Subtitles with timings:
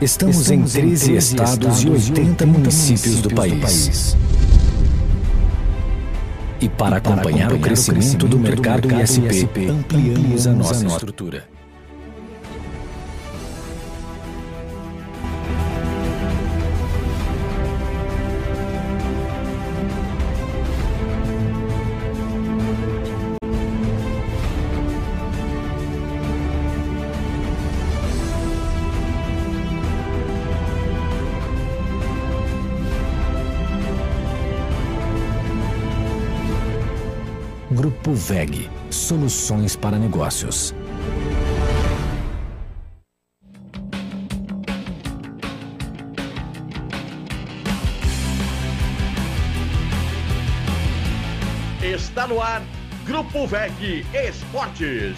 [0.00, 4.16] Estamos, Estamos em 13, 13 estados, e 80 municípios do país.
[6.60, 11.57] E para, acompanhar, o crescimento, do, mercado do mercado ISP, ISP ampliamos a nossa estrutura.
[38.18, 40.74] VEG Soluções para Negócios.
[51.80, 52.60] Está no ar
[53.06, 55.16] Grupo VEG Esportes.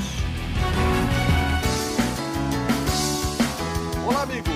[4.06, 4.50] Olá, amigos.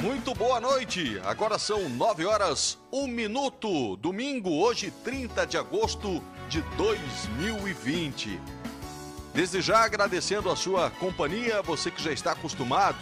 [0.00, 1.20] Muito boa noite.
[1.24, 3.96] Agora são 9 horas, 1 minuto.
[3.96, 8.40] Domingo, hoje, 30 de agosto de 2020.
[9.34, 12.98] Desde já agradecendo a sua companhia, você que já está acostumado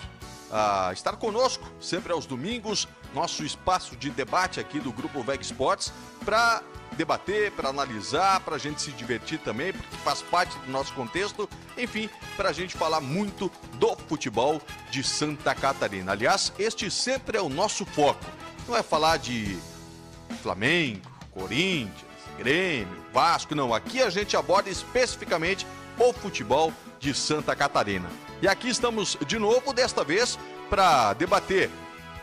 [0.50, 5.92] a estar conosco sempre aos domingos, nosso espaço de debate aqui do Grupo VEG Sports,
[6.24, 6.62] para
[6.96, 11.48] debater, para analisar, para a gente se divertir também, porque faz parte do nosso contexto,
[11.76, 14.60] enfim, para a gente falar muito do futebol
[14.90, 16.12] de Santa Catarina.
[16.12, 18.24] Aliás, este sempre é o nosso foco.
[18.66, 19.58] Não é falar de
[20.42, 22.03] Flamengo, Corinthians,
[22.38, 23.74] Grêmio, Vasco, não.
[23.74, 25.66] Aqui a gente aborda especificamente
[25.98, 28.08] o futebol de Santa Catarina.
[28.42, 30.38] E aqui estamos de novo, desta vez,
[30.68, 31.70] para debater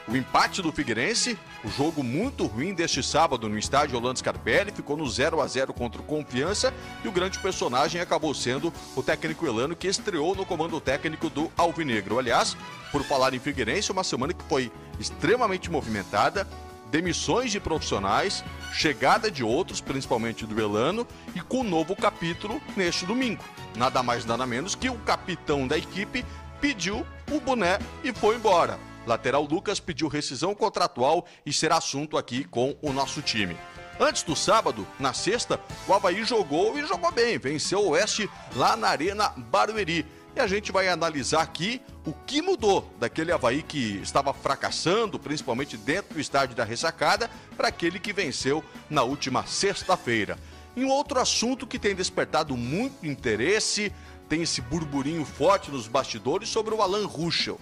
[0.08, 4.98] o empate do Figueirense, o jogo muito ruim deste sábado no estádio Orlando Scarpelli, ficou
[4.98, 9.46] no 0 a 0 contra o Confiança e o grande personagem acabou sendo o técnico
[9.46, 12.20] Elano que estreou no comando técnico do Alvinegro.
[12.20, 12.58] Aliás,
[12.92, 16.48] por falar em Figueirense, uma semana que foi extremamente movimentada,
[16.92, 18.44] demissões de profissionais,
[18.74, 23.44] chegada de outros, principalmente do Elano, e com um novo capítulo neste domingo.
[23.76, 26.26] Nada mais nada menos que o capitão da equipe
[26.60, 28.78] pediu o boné e foi embora.
[29.08, 33.58] Lateral Lucas pediu rescisão contratual e será assunto aqui com o nosso time.
[34.00, 38.76] Antes do sábado, na sexta, o Havaí jogou e jogou bem, venceu o Oeste lá
[38.76, 40.06] na Arena Barueri.
[40.36, 45.76] E a gente vai analisar aqui o que mudou daquele Havaí que estava fracassando, principalmente
[45.76, 50.38] dentro do estádio da ressacada, para aquele que venceu na última sexta-feira.
[50.76, 53.92] E um outro assunto que tem despertado muito interesse,
[54.30, 57.60] tem esse burburinho forte nos bastidores sobre o Alan Ruschel.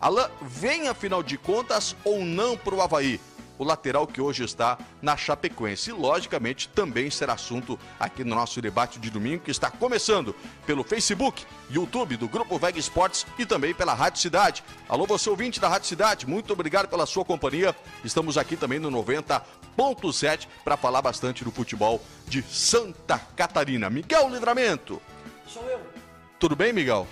[0.00, 3.20] Alan vem, afinal de contas, ou não para o Havaí?
[3.58, 5.90] O lateral que hoje está na Chapecoense.
[5.90, 10.34] E, logicamente, também será assunto aqui no nosso debate de domingo, que está começando
[10.66, 14.64] pelo Facebook, YouTube do Grupo Veg Esportes e também pela Rádio Cidade.
[14.88, 17.74] Alô, você ouvinte da Rádio Cidade, muito obrigado pela sua companhia.
[18.04, 23.90] Estamos aqui também no 90.7 para falar bastante do futebol de Santa Catarina.
[23.90, 25.00] Miguel Livramento.
[25.46, 25.80] Sou eu.
[26.38, 27.06] Tudo bem, Miguel?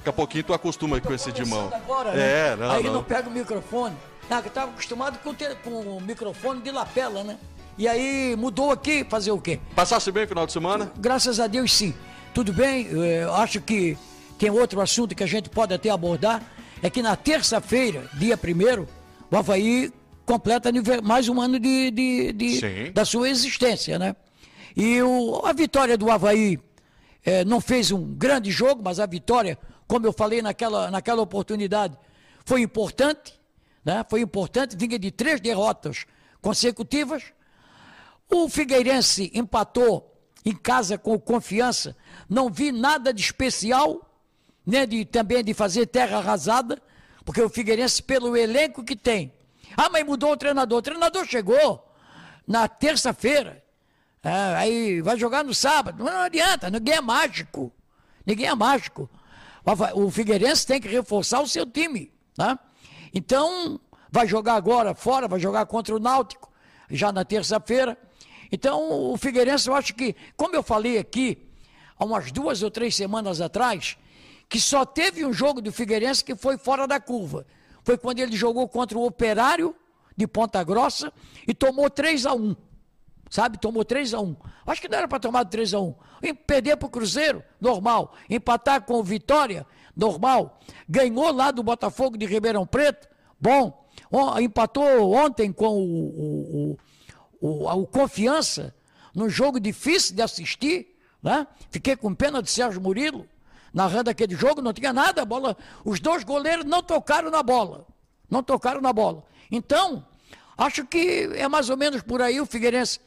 [0.00, 1.70] Daqui a pouquinho tu acostuma com esse de mão.
[1.74, 2.52] Agora, né?
[2.52, 2.94] É, não, Aí não.
[2.94, 3.94] não pega o microfone.
[4.30, 7.36] Não, eu estava acostumado com, com o microfone de lapela, né?
[7.76, 9.60] E aí mudou aqui, fazer o quê?
[9.76, 10.90] Passasse bem o final de semana?
[10.98, 11.94] Graças a Deus, sim.
[12.32, 13.96] Tudo bem, eu acho que
[14.38, 16.42] tem outro assunto que a gente pode até abordar.
[16.82, 18.88] É que na terça-feira, dia primeiro,
[19.30, 19.92] o Havaí
[20.24, 20.70] completa
[21.02, 24.16] mais um ano de, de, de da sua existência, né?
[24.74, 26.58] E o, a vitória do Havaí
[27.24, 29.58] é, não fez um grande jogo, mas a vitória
[29.90, 31.98] como eu falei naquela, naquela oportunidade,
[32.44, 33.34] foi importante,
[33.84, 34.06] né?
[34.08, 36.06] foi importante, vinha de três derrotas
[36.40, 37.24] consecutivas.
[38.30, 41.96] O Figueirense empatou em casa com confiança,
[42.28, 44.08] não vi nada de especial,
[44.64, 46.80] né, de, também de fazer terra arrasada,
[47.24, 49.34] porque o Figueirense, pelo elenco que tem.
[49.76, 50.78] Ah, mas mudou o treinador.
[50.78, 51.84] O treinador chegou
[52.46, 53.60] na terça-feira,
[54.22, 56.04] é, aí vai jogar no sábado.
[56.04, 57.72] Não adianta, ninguém é mágico.
[58.24, 59.10] Ninguém é mágico.
[59.94, 62.12] O Figueirense tem que reforçar o seu time.
[62.36, 62.58] Né?
[63.14, 66.50] Então, vai jogar agora fora, vai jogar contra o Náutico,
[66.90, 67.96] já na terça-feira.
[68.50, 71.46] Então, o Figueirense, eu acho que, como eu falei aqui,
[71.98, 73.96] há umas duas ou três semanas atrás,
[74.48, 77.46] que só teve um jogo do Figueirense que foi fora da curva.
[77.84, 79.74] Foi quando ele jogou contra o Operário
[80.16, 81.12] de Ponta Grossa
[81.46, 82.56] e tomou 3 a 1
[83.30, 83.58] sabe?
[83.58, 85.94] Tomou 3 a 1 Acho que não era para tomar 3 a 1
[86.46, 88.14] Perder para o Cruzeiro, normal.
[88.28, 89.64] Empatar com o Vitória,
[89.96, 90.60] normal.
[90.88, 93.08] Ganhou lá do Botafogo de Ribeirão Preto,
[93.40, 93.88] bom.
[94.42, 96.76] Empatou ontem com o,
[97.40, 98.74] o, o, o Confiança,
[99.14, 101.46] num jogo difícil de assistir, né?
[101.70, 103.26] Fiquei com pena de Sérgio Murilo,
[103.72, 107.86] narrando aquele jogo, não tinha nada, a bola, os dois goleiros não tocaram na bola.
[108.28, 109.24] Não tocaram na bola.
[109.50, 110.04] Então,
[110.56, 113.00] acho que é mais ou menos por aí o Figueirense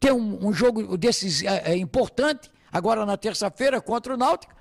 [0.00, 4.54] tem um, um jogo desses é, é, importante, agora na terça-feira contra o Náutico,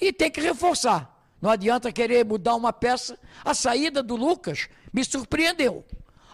[0.00, 1.16] e tem que reforçar.
[1.40, 3.16] Não adianta querer mudar uma peça.
[3.44, 5.84] A saída do Lucas me surpreendeu.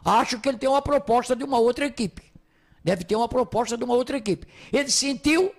[0.02, 2.32] Acho que ele tem uma proposta de uma outra equipe.
[2.82, 4.46] Deve ter uma proposta de uma outra equipe.
[4.72, 5.54] Ele sentiu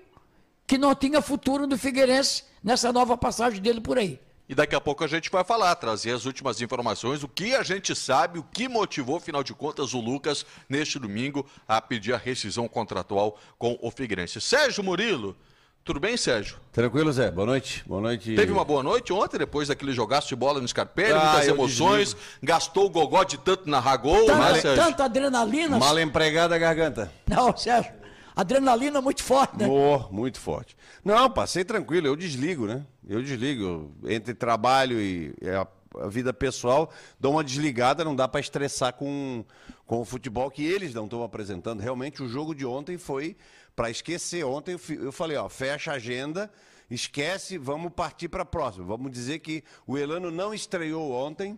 [0.66, 4.20] que não tinha futuro no Figueirense nessa nova passagem dele por aí.
[4.50, 7.64] E daqui a pouco a gente vai falar, trazer as últimas informações, o que a
[7.64, 12.18] gente sabe, o que motivou, afinal de contas, o Lucas, neste domingo, a pedir a
[12.18, 14.40] rescisão contratual com o Figueirense.
[14.40, 15.36] Sérgio Murilo,
[15.84, 16.58] tudo bem, Sérgio?
[16.72, 17.32] Tranquilo, Zé.
[17.32, 17.84] Boa noite.
[17.86, 18.36] Boa noite.
[18.36, 22.14] Teve uma boa noite ontem, depois daquele jogaço de bola no Scarpelli, ah, muitas emoções,
[22.14, 22.40] desligo.
[22.44, 24.84] gastou o gogó de tanto narrar gol, tanta, né, Sérgio?
[24.84, 25.78] Tanta adrenalina.
[25.78, 27.12] Mal empregada a garganta.
[27.26, 27.94] Não, Sérgio,
[28.38, 29.68] adrenalina muito forte, né?
[29.68, 30.78] Oh, muito forte.
[31.04, 32.86] Não, passei tranquilo, eu desligo, né?
[33.08, 33.92] Eu desligo.
[34.06, 35.68] Entre trabalho e a,
[36.04, 39.44] a vida pessoal, dou uma desligada, não dá para estressar com,
[39.88, 41.82] com o futebol que eles não estão apresentando.
[41.82, 43.36] Realmente, o jogo de ontem foi
[43.76, 44.46] para esquecer.
[44.46, 46.52] Ontem eu, eu falei, ó, fecha a agenda,
[46.92, 48.86] esquece, vamos partir para a próxima.
[48.86, 51.58] Vamos dizer que o Elano não estreou ontem.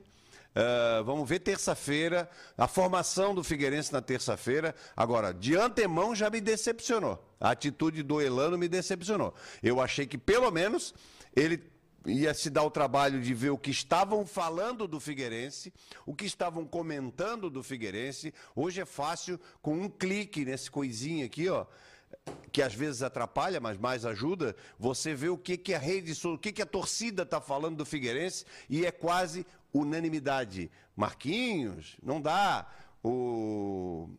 [0.60, 4.75] Uh, vamos ver terça-feira, a formação do Figueirense na terça-feira.
[4.94, 7.24] Agora, de antemão já me decepcionou.
[7.39, 9.34] A atitude do Elano me decepcionou.
[9.63, 10.94] Eu achei que pelo menos
[11.34, 11.63] ele
[12.06, 15.74] ia se dar o trabalho de ver o que estavam falando do Figueirense,
[16.06, 18.34] o que estavam comentando do Figueirense.
[18.54, 21.66] Hoje é fácil, com um clique nesse coisinho aqui, ó,
[22.52, 26.38] que às vezes atrapalha, mas mais ajuda, você vê o que, que a rede, o
[26.38, 30.72] que, que a torcida está falando do Figueirense e é quase unanimidade.
[30.96, 32.68] Marquinhos, não dá.
[33.04, 34.10] O.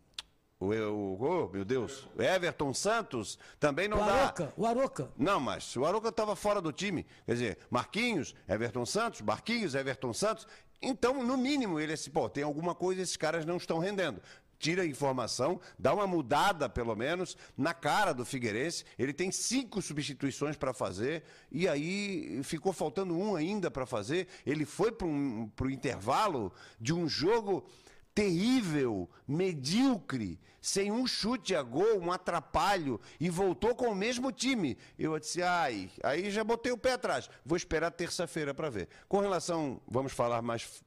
[0.59, 4.53] O, o, oh, meu Deus, Everton Santos também não o Aroca, dá.
[4.59, 5.11] O Aroca.
[5.17, 7.07] Não, mas o Aroca estava fora do time.
[7.25, 10.47] Quer dizer, Marquinhos, Everton Santos, Marquinhos, Everton Santos.
[10.83, 14.21] Então, no mínimo, ele é assim, pô, tem alguma coisa esses caras não estão rendendo
[14.61, 18.85] tira a informação, dá uma mudada, pelo menos, na cara do Figueirense.
[18.99, 24.29] Ele tem cinco substituições para fazer, e aí ficou faltando um ainda para fazer.
[24.47, 27.67] Ele foi para um, o intervalo de um jogo
[28.15, 34.77] terrível, medíocre, sem um chute a gol, um atrapalho, e voltou com o mesmo time.
[34.99, 37.31] Eu disse, ai, aí já botei o pé atrás.
[37.47, 38.89] Vou esperar terça-feira para ver.
[39.09, 40.83] Com relação, vamos falar mais,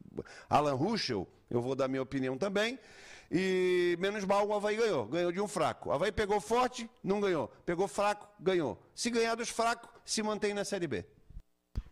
[0.47, 2.77] Alan Ruschel, eu vou dar minha opinião também.
[3.31, 5.05] E menos mal o Havaí ganhou.
[5.05, 5.89] Ganhou de um fraco.
[5.89, 7.47] O Havaí pegou forte, não ganhou.
[7.65, 8.81] Pegou fraco, ganhou.
[8.93, 11.05] Se ganhar dos fracos, se mantém na Série B.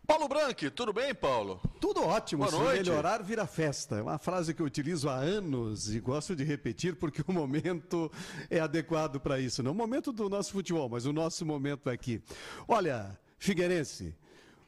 [0.06, 1.60] Paulo Branco, tudo bem, Paulo?
[1.80, 2.44] Tudo ótimo.
[2.44, 2.90] Boa Se noite.
[2.90, 3.96] melhorar, vira festa.
[3.96, 8.10] É uma frase que eu utilizo há anos e gosto de repetir porque o momento
[8.50, 9.62] é adequado para isso.
[9.62, 12.20] Não o momento do nosso futebol, mas o nosso momento aqui.
[12.66, 14.14] Olha, Figueirense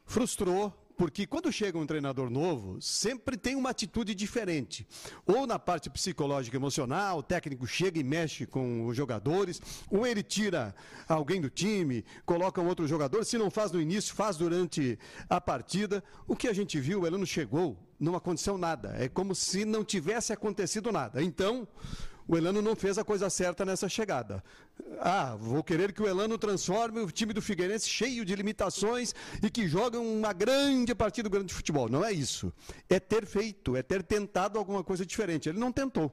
[0.05, 4.87] frustrou porque quando chega um treinador novo, sempre tem uma atitude diferente.
[5.25, 10.23] Ou na parte psicológica emocional, o técnico chega e mexe com os jogadores, ou ele
[10.23, 10.73] tira
[11.07, 14.97] alguém do time, coloca um outro jogador, se não faz no início, faz durante
[15.29, 16.03] a partida.
[16.27, 18.95] O que a gente viu, o Elano chegou, não aconteceu nada.
[18.97, 21.21] É como se não tivesse acontecido nada.
[21.21, 21.67] Então,
[22.27, 24.43] o Elano não fez a coisa certa nessa chegada.
[24.99, 29.49] Ah, vou querer que o Elano transforme o time do Figueirense cheio de limitações e
[29.49, 31.87] que jogue uma grande partida do grande futebol.
[31.87, 32.51] Não é isso.
[32.89, 35.49] É ter feito, é ter tentado alguma coisa diferente.
[35.49, 36.11] Ele não tentou.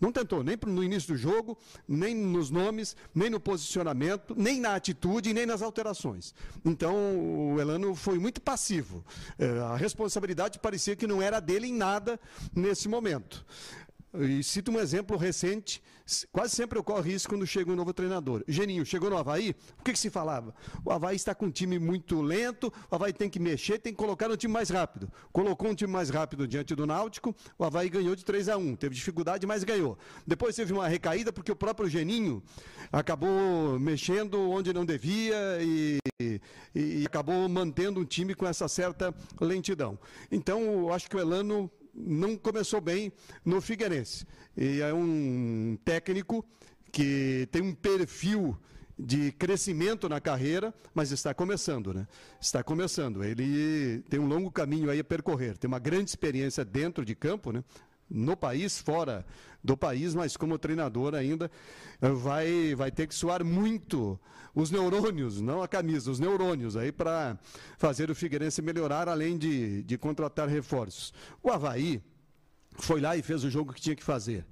[0.00, 4.74] Não tentou nem no início do jogo, nem nos nomes, nem no posicionamento, nem na
[4.74, 6.34] atitude, nem nas alterações.
[6.64, 9.04] Então, o Elano foi muito passivo.
[9.38, 12.18] É, a responsabilidade parecia que não era dele em nada
[12.54, 13.44] nesse momento.
[14.16, 15.82] E cito um exemplo recente,
[16.30, 18.44] quase sempre ocorre isso quando chega um novo treinador.
[18.46, 20.54] Geninho, chegou no Havaí, o que, que, se falava?
[20.84, 23.98] O Havaí está com um time muito lento, o Havaí tem que mexer, tem que
[23.98, 25.10] colocar um time mais rápido.
[25.32, 28.76] Colocou um time mais rápido diante do Náutico, o Havaí ganhou de 3 a 1
[28.76, 29.98] teve dificuldade, mas ganhou.
[30.24, 32.40] Depois teve uma recaída porque o próprio Geninho
[32.92, 36.40] acabou mexendo onde não devia e, e,
[36.74, 39.98] e acabou mantendo um time com essa certa lentidão.
[40.30, 43.12] Então, eu acho que o Elano não começou bem
[43.44, 44.26] no Figueirense.
[44.56, 46.44] E é um técnico
[46.90, 48.56] que tem um perfil
[48.98, 52.06] de crescimento na carreira, mas está começando, né?
[52.40, 53.24] Está começando.
[53.24, 55.58] Ele tem um longo caminho aí a percorrer.
[55.58, 57.64] Tem uma grande experiência dentro de campo, né?
[58.08, 59.24] No país, fora
[59.62, 61.50] do país, mas como treinador ainda
[62.00, 64.18] vai, vai ter que suar muito
[64.54, 67.36] os neurônios, não a camisa, os neurônios aí para
[67.76, 71.12] fazer o Figueirense melhorar, além de, de contratar reforços.
[71.42, 72.00] O Havaí
[72.76, 74.44] foi lá e fez o jogo que tinha que fazer.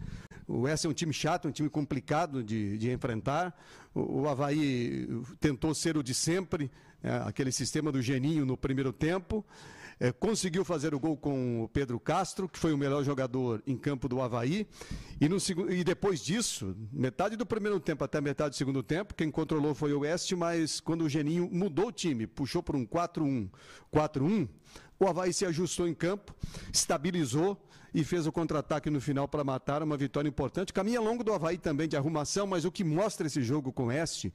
[0.47, 3.57] O S é um time chato, um time complicado de, de enfrentar.
[3.95, 6.71] O, o Havaí tentou ser o de sempre,
[7.03, 9.45] é, aquele sistema do Geninho no primeiro tempo.
[10.05, 13.77] É, conseguiu fazer o gol com o Pedro Castro, que foi o melhor jogador em
[13.77, 14.67] campo do Havaí.
[15.21, 15.37] E, no,
[15.71, 19.93] e depois disso, metade do primeiro tempo até metade do segundo tempo, quem controlou foi
[19.93, 23.49] o Oeste, mas quando o Geninho mudou o time, puxou por um 4-1,
[23.95, 24.49] 4-1,
[24.99, 26.35] o Havaí se ajustou em campo,
[26.73, 27.57] estabilizou
[27.95, 30.73] e fez o contra-ataque no final para matar uma vitória importante.
[30.73, 33.87] Caminha longo do Havaí também de arrumação, mas o que mostra esse jogo com o
[33.87, 34.33] Oeste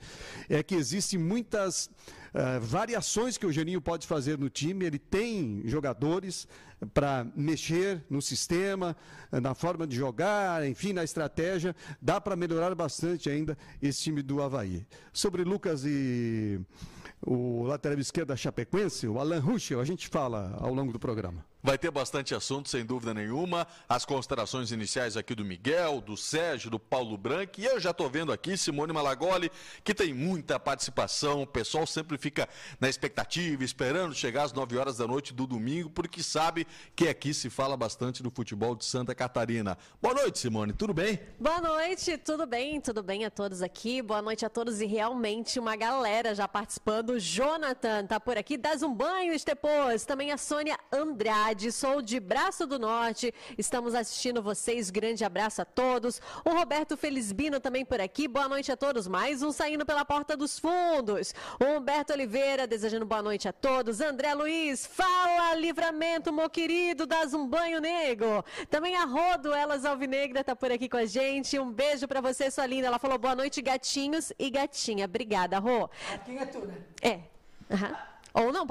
[0.50, 1.86] é que existem muitas
[2.34, 4.86] uh, variações que o Geninho pode fazer no time.
[4.86, 6.48] Ele tem jogadores
[6.94, 8.96] para mexer no sistema,
[9.32, 11.76] na forma de jogar, enfim, na estratégia.
[12.02, 14.86] Dá para melhorar bastante ainda esse time do Havaí.
[15.12, 16.60] Sobre Lucas e
[17.22, 21.47] o lateral esquerdo da Chapecoense, o Alan Ruschel, a gente fala ao longo do programa.
[21.62, 23.68] Vai ter bastante assunto, sem dúvida nenhuma.
[23.90, 27.60] As considerações iniciais aqui do Miguel, do Sérgio, do Paulo Branco.
[27.60, 29.52] E eu já estou vendo aqui Simone Malagoli,
[29.84, 31.42] que tem muita participação.
[31.42, 32.48] O pessoal sempre fica
[32.80, 37.34] na expectativa, esperando chegar às 9 horas da noite do domingo, porque sabe que aqui
[37.34, 39.78] se fala bastante do futebol de Santa Catarina.
[40.00, 41.20] Boa noite, Simone, tudo bem?
[41.40, 42.80] Boa noite, tudo bem?
[42.80, 44.02] Tudo bem a todos aqui?
[44.02, 47.20] Boa noite a todos e realmente uma galera já participando.
[47.20, 50.06] Jonathan tá por aqui, dá um banho, Estepôs.
[50.06, 55.66] Também a Sônia Andrade sou de Braço do Norte, estamos assistindo vocês, grande abraço a
[55.66, 56.22] todos.
[56.44, 60.36] O Roberto Felizbino também por aqui, boa noite a todos, mais um saindo pela porta
[60.36, 61.34] dos fundos.
[61.58, 64.02] O Humberto Oliveira desejando boa noite a todos.
[64.02, 68.44] André Luiz, fala livramento, meu querido, das um banho negro.
[68.70, 71.58] Também a Rodo, Elas Alvinegra, tá por aqui com a gente.
[71.58, 72.88] Um beijo para você, sua linda.
[72.88, 75.06] Ela falou boa noite, gatinhos e gatinha.
[75.06, 75.90] Obrigada, Rô.
[76.12, 76.76] Gatinha é tu, né?
[77.02, 77.20] É.
[77.70, 78.17] Uhum.
[78.38, 78.68] Ou não,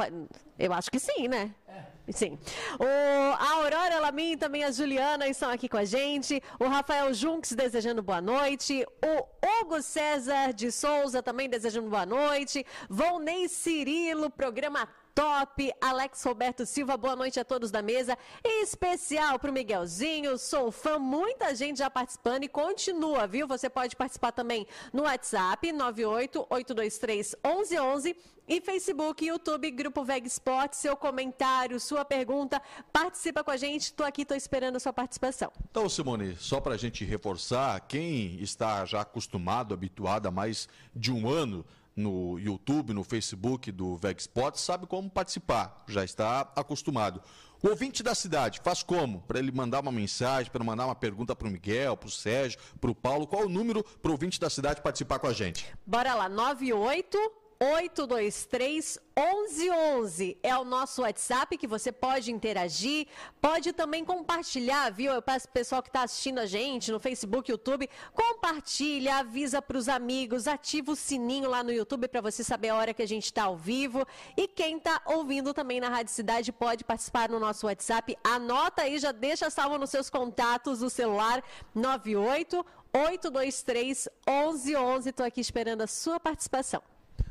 [0.56, 1.52] eu acho que sim, né?
[1.66, 2.12] É.
[2.12, 2.38] Sim.
[2.78, 6.40] O, a Aurora Lamin, também a Juliana estão aqui com a gente.
[6.60, 8.86] O Rafael Junks desejando boa noite.
[9.04, 12.64] O Hugo César de Souza também desejando boa noite.
[12.88, 15.72] Volney Cirilo, programa top.
[15.80, 18.16] Alex Roberto Silva, boa noite a todos da mesa.
[18.44, 23.48] Em especial para o Miguelzinho, sou fã, muita gente já participando e continua, viu?
[23.48, 30.96] Você pode participar também no WhatsApp 98823 1111 e Facebook, YouTube, Grupo Veg Sport, seu
[30.96, 33.82] comentário, sua pergunta, participa com a gente.
[33.82, 35.50] Estou aqui, estou esperando a sua participação.
[35.70, 41.12] Então, Simone, só para a gente reforçar, quem está já acostumado, habituado há mais de
[41.12, 41.64] um ano
[41.96, 47.22] no YouTube, no Facebook do Veg Sport, sabe como participar, já está acostumado.
[47.62, 49.22] O ouvinte da cidade faz como?
[49.22, 52.60] Para ele mandar uma mensagem, para mandar uma pergunta para o Miguel, para o Sérgio,
[52.78, 53.26] para o Paulo.
[53.26, 55.66] Qual o número para o ouvinte da cidade participar com a gente?
[55.86, 57.18] Bora lá, 98
[57.58, 63.06] 823 1111 é o nosso WhatsApp que você pode interagir,
[63.40, 65.12] pode também compartilhar, viu?
[65.12, 69.88] Eu peço pessoal que está assistindo a gente no Facebook, YouTube, compartilha, avisa para os
[69.88, 73.24] amigos, ativa o sininho lá no YouTube para você saber a hora que a gente
[73.24, 74.06] está ao vivo.
[74.36, 78.18] E quem está ouvindo também na Rádio Cidade pode participar no nosso WhatsApp.
[78.22, 81.42] Anota aí, já deixa salvo nos seus contatos do celular
[81.74, 85.08] 98 823 1111.
[85.08, 86.82] Estou aqui esperando a sua participação.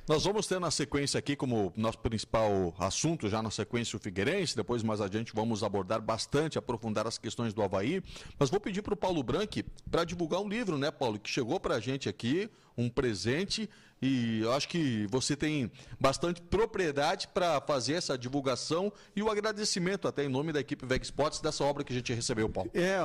[0.07, 4.55] Nós vamos ter na sequência aqui, como nosso principal assunto, já na sequência o Figueirense,
[4.55, 8.03] depois mais adiante vamos abordar bastante, aprofundar as questões do Havaí,
[8.37, 11.59] mas vou pedir para o Paulo Branco para divulgar um livro, né, Paulo, que chegou
[11.59, 13.67] para a gente aqui, um presente
[14.01, 20.07] e eu acho que você tem bastante propriedade para fazer essa divulgação e o agradecimento
[20.07, 22.69] até em nome da equipe Veg Sports dessa obra que a gente recebeu, Paulo.
[22.73, 22.97] É,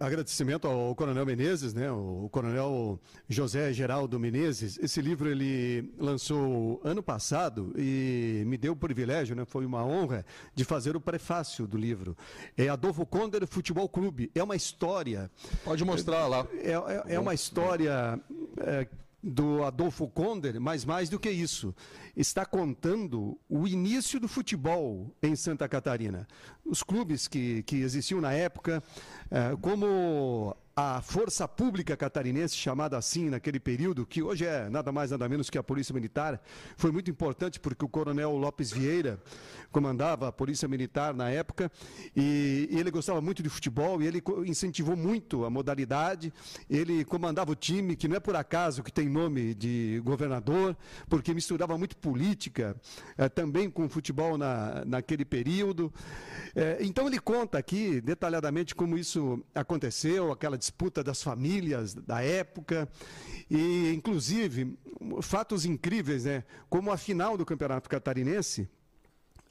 [0.00, 1.90] agradecimento ao Coronel Menezes, né?
[1.90, 4.78] O Coronel José Geraldo Menezes.
[4.78, 9.44] Esse livro ele lançou ano passado e me deu o privilégio, né?
[9.44, 12.16] Foi uma honra de fazer o prefácio do livro.
[12.56, 14.30] É Adolfo Conder Futebol Clube.
[14.34, 15.30] É uma história.
[15.64, 16.46] Pode mostrar lá.
[16.58, 18.20] É, é, é uma história
[18.58, 18.88] é,
[19.22, 21.74] do Adolfo Konder, mas mais do que isso,
[22.16, 26.26] está contando o início do futebol em Santa Catarina.
[26.64, 28.82] Os clubes que, que existiam na época,
[29.30, 35.10] é, como a força pública catarinense, chamada assim naquele período, que hoje é nada mais
[35.10, 36.38] nada menos que a Polícia Militar,
[36.76, 39.18] foi muito importante porque o Coronel Lopes Vieira
[39.72, 41.72] comandava a Polícia Militar na época
[42.14, 46.30] e, e ele gostava muito de futebol e ele incentivou muito a modalidade.
[46.68, 50.76] Ele comandava o time, que não é por acaso que tem nome de governador,
[51.08, 52.76] porque misturava muito política
[53.16, 55.90] eh, também com futebol na, naquele período.
[56.54, 62.88] Eh, então ele conta aqui detalhadamente como isso aconteceu, aquela disputa das famílias da época
[63.48, 64.76] e, inclusive,
[65.22, 66.42] fatos incríveis, né?
[66.68, 68.68] Como a final do Campeonato Catarinense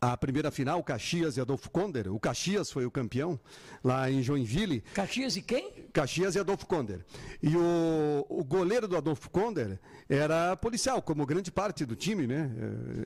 [0.02, 2.14] a primeira final, Caxias e Adolfo Konder.
[2.14, 3.40] O Caxias foi o campeão
[3.84, 4.82] lá em Joinville.
[4.94, 5.72] Caxias e quem?
[5.92, 7.04] Caxias e Adolfo Konder.
[7.42, 12.52] E o, o goleiro do Adolfo Konder era policial, como grande parte do time, né?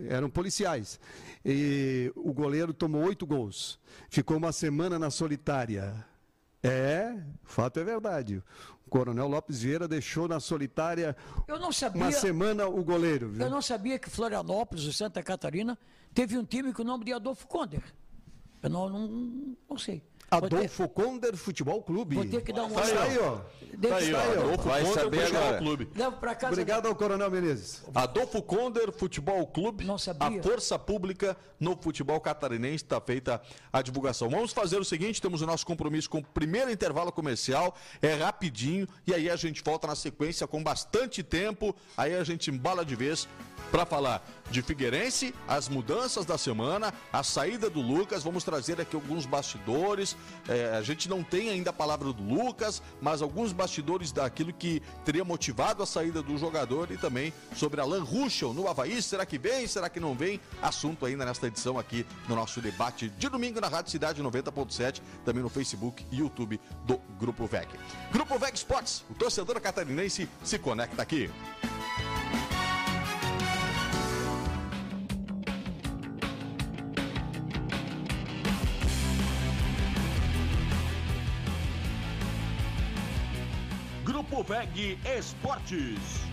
[0.09, 0.99] Eh, eram policiais.
[1.45, 3.79] E o goleiro tomou oito gols.
[4.09, 6.08] Ficou uma semana na solitária.
[6.63, 8.43] É, fato é verdade.
[8.85, 11.15] O Coronel Lopes Vieira deixou na solitária
[11.71, 13.29] sabia, uma semana o goleiro.
[13.29, 13.45] Viu?
[13.45, 15.77] Eu não sabia que Florianópolis, e Santa Catarina,
[16.13, 17.83] teve um time com o nome de Adolfo Konder.
[18.61, 20.03] Eu não, não, não sei.
[20.29, 20.93] Adolfo ter...
[20.93, 22.15] Conder Futebol Clube.
[22.15, 22.95] Vou ter que dar uma olhada.
[22.95, 23.37] Tá aí, ó.
[23.87, 24.19] Tá aí, ó.
[24.19, 25.57] Adolfo Vai Conder saber Futebol agora.
[25.57, 25.89] Clube.
[25.95, 26.53] Levo pra casa.
[26.53, 27.83] Obrigado ao Coronel Menezes.
[27.93, 29.85] Adolfo Conder Futebol Clube.
[29.85, 30.39] Não sabia.
[30.39, 34.29] A força pública no futebol catarinense está feita a divulgação.
[34.29, 38.87] Vamos fazer o seguinte, temos o nosso compromisso com o primeiro intervalo comercial, é rapidinho
[39.05, 41.75] e aí a gente volta na sequência com bastante tempo.
[41.97, 43.27] Aí a gente embala de vez
[43.71, 48.23] para falar de Figueirense, as mudanças da semana, a saída do Lucas.
[48.23, 50.15] Vamos trazer aqui alguns bastidores.
[50.47, 54.81] É, a gente não tem ainda a palavra do Lucas, mas alguns bastidores daquilo que
[55.05, 59.01] teria motivado a saída do jogador e também sobre Alan Ruschel no Havaí.
[59.01, 59.67] Será que vem?
[59.67, 60.39] Será que não vem?
[60.61, 65.43] Assunto ainda nesta edição aqui no nosso debate de domingo na Rádio Cidade 90.7, também
[65.43, 67.67] no Facebook e YouTube do Grupo VEG.
[68.11, 71.29] Grupo VEG Sports, o torcedor catarinense se conecta aqui.
[84.39, 86.28] Copeg Esportes.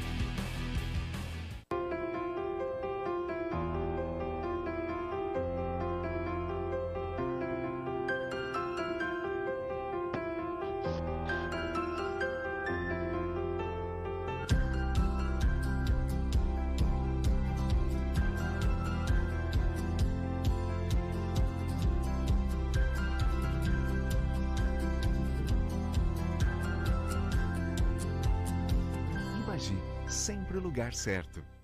[30.86, 31.55] Lugar certo.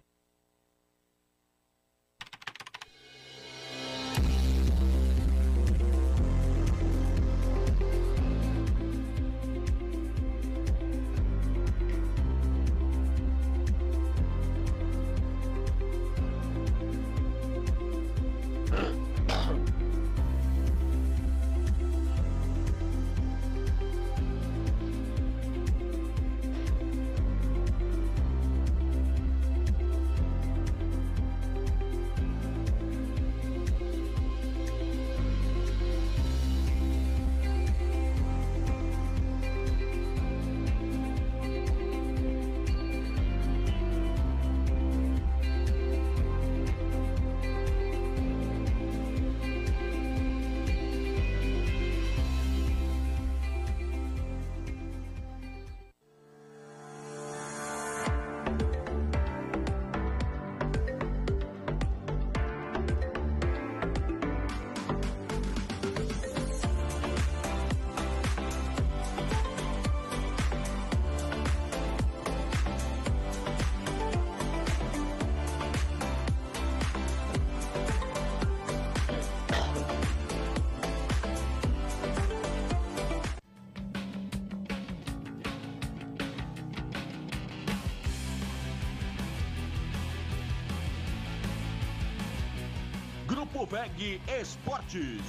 [93.72, 95.22] Copeg Esportes.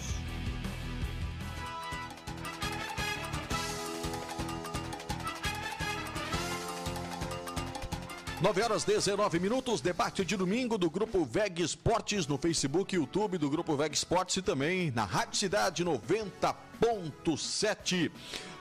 [8.42, 13.50] Nove horas 19 minutos, debate de domingo do Grupo VEG Esportes no Facebook YouTube do
[13.50, 18.12] Grupo VEG Esportes e também na Rádio Cidade 90.7.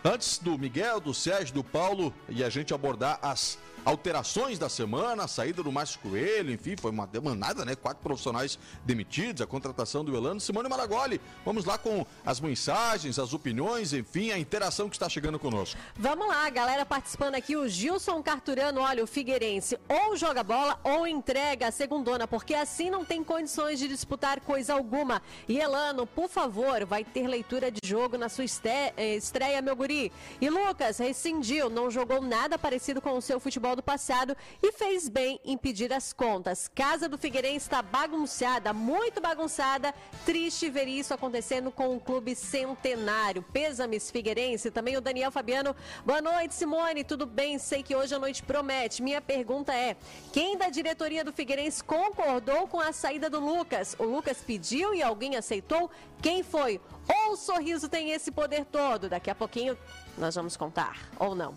[0.04, 5.24] Antes do Miguel, do Sérgio, do Paulo e a gente abordar as alterações da semana,
[5.24, 7.74] a saída do Márcio Coelho, enfim, foi uma demandada, né?
[7.74, 11.20] Quatro profissionais demitidos, a contratação do Elano, Simone Maragoli.
[11.44, 15.78] Vamos lá com as mensagens, as opiniões, enfim, a interação que está chegando conosco.
[15.96, 21.06] Vamos lá, galera participando aqui, o Gilson Carturano, olha, o Figueirense ou joga bola ou
[21.06, 25.22] entrega a segundona, porque assim não tem condições de disputar coisa alguma.
[25.48, 30.12] E Elano, por favor, vai ter leitura de jogo na sua estreia, meu guri.
[30.40, 34.72] E Lucas, rescindiu, não jogou nada parecido com o seu futebol futebol do passado e
[34.72, 36.68] fez bem em pedir as contas.
[36.68, 39.94] Casa do Figueirense está bagunçada, muito bagunçada.
[40.24, 43.42] Triste ver isso acontecendo com um clube centenário.
[43.52, 45.74] Pêsames Figueirense, também o Daniel Fabiano.
[46.04, 47.04] Boa noite, Simone.
[47.04, 47.58] Tudo bem?
[47.58, 49.02] Sei que hoje a noite promete.
[49.02, 49.96] Minha pergunta é:
[50.32, 53.96] quem da diretoria do Figueirense concordou com a saída do Lucas?
[53.98, 55.90] O Lucas pediu e alguém aceitou?
[56.20, 56.80] Quem foi?
[57.08, 59.08] Ou o sorriso tem esse poder todo?
[59.08, 59.76] Daqui a pouquinho
[60.16, 61.54] nós vamos contar, ou não.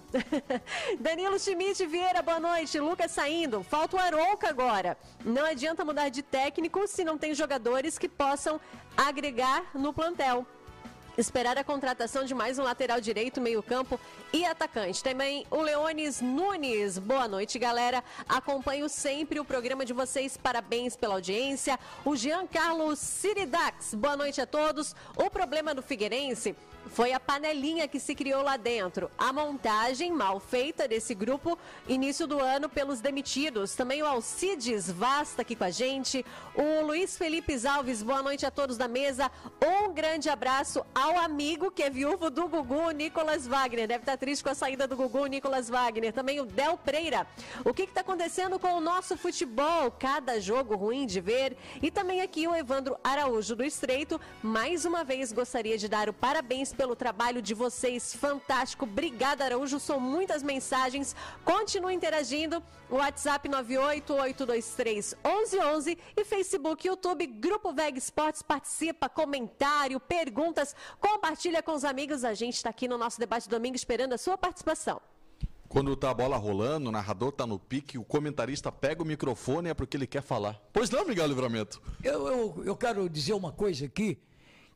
[0.99, 2.79] Danilo Schmidt Vieira, boa noite.
[2.79, 3.63] Lucas saindo.
[3.63, 4.97] Falta o Arouca agora.
[5.23, 8.59] Não adianta mudar de técnico se não tem jogadores que possam
[8.97, 10.45] agregar no plantel
[11.17, 13.99] esperar a contratação de mais um lateral direito, meio-campo
[14.33, 15.03] e atacante.
[15.03, 16.97] Também o Leones Nunes.
[16.97, 18.03] Boa noite, galera.
[18.27, 20.37] Acompanho sempre o programa de vocês.
[20.37, 21.79] Parabéns pela audiência.
[22.03, 23.93] O Jean Carlos Siridax.
[23.93, 24.95] Boa noite a todos.
[25.15, 26.55] O problema do Figueirense
[26.89, 29.09] foi a panelinha que se criou lá dentro.
[29.17, 33.75] A montagem mal feita desse grupo, início do ano, pelos demitidos.
[33.75, 36.25] Também o Alcides Vasta aqui com a gente.
[36.53, 39.31] O Luiz Felipe Alves, boa noite a todos da mesa.
[39.63, 43.87] Um grande abraço ao amigo que é viúvo do Gugu, Nicolas Wagner.
[43.87, 46.13] Deve estar triste com a saída do Gugu, Nicolas Wagner.
[46.13, 47.25] Também o Del Preira.
[47.63, 49.91] O que está acontecendo com o nosso futebol?
[49.91, 51.57] Cada jogo ruim de ver.
[51.81, 54.19] E também aqui o Evandro Araújo do Estreito.
[54.43, 58.13] Mais uma vez gostaria de dar o parabéns pelo trabalho de vocês.
[58.13, 58.85] Fantástico.
[58.85, 59.79] Obrigada, Araújo.
[59.79, 61.15] São muitas mensagens.
[61.43, 62.61] Continue interagindo.
[62.89, 68.41] WhatsApp 988231111 e Facebook, YouTube, Grupo Veg Esportes.
[68.41, 70.75] Participa, comentário, perguntas.
[70.99, 72.23] Compartilha com os amigos.
[72.23, 75.01] A gente está aqui no nosso debate domingo esperando a sua participação.
[75.67, 79.67] Quando tá a bola rolando, o narrador tá no pique, o comentarista pega o microfone
[79.67, 80.61] e é porque ele quer falar.
[80.71, 81.81] Pois não, Miguel Livramento?
[82.03, 84.17] Eu, eu, eu quero dizer uma coisa aqui,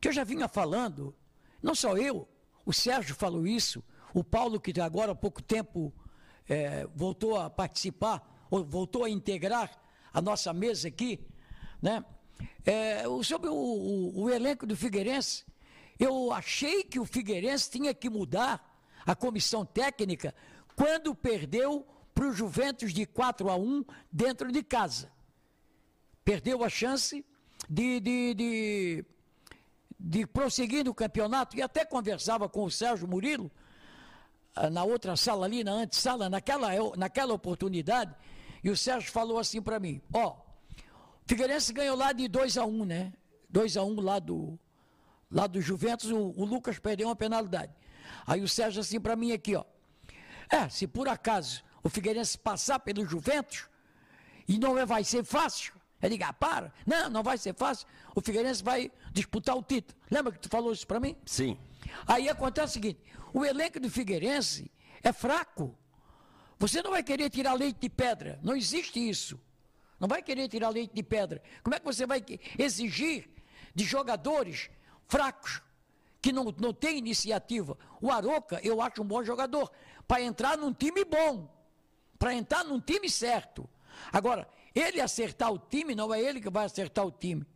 [0.00, 1.14] que eu já vinha falando
[1.62, 2.28] não só eu,
[2.64, 5.92] o Sérgio falou isso, o Paulo, que agora há pouco tempo
[6.48, 9.70] é, voltou a participar, ou voltou a integrar
[10.12, 11.20] a nossa mesa aqui,
[11.80, 12.04] né?
[12.64, 15.44] É, sobre o, o, o elenco do Figueirense,
[15.98, 18.66] eu achei que o Figueirense tinha que mudar
[19.04, 20.34] a comissão técnica
[20.74, 25.12] quando perdeu para o Juventus de 4 a 1 dentro de casa.
[26.24, 27.24] Perdeu a chance
[27.68, 29.04] de, de, de
[30.02, 33.50] de prosseguir no campeonato, e até conversava com o Sérgio Murilo,
[34.56, 38.14] ah, na outra sala ali, na antessala, naquela, naquela oportunidade,
[38.64, 40.50] e o Sérgio falou assim para mim, ó, oh,
[41.26, 43.12] Figueirense ganhou lá de 2 a 1 um, né?
[43.50, 44.58] 2 a 1 um lá do,
[45.30, 47.72] lá do Juventus, o, o, Lucas perdeu uma penalidade.
[48.26, 49.64] Aí o Sérgio assim para mim aqui, ó,
[50.50, 53.68] é, se por acaso o Figueirense passar pelo Juventus,
[54.48, 56.72] e não vai ser fácil, é ligar, para.
[56.86, 57.86] Não, não vai ser fácil.
[58.14, 59.98] O Figueirense vai disputar o título.
[60.10, 61.16] Lembra que tu falou isso para mim?
[61.26, 61.58] Sim.
[62.06, 63.00] Aí acontece o seguinte:
[63.32, 64.70] o elenco do Figueirense
[65.02, 65.76] é fraco.
[66.58, 68.38] Você não vai querer tirar leite de pedra.
[68.42, 69.40] Não existe isso.
[69.98, 71.42] Não vai querer tirar leite de pedra.
[71.62, 72.24] Como é que você vai
[72.58, 73.28] exigir
[73.74, 74.70] de jogadores
[75.06, 75.62] fracos,
[76.20, 77.76] que não, não têm iniciativa?
[78.00, 79.70] O Aroca, eu acho um bom jogador.
[80.06, 81.48] Para entrar num time bom.
[82.18, 83.68] Para entrar num time certo.
[84.12, 87.46] Agora, ele acertar o time, não é ele que vai acertar o time.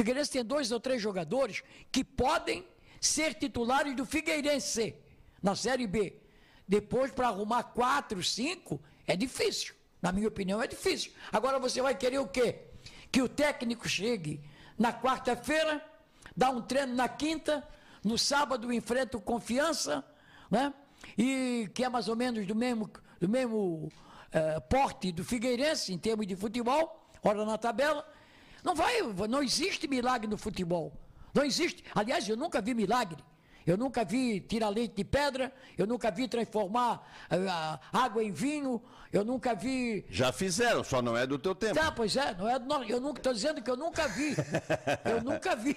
[0.00, 2.66] Figueirense tem dois ou três jogadores que podem
[2.98, 4.96] ser titulares do Figueirense
[5.42, 6.16] na Série B.
[6.66, 9.74] Depois, para arrumar quatro, cinco, é difícil.
[10.00, 11.12] Na minha opinião, é difícil.
[11.30, 12.62] Agora você vai querer o quê?
[13.12, 14.42] Que o técnico chegue
[14.78, 15.84] na quarta-feira,
[16.34, 17.62] dá um treino na quinta,
[18.02, 20.02] no sábado enfrenta o confiança,
[20.50, 20.72] né?
[21.18, 23.58] E que é mais ou menos do mesmo, do mesmo
[24.32, 28.02] uh, porte do Figueirense em termos de futebol, ora na tabela.
[28.62, 30.92] Não vai, não existe milagre no futebol.
[31.34, 31.84] Não existe.
[31.94, 33.22] Aliás, eu nunca vi milagre.
[33.66, 38.82] Eu nunca vi tirar leite de pedra, eu nunca vi transformar uh, água em vinho,
[39.12, 40.04] eu nunca vi.
[40.08, 41.74] Já fizeram, só não é do teu tempo.
[41.74, 44.36] Tá, pois é, não é do Eu nunca estou dizendo que eu nunca vi.
[45.04, 45.76] Eu nunca vi.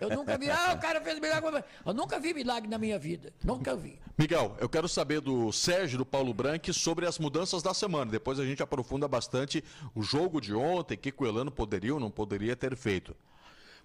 [0.00, 0.50] Eu nunca vi.
[0.50, 1.64] Ah, o cara fez milagre.
[1.86, 3.32] Eu nunca vi milagre na minha vida.
[3.44, 3.98] Nunca vi.
[4.18, 8.10] Miguel, eu quero saber do Sérgio do Paulo Branco sobre as mudanças da semana.
[8.10, 9.62] Depois a gente aprofunda bastante
[9.94, 13.14] o jogo de ontem, o que o Elano poderia ou não poderia ter feito.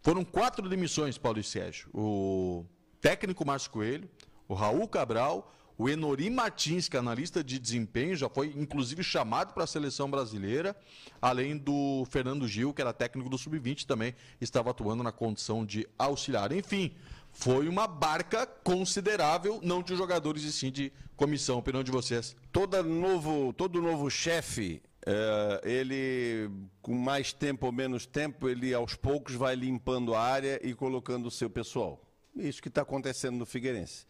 [0.01, 1.89] Foram quatro demissões, Paulo e Sérgio.
[1.93, 2.65] O
[3.01, 4.09] técnico Márcio Coelho,
[4.47, 9.53] o Raul Cabral, o Enori Martins, que é analista de desempenho, já foi inclusive chamado
[9.53, 10.75] para a seleção brasileira,
[11.21, 15.87] além do Fernando Gil, que era técnico do Sub-20, também estava atuando na condição de
[15.97, 16.51] auxiliar.
[16.51, 16.93] Enfim,
[17.31, 22.35] foi uma barca considerável, não de jogadores e sim de comissão, opinião de vocês.
[22.51, 26.49] Todo novo, todo novo chefe, é, ele,
[26.81, 31.27] com mais tempo ou menos tempo, ele aos poucos vai limpando a área e colocando
[31.27, 32.08] o seu pessoal.
[32.35, 34.05] Isso que está acontecendo no Figueirense.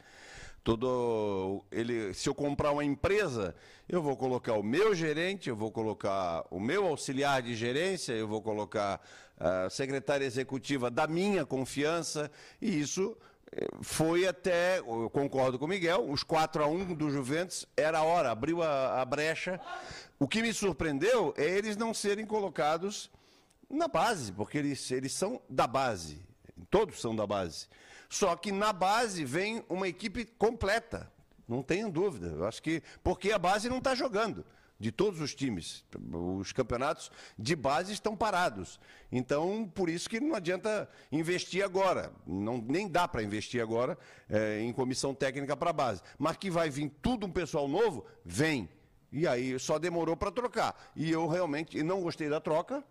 [0.64, 3.56] Todo ele, se eu comprar uma empresa,
[3.88, 8.28] eu vou colocar o meu gerente, eu vou colocar o meu auxiliar de gerência, eu
[8.28, 9.02] vou colocar
[9.40, 12.30] a secretária executiva da minha confiança,
[12.62, 13.18] e isso
[13.52, 18.00] eh, foi até, eu concordo com o Miguel, os 4 a 1 do Juventus era
[18.00, 19.60] a hora, abriu a, a brecha.
[20.20, 23.10] O que me surpreendeu é eles não serem colocados
[23.70, 26.22] na base, porque eles, eles são da base,
[26.70, 27.68] todos são da base.
[28.10, 31.12] Só que na base vem uma equipe completa,
[31.48, 32.28] não tenho dúvida.
[32.28, 34.44] Eu acho que porque a base não está jogando
[34.80, 35.84] de todos os times.
[36.12, 38.80] Os campeonatos de base estão parados.
[39.12, 42.12] Então, por isso que não adianta investir agora.
[42.26, 43.98] Não, nem dá para investir agora
[44.30, 46.02] é, em comissão técnica para base.
[46.18, 48.70] Mas que vai vir tudo um pessoal novo, vem.
[49.12, 50.92] E aí só demorou para trocar.
[50.96, 52.84] E eu realmente não gostei da troca.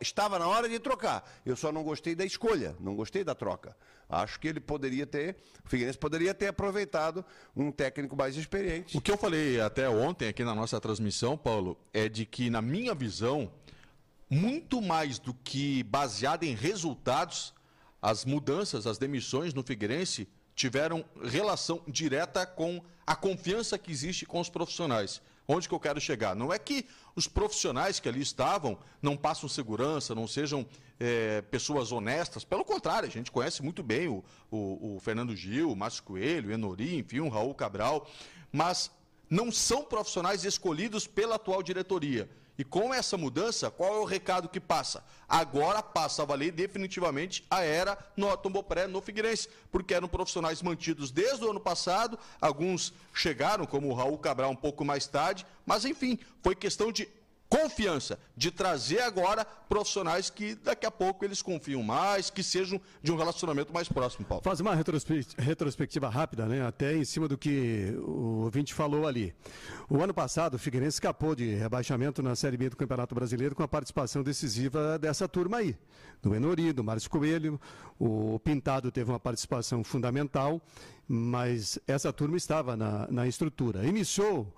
[0.00, 1.28] Estava na hora de trocar.
[1.44, 3.76] Eu só não gostei da escolha, não gostei da troca.
[4.08, 7.24] Acho que ele poderia ter, o Figueirense poderia ter aproveitado
[7.56, 8.96] um técnico mais experiente.
[8.96, 12.62] O que eu falei até ontem aqui na nossa transmissão, Paulo, é de que, na
[12.62, 13.50] minha visão,
[14.30, 17.52] muito mais do que baseado em resultados,
[18.00, 24.40] as mudanças, as demissões no Figueirense tiveram relação direta com a confiança que existe com
[24.40, 25.20] os profissionais.
[25.48, 26.34] Onde que eu quero chegar?
[26.34, 30.66] Não é que os profissionais que ali estavam não passam segurança, não sejam
[30.98, 32.44] é, pessoas honestas.
[32.44, 36.48] Pelo contrário, a gente conhece muito bem o, o, o Fernando Gil, o Márcio Coelho,
[36.48, 38.08] o Enori, enfim, o Raul Cabral.
[38.50, 38.90] Mas
[39.30, 42.28] não são profissionais escolhidos pela atual diretoria.
[42.58, 45.04] E com essa mudança, qual é o recado que passa?
[45.28, 51.10] Agora passa a valer definitivamente a era no Tombopré, no Figueirense, porque eram profissionais mantidos
[51.10, 55.84] desde o ano passado, alguns chegaram, como o Raul Cabral, um pouco mais tarde, mas
[55.84, 57.08] enfim, foi questão de
[57.48, 63.12] confiança de trazer agora profissionais que daqui a pouco eles confiam mais, que sejam de
[63.12, 64.42] um relacionamento mais próximo, Paulo.
[64.42, 66.66] Faz uma retrospectiva rápida, né?
[66.66, 69.32] Até em cima do que o ouvinte falou ali.
[69.88, 73.62] O ano passado, o Figueirense escapou de rebaixamento na Série B do Campeonato Brasileiro com
[73.62, 75.76] a participação decisiva dessa turma aí.
[76.20, 77.60] Do Enori, do Márcio Coelho,
[77.96, 80.60] o Pintado teve uma participação fundamental
[81.08, 83.86] mas essa turma estava na, na estrutura.
[83.86, 84.52] Iniciou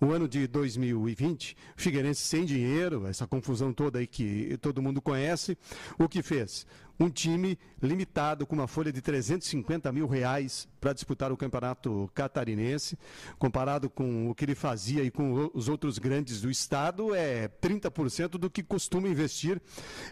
[0.00, 5.58] o ano de 2020, Figueirense sem dinheiro, essa confusão toda aí que todo mundo conhece.
[5.98, 6.66] O que fez?
[7.00, 12.98] Um time limitado com uma folha de 350 mil reais para disputar o campeonato catarinense,
[13.38, 18.30] comparado com o que ele fazia e com os outros grandes do estado, é 30%
[18.30, 19.60] do que costuma investir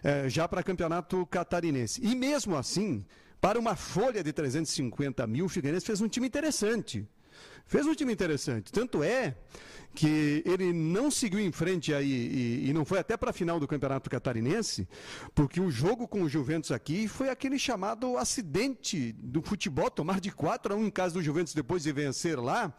[0.02, 2.00] é, já para campeonato catarinense.
[2.04, 3.04] E mesmo assim,
[3.40, 7.06] para uma folha de 350 mil, o Figueirense fez um time interessante.
[7.66, 8.72] Fez um time interessante.
[8.72, 9.36] Tanto é
[9.94, 13.58] que ele não seguiu em frente aí e, e não foi até para a final
[13.58, 14.86] do Campeonato Catarinense,
[15.34, 20.30] porque o jogo com o Juventus aqui foi aquele chamado acidente do futebol, tomar de
[20.30, 22.72] 4 a 1 em casa do Juventus depois de vencer lá.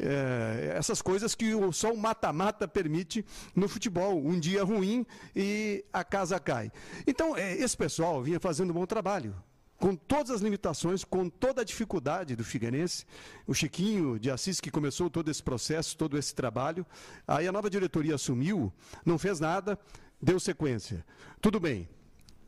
[0.00, 3.24] É, essas coisas que só o mata-mata permite
[3.54, 4.16] no futebol.
[4.24, 6.70] Um dia ruim e a casa cai.
[7.06, 9.34] Então, é, esse pessoal vinha fazendo um bom trabalho
[9.78, 13.06] com todas as limitações, com toda a dificuldade do Figueirense,
[13.46, 16.84] o Chiquinho de Assis que começou todo esse processo, todo esse trabalho,
[17.26, 18.72] aí a nova diretoria assumiu,
[19.06, 19.78] não fez nada,
[20.20, 21.04] deu sequência.
[21.40, 21.88] Tudo bem.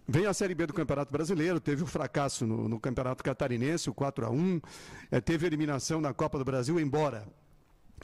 [0.09, 3.89] Vem a Série B do Campeonato Brasileiro, teve o um fracasso no, no, Campeonato Catarinense,
[3.89, 4.61] o 4 a 1
[5.09, 7.29] é, teve eliminação na Copa do Brasil, embora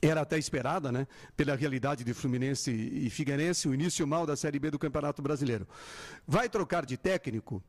[0.01, 4.61] era até esperada, né, pela realidade de Fluminense e Figueirense, o início mal da Série
[4.61, 5.67] B do Campeonato Brasileiro.
[6.27, 7.61] Vai trocar de técnico?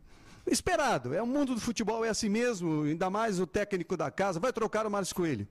[0.47, 1.13] Esperado.
[1.13, 4.39] É o mundo do futebol é assim mesmo, ainda mais o técnico da casa.
[4.39, 5.47] Vai trocar o Márcio Coelho.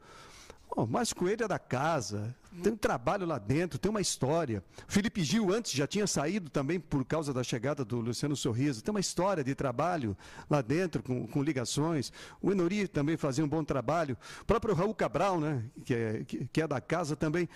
[0.75, 4.63] O Márcio Coelho é da casa, tem um trabalho lá dentro, tem uma história.
[4.89, 8.83] Felipe Gil antes já tinha saído também por causa da chegada do Luciano Sorriso.
[8.83, 10.17] Tem uma história de trabalho
[10.51, 12.13] lá dentro, com, com ligações.
[12.43, 14.17] O Enori também fazia um bom trabalho.
[14.43, 17.49] O próprio Raul Cabral, né, que é, que, que é da casa também.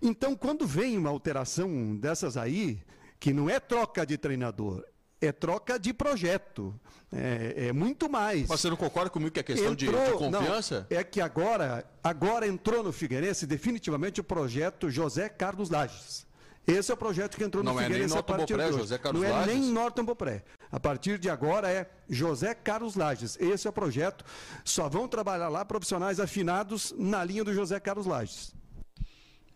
[0.00, 2.80] Então, quando vem uma alteração dessas aí,
[3.20, 4.84] que não é troca de treinador,
[5.26, 6.74] é troca de projeto.
[7.12, 8.48] É, é, muito mais.
[8.48, 10.86] Mas você não concorda comigo que é questão entrou, de, de, confiança?
[10.90, 16.26] Não, é que agora, agora entrou no Figueirense definitivamente o projeto José Carlos Lages.
[16.66, 18.78] Esse é o projeto que entrou não no é Figueirense nem a partir Bopré, de
[18.78, 19.48] José Carlos Não Lages.
[19.48, 20.42] é nem Norton Bopré.
[20.72, 23.36] A partir de agora é José Carlos Lages.
[23.38, 24.24] Esse é o projeto.
[24.64, 28.54] Só vão trabalhar lá profissionais afinados na linha do José Carlos Lages.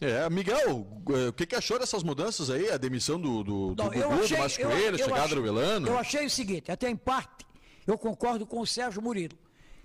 [0.01, 2.71] É, Miguel, é, o que, que, achou dessas mudanças aí?
[2.71, 5.89] A demissão do, do, do Não, Gugu, achei, do Márcio Coelho, a chegada do Velano?
[5.89, 7.45] Eu achei o seguinte, até em parte,
[7.85, 9.37] eu concordo com o Sérgio Murilo.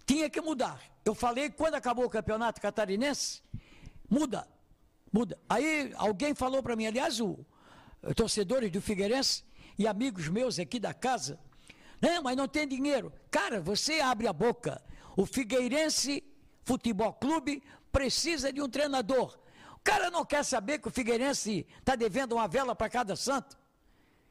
[0.06, 0.80] Tinha que mudar.
[1.04, 3.42] Eu falei quando acabou o campeonato catarinense,
[4.08, 4.48] muda,
[5.12, 5.40] muda.
[5.50, 7.44] Aí alguém falou para mim, aliás, o,
[8.04, 9.44] o torcedores do Figueirense
[9.80, 11.40] e amigos meus aqui da casa,
[12.00, 13.12] não, mas não tem dinheiro.
[13.32, 14.80] Cara, você abre a boca.
[15.18, 16.24] O Figueirense
[16.64, 19.38] Futebol Clube precisa de um treinador.
[19.84, 23.58] O cara não quer saber que o Figueirense está devendo uma vela para cada santo.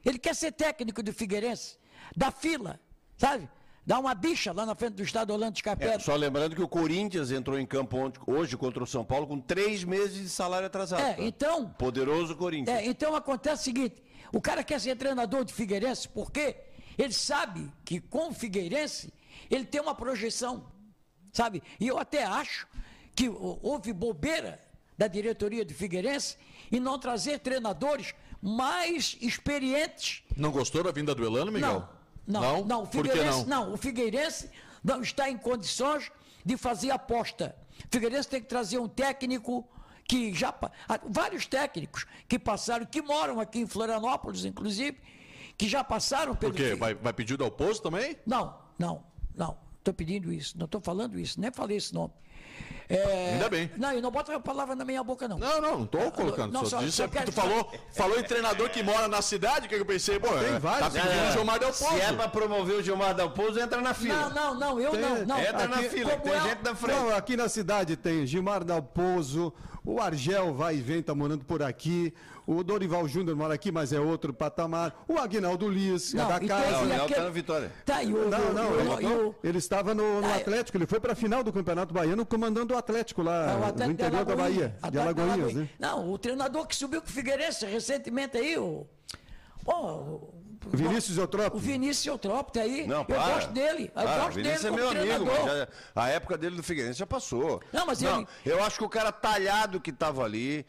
[0.03, 1.77] Ele quer ser técnico do Figueirense,
[2.17, 2.81] da fila,
[3.19, 3.47] sabe?
[3.85, 6.69] Dá uma bicha lá na frente do estado Orlando de É, só lembrando que o
[6.69, 10.67] Corinthians entrou em campo ontem- hoje contra o São Paulo com três meses de salário
[10.69, 11.03] atrasado.
[11.03, 11.23] É, tá?
[11.23, 12.75] então- Poderoso Corinthians.
[12.79, 16.57] É, então acontece o seguinte: o cara quer ser treinador de Figueirense porque
[16.97, 19.13] ele sabe que com o Figueirense
[19.51, 20.73] ele tem uma projeção,
[21.31, 21.63] sabe?
[21.79, 22.67] E eu até acho
[23.15, 24.59] que houve bobeira
[25.03, 26.37] da diretoria do Figueirense
[26.71, 31.89] em não trazer treinadores mais experientes Não gostou da vinda do Elano, Miguel?
[32.25, 33.73] não, não, não, o Por que Figueirense não?
[33.73, 34.51] o Figueirense
[34.83, 36.11] não está em condições
[36.45, 37.57] de fazer aposta.
[37.85, 39.69] O Figueirense tem que trazer um técnico
[40.05, 40.55] que já
[40.89, 44.99] ah, vários técnicos que passaram, que moram aqui em Florianópolis, inclusive,
[45.59, 46.75] que já passaram pelo Por quê?
[46.77, 48.17] Vai, vai pedir o Dalpozo também?
[48.27, 49.57] Não, não, não.
[49.79, 52.13] Estou pedindo isso, não estou falando isso, nem falei esse nome.
[52.89, 53.71] É, Ainda bem.
[53.79, 55.39] Não, eu não boto a palavra na minha boca, não.
[55.39, 56.53] Não, não, não tô colocando.
[56.53, 59.23] não, só, só- disse só é quero tu falou, falou em treinador que mora na
[59.23, 60.93] cidade, que eu pensei, pô, é, vários.
[60.93, 62.15] tá pedindo o Gilmar Del Se é Pozo.
[62.17, 64.29] pra promover o Gilmar Dalpozo, entra na fila.
[64.29, 65.39] Não, não, não, eu Tem- não, não.
[65.41, 66.99] Entra na Aqui- fila, como tem é- gente na frente.
[66.99, 71.63] Não, aqui na cidade tem Gilmar Dalpozo, o Argel vai e vem, tá morando por
[71.63, 72.13] aqui,
[72.47, 76.37] o Dorival Júnior mora aqui, mas é outro patamar, o Aguinaldo Liz, é Não, da
[76.43, 76.71] e casa.
[76.71, 77.73] Não, o Léo aquele- tá na vitória.
[77.85, 80.41] Tá, e o, Não, não, o- ele, o- ele estava no, no Ah, é.
[80.41, 83.59] Atlético, ele foi para a final do Campeonato Baiano comandando o Atlético lá É, o
[83.59, 84.37] no Atlético de interior da.
[84.37, 85.69] Bahia, de Alagoinhas, né?
[85.79, 88.87] Não, o treinador que subiu com o Figueirense recentemente aí, o.
[89.65, 91.57] Pô, o- Vinícius Eutrópio.
[91.57, 92.87] O Vinícius Eutrópio tá aí.
[92.87, 93.35] Não, eu para.
[93.35, 93.85] gosto dele.
[93.85, 96.99] Eu Para, gosto dele Vinícius é como meu amigo, já- a época dele do Figueirense
[97.01, 97.61] já passou.
[97.73, 100.65] Não, mas ele- Eu acho que o cara talhado que tava ali,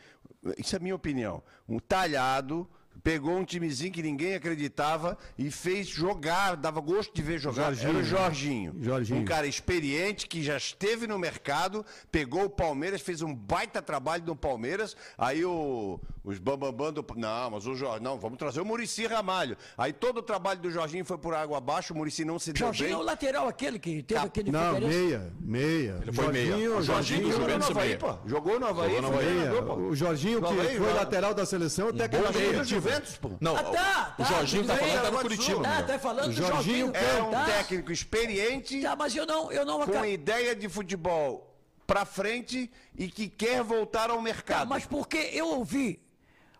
[0.58, 2.70] isso é minha opinião, um talhado,
[3.04, 7.74] pegou um timezinho que ninguém acreditava e fez jogar, dava gosto de ver jogar.
[7.74, 7.90] Jorginho.
[7.90, 8.76] Era o Jorginho.
[8.80, 9.20] Jorginho.
[9.22, 14.24] Um cara experiente que já esteve no mercado, pegou o Palmeiras, fez um baita trabalho
[14.26, 17.06] no Palmeiras, aí o, os bambambam do...
[17.18, 18.04] Não, mas o Jorginho...
[18.04, 19.58] Não, vamos trazer o Murici Ramalho.
[19.78, 22.68] Aí todo o trabalho do Jorginho foi por água abaixo, o Murici não se deu
[22.68, 23.00] Jorginho é bem.
[23.00, 24.28] o lateral aquele que teve Tá.
[24.28, 26.00] aquele Não, meia, meia.
[26.02, 26.46] Ele foi meia.
[26.48, 27.98] Jorginho, O Jorginho Jorginho, Jogou no Havaí, meia.
[27.98, 28.18] pô.
[28.26, 29.38] Jogou no Havaí, Jogou no foi Havaí.
[29.38, 29.64] meia.
[29.90, 32.64] O Jorginho, que Havaí, foi lateral da seleção, até que ele meia
[32.94, 33.32] Juventus, pô.
[33.40, 35.60] Não, Ah, tá, o tá, Jorginho tá falando do Curitiba.
[35.60, 35.88] Miguel.
[35.88, 36.92] tá falando do Jorginho.
[36.96, 37.46] É um tá.
[37.46, 41.50] técnico experiente, Tá, mas eu não, eu não com ideia de futebol
[41.86, 44.68] pra frente e que quer voltar ao Tá, mercado.
[44.70, 46.02] mas porque eu ouvi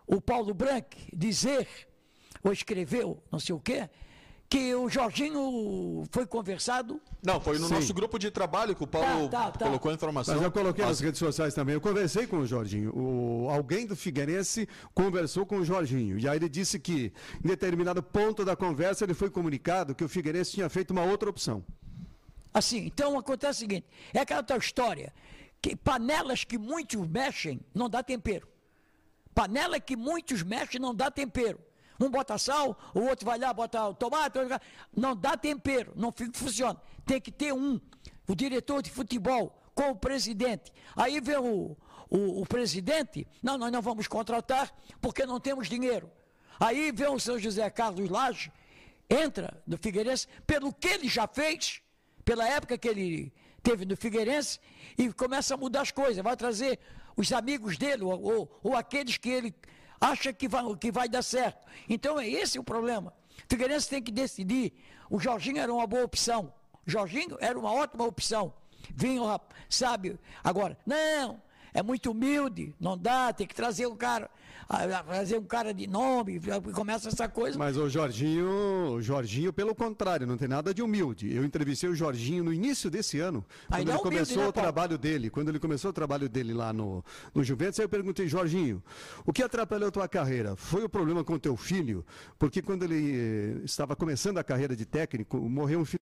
[0.06, 1.66] o Paulo Branco dizer,
[2.42, 3.88] ou escreveu, não sei o quê,
[4.48, 7.00] que o Jorginho foi conversado.
[7.22, 7.74] Não, foi no Sim.
[7.74, 9.66] nosso grupo de trabalho que o Paulo Tá, tá, tá.
[9.66, 10.34] colocou a informação.
[10.34, 11.74] Mas eu coloquei nas redes sociais também.
[11.74, 12.92] Eu conversei com o Jorginho.
[12.96, 16.18] O, alguém do Figueirense conversou com o Jorginho.
[16.18, 20.08] E aí ele disse que, em determinado ponto da conversa, ele foi comunicado que o
[20.08, 21.64] Figueirense tinha feito uma outra opção.
[22.52, 25.12] Assim, então acontece o seguinte: é aquela tal história
[25.60, 28.46] que panelas que muitos mexem não dá tempero.
[29.34, 31.58] Panela que muitos mexem não dá tempero.
[32.00, 34.38] Um bota sal, o outro vai lá, bota o tomate,
[34.96, 36.80] não dá tempero, não funciona.
[37.06, 37.80] Tem que ter um,
[38.26, 40.72] o diretor de futebol com o presidente.
[40.96, 41.76] Aí vem o,
[42.10, 46.10] o, o presidente, não, nós não vamos contratar porque não temos dinheiro.
[46.58, 48.52] Aí vem o seu José Carlos Lage,
[49.08, 51.82] entra no Figueirense, pelo que ele já fez,
[52.24, 53.32] pela época que ele
[53.62, 54.60] teve no Figueirense,
[54.96, 56.78] e começa a mudar as coisas, vai trazer
[57.16, 59.54] os amigos dele, ou, ou, ou aqueles que ele
[60.04, 61.66] acha que vai, que vai dar certo.
[61.88, 63.12] Então é esse o problema.
[63.48, 64.72] Figueirense tem que decidir.
[65.10, 66.52] O Jorginho era uma boa opção.
[66.86, 68.52] O Jorginho era uma ótima opção.
[68.94, 70.18] Vinha, sabe?
[70.42, 71.40] Agora, não,
[71.74, 74.30] é muito humilde, não dá, tem que trazer um cara,
[75.06, 76.40] trazer um cara de nome,
[76.72, 77.58] começa essa coisa.
[77.58, 81.34] Mas o Jorginho, o Jorginho, pelo contrário, não tem nada de humilde.
[81.34, 84.52] Eu entrevistei o Jorginho no início desse ano, quando Ainda ele humilde, começou né, o
[84.52, 85.28] trabalho dele.
[85.28, 87.04] Quando ele começou o trabalho dele lá no,
[87.34, 88.80] no Juventus, aí eu perguntei, Jorginho,
[89.26, 90.54] o que atrapalhou a tua carreira?
[90.54, 92.06] Foi o problema com o teu filho?
[92.38, 95.98] Porque quando ele eh, estava começando a carreira de técnico, morreu um filho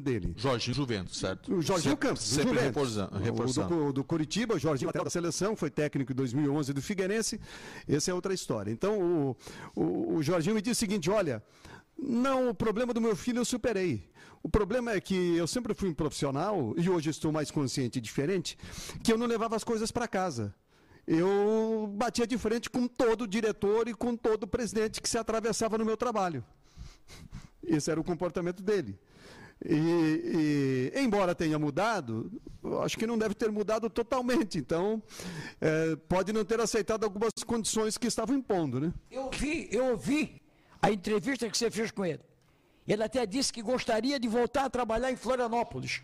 [0.00, 0.32] dele.
[0.36, 1.54] Jorginho Juventus, certo?
[1.54, 2.96] O Jorginho Sempre- Campos, Sempre Juventus.
[3.20, 3.74] reforçando.
[3.74, 7.38] O do, do Curitiba, o Jorginho lateral da seleção, foi técnico em 2011 do Figueirense.
[7.86, 8.70] Essa é outra história.
[8.70, 9.36] Então, o,
[9.76, 11.42] o, o Jorginho me disse o seguinte: olha,
[11.98, 14.08] não, o problema do meu filho eu superei.
[14.42, 18.02] O problema é que eu sempre fui um profissional, e hoje estou mais consciente e
[18.02, 18.56] diferente,
[19.04, 20.54] que eu não levava as coisas para casa.
[21.06, 25.84] Eu batia de frente com todo diretor e com todo presidente que se atravessava no
[25.84, 26.42] meu trabalho.
[27.62, 28.98] Esse era o comportamento dele.
[29.64, 32.30] E, e, embora tenha mudado,
[32.82, 34.58] acho que não deve ter mudado totalmente.
[34.58, 35.02] Então,
[35.60, 38.92] eh, pode não ter aceitado algumas condições que estavam impondo, né?
[39.10, 40.42] Eu ouvi, eu ouvi
[40.80, 42.20] a entrevista que você fez com ele.
[42.86, 46.02] Ele até disse que gostaria de voltar a trabalhar em Florianópolis.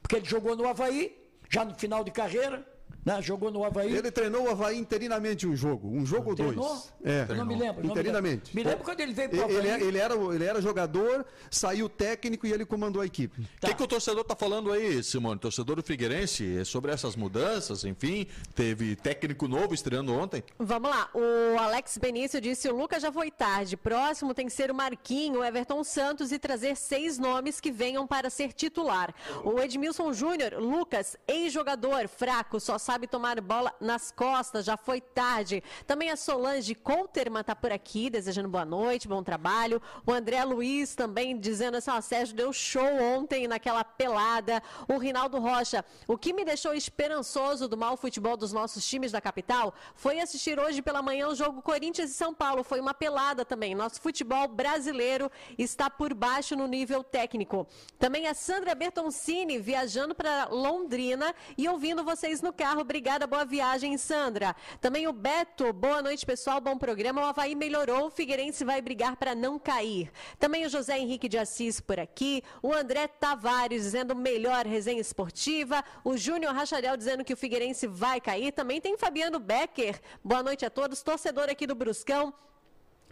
[0.00, 1.16] Porque ele jogou no Havaí,
[1.48, 2.64] já no final de carreira,
[3.04, 3.20] né?
[3.22, 3.94] jogou no Havaí.
[3.96, 6.92] Ele treinou o Havaí interinamente um jogo, um jogo ou dois.
[7.04, 7.26] É.
[7.28, 7.82] Eu não me lembro.
[7.84, 8.54] não Interinamente.
[8.54, 9.82] Me lembro, me lembro quando ele veio para o Ele, Havaí.
[9.88, 13.40] ele era, ele era jogador, saiu técnico e ele comandou a equipe.
[13.40, 13.68] O Tá.
[13.68, 15.38] que, que o torcedor está falando aí, Simone?
[15.38, 20.42] Torcedor do Figueirense é sobre essas mudanças, enfim, teve técnico novo estreando ontem.
[20.58, 23.76] Vamos lá, o Alex Benício disse: o Lucas já foi tarde.
[23.76, 28.06] Próximo tem que ser o Marquinho, o Everton Santos e trazer seis nomes que venham
[28.06, 29.14] para ser titular.
[29.44, 35.62] O Edmilson Júnior, Lucas, ex-jogador, fraco, só sabe tomar bola nas costas, já foi tarde.
[35.86, 39.80] Também a Solange Couterman está por aqui, desejando boa noite, bom trabalho.
[40.04, 44.60] O André Luiz também dizendo assim: ó, Sérgio deu show ontem naquela pelada.
[44.88, 49.20] O Rinaldo Rocha, o que me deixou esperançoso do mau futebol dos nossos times da
[49.20, 52.64] capital foi assistir hoje pela manhã o jogo Corinthians e São Paulo.
[52.64, 53.72] Foi uma pelada também.
[53.72, 57.68] Nosso futebol brasileiro está por baixo no nível técnico.
[58.00, 62.79] Também a Sandra Bertoncini viajando para Londrina e ouvindo vocês no carro.
[62.80, 64.56] Obrigada, boa viagem, Sandra.
[64.80, 66.60] Também o Beto, boa noite, pessoal.
[66.60, 67.20] Bom programa.
[67.20, 68.06] O Havaí melhorou.
[68.06, 70.10] O Figueirense vai brigar para não cair.
[70.38, 72.42] Também o José Henrique de Assis por aqui.
[72.62, 75.84] O André Tavares dizendo melhor resenha esportiva.
[76.02, 78.52] O Júnior Racharel dizendo que o Figueirense vai cair.
[78.52, 80.00] Também tem Fabiano Becker.
[80.24, 81.02] Boa noite a todos.
[81.02, 82.34] Torcedor aqui do Bruscão.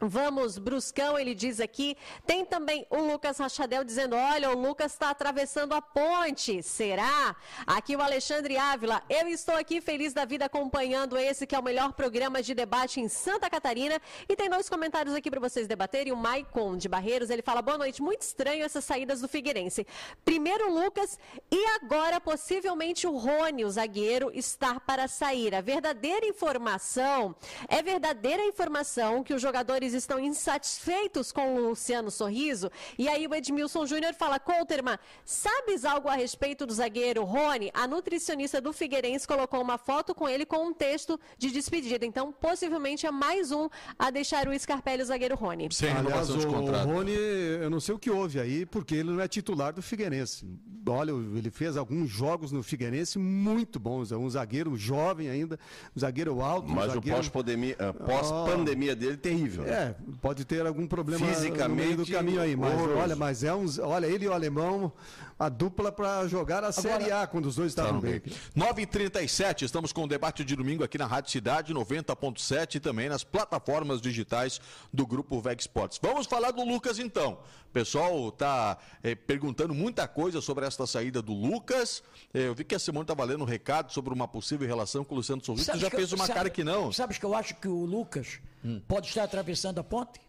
[0.01, 1.96] Vamos, Bruscão, ele diz aqui.
[2.24, 6.62] Tem também o Lucas Rachadel dizendo: olha, o Lucas está atravessando a ponte.
[6.62, 7.34] Será?
[7.66, 9.03] Aqui o Alexandre Ávila.
[9.11, 13.01] Eu estou aqui feliz da vida acompanhando esse que é o melhor programa de debate
[13.01, 14.01] em Santa Catarina.
[14.28, 16.12] E tem dois comentários aqui para vocês debaterem.
[16.12, 18.01] O Maicon de Barreiros, ele fala: boa noite.
[18.01, 19.84] Muito estranho essas saídas do Figueirense.
[20.24, 21.18] Primeiro o Lucas
[21.51, 25.57] e agora possivelmente o Rony, o zagueiro, estar para sair.
[25.57, 27.34] A verdadeira informação
[27.66, 32.70] é verdadeira informação que os jogadores estão insatisfeitos com o Luciano Sorriso.
[32.99, 37.70] E aí o Edmilson Júnior fala: Couterman, sabes algo a respeito do zagueiro Rony?
[37.74, 42.05] A nutricionista do Figueirense colocou uma foto com ele com um texto de despedida.
[42.05, 43.68] Então, possivelmente é mais um
[43.99, 45.68] a deixar o Scarpelli o zagueiro Rony.
[45.72, 46.39] Sem Aliás, o.
[46.39, 50.47] Rony, eu não sei o que houve aí, porque ele não é titular do Figueirense.
[50.86, 54.11] Olha, ele fez alguns jogos no Figueirense muito bons.
[54.11, 55.59] É um zagueiro jovem ainda,
[55.95, 56.70] um zagueiro alto.
[56.70, 57.16] um Mas o zagueiro...
[57.18, 59.64] pós-pandemia ah, pós-pandemia dele é terrível.
[59.64, 59.78] né?
[59.79, 62.99] É, pode ter algum problema no Fisicamente, meio do caminho aí, mas horroroso.
[62.99, 64.93] olha, mas é uns, olha ele e o alemão,
[65.39, 68.20] a dupla para jogar a Série A quando os dois estavam bem.
[68.57, 73.24] 9h37, estamos com o debate de domingo aqui na Rádio Cidade 90.7 e também nas
[73.24, 74.61] plataformas digitais
[74.93, 75.99] do Grupo VEG Sports.
[76.03, 77.39] Vamos falar do Lucas então.
[77.68, 78.79] O pessoal está
[79.26, 82.03] perguntando muita coisa sobre esta saída do Lucas.
[82.33, 85.14] Eh, eu vi que a Simone estava lendo um recado sobre uma possível relação com
[85.14, 85.76] o Luciano Sorriso.
[85.76, 86.91] Já que fez uma sabe- cara que não.
[86.93, 88.41] Sabes que eu acho que o Lucas
[88.87, 90.21] pode estar atravessando a ponte?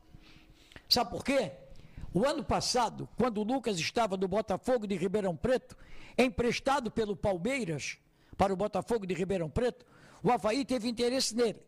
[0.87, 1.51] Sabe por quê?
[2.13, 5.77] O ano passado, quando o Lucas estava no Botafogo de Ribeirão Preto,
[6.17, 7.97] emprestado pelo Palmeiras
[8.35, 9.85] para o Botafogo de Ribeirão Preto,
[10.23, 11.61] o Havaí teve interesse nele.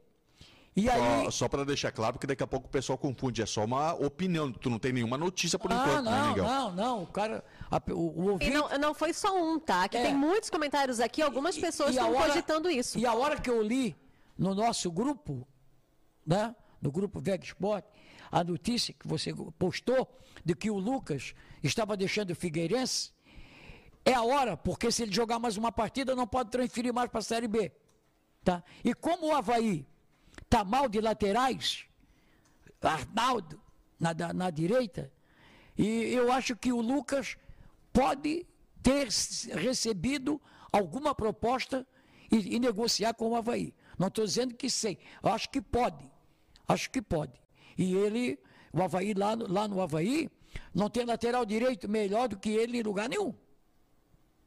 [0.76, 1.26] E aí.
[1.26, 3.42] Só, só para deixar claro que daqui a pouco o pessoal confunde.
[3.42, 4.50] É só uma opinião.
[4.54, 6.44] Tu não tem nenhuma notícia por ah, enquanto, né, não, Miguel?
[6.46, 7.04] não, não.
[7.04, 7.44] O cara.
[7.70, 9.88] a- o, o E ouvinte, não, não foi só um, tá?
[9.90, 10.04] Que É.
[10.04, 12.98] tem muitos comentários aqui, algumas pessoas E a estão hora- cogitando isso.
[12.98, 13.94] E a hora que eu li
[14.38, 15.46] no nosso grupo,
[16.26, 17.86] né, no grupo Veg Sport,
[18.32, 20.08] a notícia que você postou
[20.44, 23.12] de que o Lucas estava deixando o Figueirense,
[24.04, 27.20] é a hora, porque se ele jogar mais uma partida, não pode transferir mais para
[27.20, 27.72] a Série B.
[28.44, 28.64] Tá?
[28.84, 29.86] E como o Havaí
[30.44, 31.86] está mal de laterais,
[32.82, 33.62] Arnaldo
[34.00, 35.12] na, da- na direita,
[35.78, 37.38] e eu acho que o Lucas
[37.94, 38.46] pode
[38.82, 39.08] ter
[39.56, 40.42] recebido
[40.72, 41.86] alguma proposta
[42.32, 43.74] e, e negociar com o Havaí.
[44.00, 46.10] Não estou dizendo que sei, eu acho que pode.
[46.68, 47.34] Acho que pode.
[47.78, 48.40] E ele,
[48.72, 50.30] o Havaí lá, lá no Havaí,
[50.74, 53.34] não tem lateral direito melhor do que ele em lugar nenhum.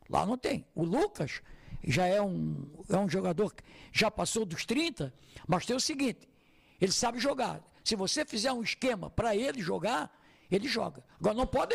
[0.09, 0.67] Lá não tem.
[0.75, 1.41] O Lucas
[1.83, 3.63] já é um, é um jogador que
[3.93, 5.13] já passou dos 30,
[5.47, 6.29] mas tem o seguinte:
[6.81, 7.63] ele sabe jogar.
[7.83, 10.11] Se você fizer um esquema para ele jogar,
[10.51, 11.05] ele joga.
[11.19, 11.75] Agora não pode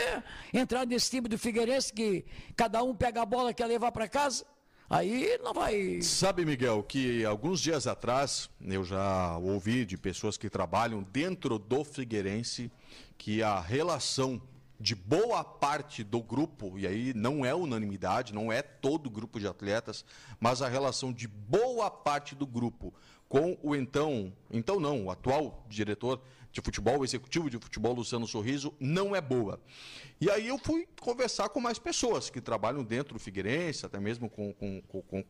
[0.54, 2.26] entrar nesse time do Figueirense que
[2.56, 4.46] cada um pega a bola e quer levar para casa.
[4.90, 6.02] Aí não vai.
[6.02, 11.84] Sabe, Miguel, que alguns dias atrás eu já ouvi de pessoas que trabalham dentro do
[11.84, 12.72] Figueirense
[13.16, 14.42] que a relação
[14.80, 19.46] de boa parte do grupo, e aí não é unanimidade, não é todo grupo de
[19.46, 20.04] atletas,
[20.40, 22.92] mas a relação de boa parte do grupo
[23.28, 26.20] com o então, então não, o atual diretor
[26.52, 29.62] de futebol, o executivo de futebol, Luciano Sorriso, não é boa.
[30.20, 34.30] E aí eu fui conversar com mais pessoas que trabalham dentro do Figueirense, até mesmo
[34.30, 35.24] com, com, com-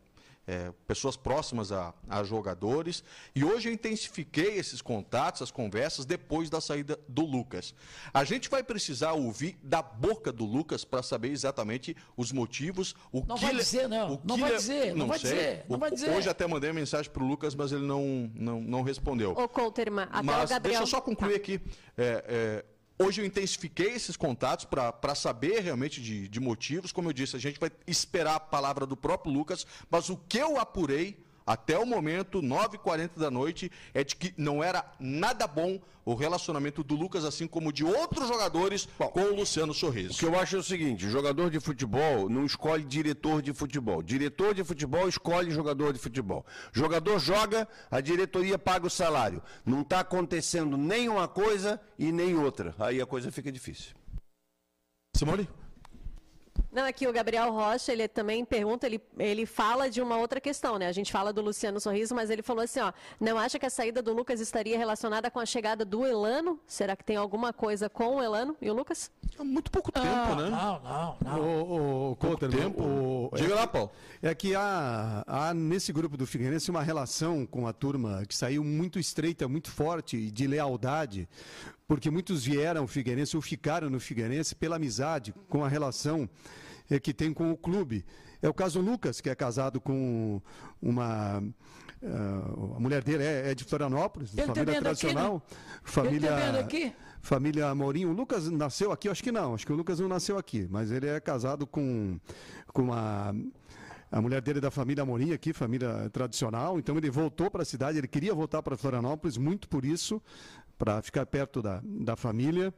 [0.50, 3.04] é, pessoas próximas a, a, jogadores.
[3.36, 7.76] E hoje eu intensifiquei esses contatos, as conversas, depois da saída do Lucas.
[8.12, 12.96] A gente vai precisar ouvir da boca do Lucas para saber exatamente os motivos.
[13.12, 14.20] O não que vai dizer, não.
[14.24, 15.30] não vai dizer, não, não vai sei.
[15.30, 15.66] dizer.
[15.70, 16.10] Não o, vai dizer.
[16.10, 19.34] Hoje até mandei uma mensagem para o Lucas, mas ele não, não, não respondeu.
[19.34, 20.62] Ô, Couterman, até mas o Gabriel...
[20.62, 21.38] deixa eu só concluir tá.
[21.38, 21.62] aqui.
[21.96, 22.66] É, é,
[23.02, 26.92] Hoje eu intensifiquei esses contatos para saber realmente de, de motivos.
[26.92, 30.38] Como eu disse, a gente vai esperar a palavra do próprio Lucas, mas o que
[30.38, 31.18] eu apurei
[31.50, 36.84] até o momento, 9h40 da noite, é de que não era nada bom o relacionamento
[36.84, 40.14] do Lucas, assim como de outros jogadores bom, com o Luciano Sorriso.
[40.14, 44.04] O que eu acho é o seguinte: jogador de futebol não escolhe diretor de futebol.
[44.04, 46.46] Diretor de futebol escolhe jogador de futebol.
[46.72, 49.42] Jogador joga, a diretoria paga o salário.
[49.66, 52.76] Não está acontecendo nem uma coisa e nem outra.
[52.78, 53.96] Aí a coisa fica difícil.
[55.16, 55.50] Simone?
[56.72, 60.78] Não, aqui o Gabriel Rocha, ele também pergunta, ele, ele fala de uma outra questão,
[60.78, 60.88] né?
[60.88, 63.70] A gente fala do Luciano Sorriso, mas ele falou assim, ó, não acha que a
[63.72, 66.60] saída do Lucas estaria relacionada com a chegada do Elano?
[66.68, 69.10] Será que tem alguma coisa com o Elano e o Lucas?
[69.40, 70.50] É muito pouco tempo, ah, né?
[70.50, 71.40] Não, não, não.
[71.42, 72.84] O, o, pouco tempo.
[72.84, 73.92] O, Diga é, lá, Paulo.
[74.22, 78.64] É que há, há nesse grupo do Figueirense uma relação com a turma que saiu
[78.64, 81.28] muito estreita, muito forte, de lealdade,
[81.88, 86.59] porque muitos vieram ao Figueirense ou ficaram no Figueirense pela amizade, com a relação é,
[86.98, 88.06] que tem com o clube.
[88.42, 90.42] É o caso do Lucas, que é casado com
[90.82, 91.44] uma.
[92.02, 95.36] Uh, a mulher dele é, é de Florianópolis, Ele família tá tradicional.
[95.36, 95.82] Aqui, né?
[95.84, 96.94] família, Ele tá aqui?
[97.22, 98.06] família Amorim.
[98.06, 99.10] O Lucas nasceu aqui?
[99.10, 99.54] Acho que não.
[99.54, 100.68] Acho que o Lucas não nasceu aqui.
[100.70, 102.20] Mas ele é casado com,
[102.68, 103.36] com uma.
[104.12, 106.80] A mulher dele é da família Amorim aqui, família tradicional.
[106.80, 110.22] Então ele voltou para a cidade, ele queria voltar para Florianópolis, muito por isso,
[110.78, 112.74] para ficar perto da, da família.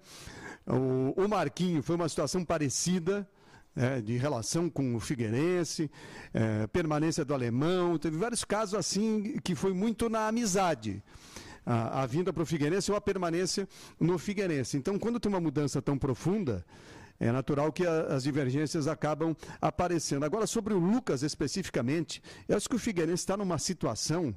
[0.67, 3.27] O, o Marquinho foi uma situação parecida.
[3.73, 5.89] É, de relação com o Figueirense,
[6.33, 11.01] é, permanência do alemão, teve vários casos assim que foi muito na amizade.
[11.65, 13.65] A, a vinda para o Figueirense ou a permanência
[13.97, 14.75] no Figueirense.
[14.75, 16.65] Então, quando tem uma mudança tão profunda,
[17.17, 20.25] é natural que a, as divergências acabam aparecendo.
[20.25, 24.35] Agora, sobre o Lucas especificamente, eu acho que o Figueirense está numa situação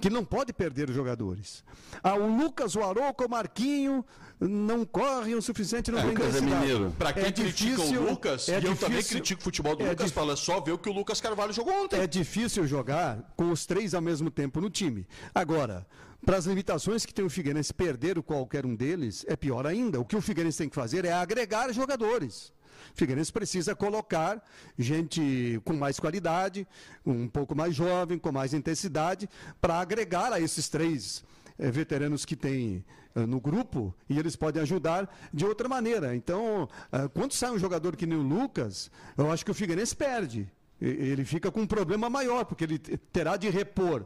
[0.00, 1.64] que não pode perder os jogadores.
[2.02, 4.04] Ah, o Lucas, o Arouca, o Marquinho
[4.40, 6.94] não correm o suficiente, não é, tem Lucas é mineiro.
[6.98, 9.84] Pra quem é critica difícil, o Lucas, é e eu também critico o futebol do
[9.84, 12.00] é Lucas, fala só ver o que o Lucas Carvalho jogou ontem.
[12.00, 15.06] É difícil jogar com os três ao mesmo tempo no time.
[15.34, 15.86] Agora,
[16.24, 20.00] para as limitações que tem o Figueirense perder qualquer um deles, é pior ainda.
[20.00, 22.52] O que o Figueirense tem que fazer é agregar jogadores.
[22.94, 24.42] Figueirense precisa colocar
[24.78, 26.66] gente com mais qualidade,
[27.04, 29.28] um pouco mais jovem, com mais intensidade,
[29.60, 31.24] para agregar a esses três
[31.58, 36.14] é, veteranos que tem é, no grupo e eles podem ajudar de outra maneira.
[36.16, 39.94] Então, é, quando sai um jogador que nem o Lucas, eu acho que o Figueirense
[39.94, 40.50] perde.
[40.86, 44.04] Ele fica com um problema maior, porque ele terá de repor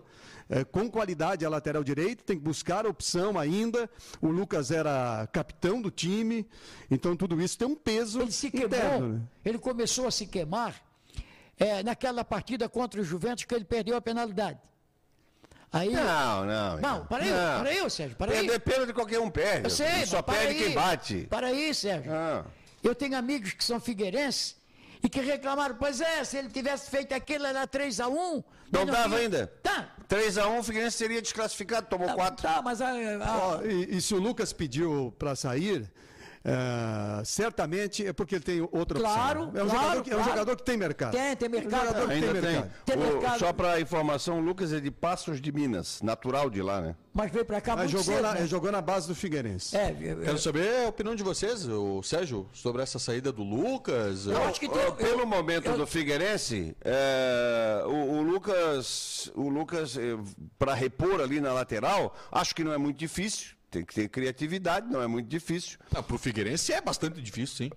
[0.49, 3.91] é, com qualidade a lateral direito, tem que buscar opção ainda.
[4.21, 6.49] O Lucas era capitão do time,
[6.91, 8.21] então tudo isso tem um peso.
[8.21, 9.21] Ele se queimou, interno, né?
[9.45, 10.75] ele começou a se queimar
[11.59, 14.59] é, naquela partida contra o Juventus que ele perdeu a penalidade.
[15.71, 16.79] Aí, não, não.
[16.79, 17.61] Não, para aí, não.
[17.61, 18.17] para aí, Sérgio.
[18.17, 19.65] Para Perder pênalti qualquer um perde.
[19.65, 21.27] Eu sei, só perde aí, quem bate.
[21.29, 22.11] Para aí, Sérgio.
[22.11, 22.47] Ah.
[22.83, 24.57] Eu tenho amigos que são figueirenses
[25.03, 28.45] e que reclamaram, pois é, se ele tivesse feito aquilo, era 3x1.
[28.71, 29.47] Não, não dava ainda?
[29.63, 29.95] Tá.
[30.09, 32.43] 3x1, o Figueirense seria desclassificado, tomou 4.
[32.43, 33.59] Tá, tá, mas a, a...
[33.61, 35.91] Oh, e, e se o Lucas pediu para sair,
[36.45, 39.61] Uh, certamente é porque ele tem outra claro, opção.
[39.61, 40.23] É um, claro, jogador, que, claro.
[40.23, 41.13] é um jogador que tem mercado.
[41.13, 41.97] Tem, tem mercado.
[41.99, 42.53] É um Ainda tem, tem.
[42.53, 42.71] mercado.
[42.87, 43.39] Tem O- mercado.
[43.39, 46.97] só para informação, o Lucas é de Passos de Minas, natural de lá, né?
[47.13, 48.47] Mas veio para cá Mas muito jogou, cedo, na, né?
[48.47, 49.77] jogou na base do Figueirense.
[49.77, 53.43] É, eu- eu- Quero saber a opinião de vocês, o Sérgio, sobre essa saída do
[53.43, 54.27] Lucas.
[54.27, 59.49] Eu acho que tem- Pelo eu- momento eu- do Figueirense, é, o, o Lucas, o
[59.49, 59.97] Lucas
[60.59, 63.58] para repor ali na lateral, acho que não é muito difícil.
[63.71, 65.79] Tem que ter criatividade, não é muito difícil.
[65.95, 67.71] Ah, pro Figueirense é bastante difícil, sim.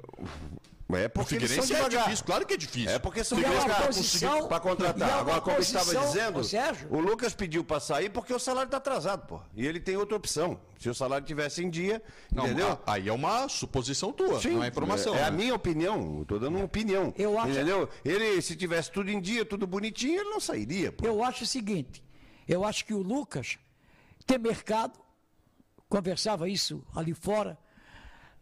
[0.94, 2.04] É porque eles são Figueirense é devagar.
[2.06, 2.90] difícil, claro que é difícil.
[2.92, 5.10] É porque são E é para contratar.
[5.10, 6.88] é Agora, como eu estava dizendo, Sérgio.
[6.92, 9.40] o Lucas pediu para sair porque o salário está atrasado, pô.
[9.56, 10.60] E ele tem outra opção.
[10.80, 12.02] Se o salário tivesse em dia,
[12.34, 12.72] Não, entendeu?
[12.86, 15.16] a- Aí é uma suposição tua, Sim, não é informação.
[15.16, 15.38] É, é a né?
[15.38, 16.24] minha opinião.
[16.24, 17.14] Estou dando uma opinião.
[17.18, 17.88] Eu acho- Entendeu?
[18.04, 21.06] Ele, se tivesse tudo em dia, tudo bonitinho, ele não sairia, pô.
[21.06, 22.04] Eu acho o seguinte,
[22.48, 23.58] eu acho que o Lucas
[24.26, 25.00] tem mercado,
[25.92, 27.58] conversava isso ali fora,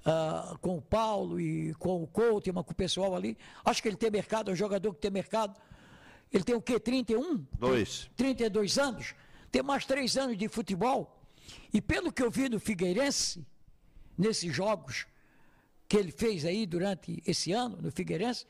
[0.05, 3.35] ah, com o Paulo e com o Couto, com o pessoal ali.
[3.65, 5.59] Acho que ele tem mercado, é um jogador que tem mercado.
[6.31, 6.79] Ele tem o quê?
[6.79, 7.43] 31?
[7.57, 8.07] Dois.
[8.15, 9.15] 32 anos.
[9.51, 11.19] Tem mais três anos de futebol.
[11.73, 13.43] E pelo que eu vi no Figueirense,
[14.15, 15.07] nesses jogos
[15.87, 18.45] que ele fez aí durante esse ano, no Figueirense,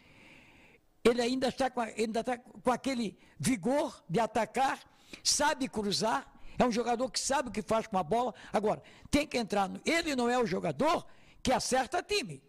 [1.06, 4.78] ele ainda está com, ainda está com aquele vigor de atacar,
[5.24, 6.30] sabe cruzar,
[6.60, 8.36] é um jogador que sabe o que faz com a bola.
[8.54, 9.68] Agora, tem que entrar.
[9.70, 11.06] no- Ele não é o jogador
[11.42, 12.44] que acerta time,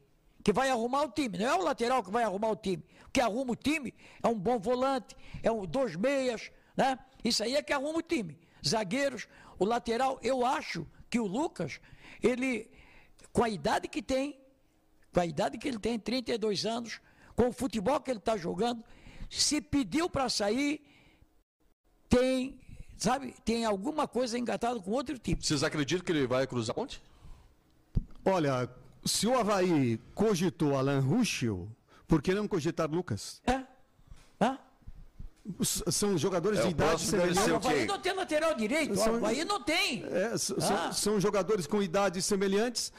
[0.45, 1.39] que vai arrumar o time.
[1.39, 2.85] Não é o lateral que vai arrumar o time.
[3.07, 6.99] O que arruma o time é um bom volante, é um dois meias, né?
[7.25, 8.39] Isso aí é que arruma o time.
[8.67, 9.27] Zagueiros,
[9.59, 11.81] o lateral, eu acho que o Lucas,
[12.23, 12.71] ele,
[13.33, 14.39] com a idade que tem,
[15.13, 17.01] com a idade que ele tem, 32 anos,
[17.35, 18.85] com o futebol que ele está jogando,
[19.29, 20.83] se pediu para sair,
[22.09, 22.60] tem,
[23.01, 25.39] sabe, tem alguma coisa engatada com outro time.
[25.43, 27.03] Vocês acreditam que ele vai cruzar a ponte?
[28.25, 28.69] Olha,
[29.05, 31.69] se o Havaí cogitou Alan Ruschel,
[32.07, 33.41] por que não cogitar Lucas?
[33.47, 33.65] É?
[35.63, 37.51] São jogadores É, de o idade o semelhante.
[37.51, 40.05] o Havaí não tem lateral direito, o São- Havaí não tem.
[40.11, 40.61] É, s- Ah.
[40.61, 42.93] são, são jogadores com idades semelhantes.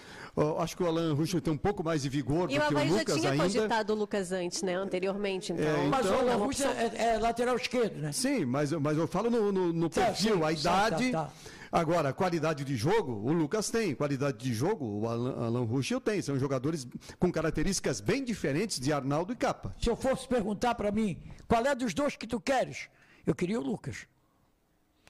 [0.60, 2.74] Acho que o Alan Ruschel tem um pouco mais de vigor E do o que
[2.74, 3.44] o Havaí já Lucas tinha ainda.
[3.44, 4.76] cogitado o Lucas antes, né?
[4.76, 5.66] Anteriormente, então.
[5.66, 6.72] É, Mas então, o é uma Alan opção.
[6.72, 8.12] é, é lateral esquerdo, né?
[8.12, 11.12] Sim, mas, mas eu falo no, no- no Tá, perfil, sim, a tá, idade.
[11.12, 11.32] tá, tá.
[11.72, 13.96] Agora, qualidade de jogo, o Lucas tem.
[13.96, 16.22] Qualidade de jogo, o Alan, Alan Ruschel tem.
[16.22, 16.86] São jogadores
[17.18, 19.74] com características bem diferentes de Arnaldo e Capa.
[19.82, 21.18] Se eu fosse perguntar para mim,
[21.48, 22.90] qual é dos dois que tu queres?
[23.26, 24.06] Eu queria o Lucas.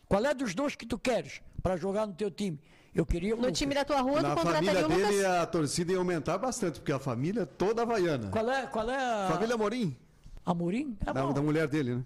[0.08, 2.60] Qual é dos dois que tu queres para jogar no teu time?
[2.94, 3.58] Eu queria o No Lucas.
[3.58, 5.08] time da tua rua, Na tu contrataria família o Lucas?
[5.16, 8.30] dele, a torcida ia aumentar bastante, porque a família é toda havaiana.
[8.30, 9.30] Qual é, qual é a...
[9.32, 9.96] Família Morim,
[10.46, 10.98] Amorim?
[11.06, 11.34] É da, bom.
[11.34, 12.04] da mulher dele, né?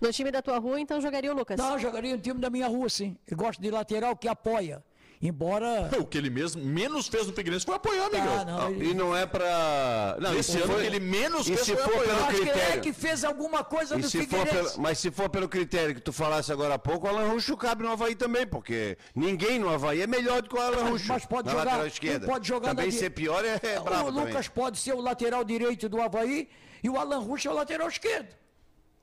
[0.00, 1.56] No time da tua rua, então jogaria o Lucas.
[1.58, 3.16] Não, eu jogaria no time da minha rua, sim.
[3.26, 4.84] Eu gosto de lateral que apoia.
[5.22, 5.90] Embora.
[6.00, 8.22] O que ele mesmo menos fez no Figueirense foi apoiar, Miguel.
[8.40, 10.16] Ah, não, ele- E não é pra.
[10.18, 12.04] Não, Esse se ano que ele menos e fez se foi for apoiar.
[12.06, 12.82] pelo acho que ele é critério.
[12.82, 16.10] que fez alguma coisa E do se pelo, mas se for pelo critério que tu
[16.12, 20.00] falasse agora há pouco, o Alan Ruxo cabe no Havaí também, porque ninguém no Havaí
[20.00, 21.08] é melhor do que o Alan Ruxo.
[21.08, 22.26] mas pode na jogar- lateral ele esquerda.
[22.26, 24.24] pode jogar também na ser pior é, é bravo o também.
[24.28, 26.48] Lucas pode ser o lateral direito do Havaí
[26.82, 28.28] e o Alan Russo é o lateral esquerdo.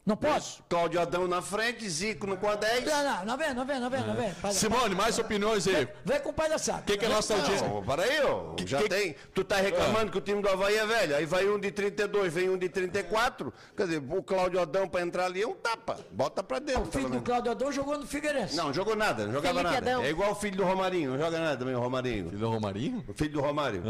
[0.05, 0.37] Não pode?
[0.39, 0.63] Isso.
[0.69, 2.85] Cláudio Adão na frente, Zico no com a 10.
[2.85, 4.33] Não, não, não vem, não vem, não vem, não vem.
[4.35, 5.85] Palha- Simone, mais opiniões aí.
[6.05, 6.83] Vem com palhaçada.
[6.83, 7.67] Quem que é nossa audiência?
[7.67, 8.55] Não, peraí, ó.
[8.65, 9.15] Já que- tem.
[9.33, 11.13] Tu tá reclamando que o time do Havaí é velho.
[11.17, 13.53] Aí vai um de 32, vem um de 34.
[13.75, 15.99] Quer dizer, o Cláudio Adão pra entrar ali é um tapa.
[16.09, 16.83] Bota pra dentro.
[16.83, 17.21] O filho do.
[17.21, 18.55] Cláudio Adão jogou no Figueirense.
[18.55, 19.91] Não, jogou nada, não jogava Felipe nada.
[19.91, 20.03] Adão.
[20.05, 22.27] É igual o filho do Romarinho, não joga nada também, o Romarinho.
[22.29, 23.03] Filho do Romarinho?
[23.09, 23.83] O filho do Romário.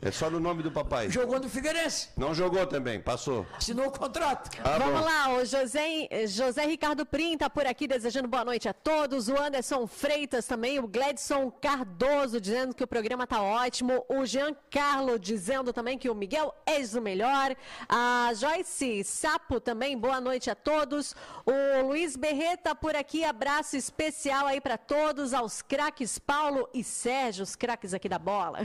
[0.00, 1.08] É só no nome do papai.
[1.10, 2.10] Jogou no Figueirense.
[2.18, 3.46] Não jogou também, passou.
[3.56, 4.50] Assinou o contrato.
[4.62, 5.04] Ah, Vamos bom.
[5.06, 9.28] lá, o José, José Ricardo Prim tá por aqui desejando boa noite a todos.
[9.28, 14.04] O Anderson Freitas também, o Gledson Cardoso dizendo que o programa tá ótimo.
[14.06, 17.56] O Jean Carlo dizendo também que o Miguel és o melhor.
[17.88, 21.16] A Joyce Sapo também, boa noite a todos.
[21.46, 27.42] O Luiz Berreta por aqui, abraço especial aí para todos, aos craques Paulo e Sérgio,
[27.44, 28.58] os craques aqui da bola.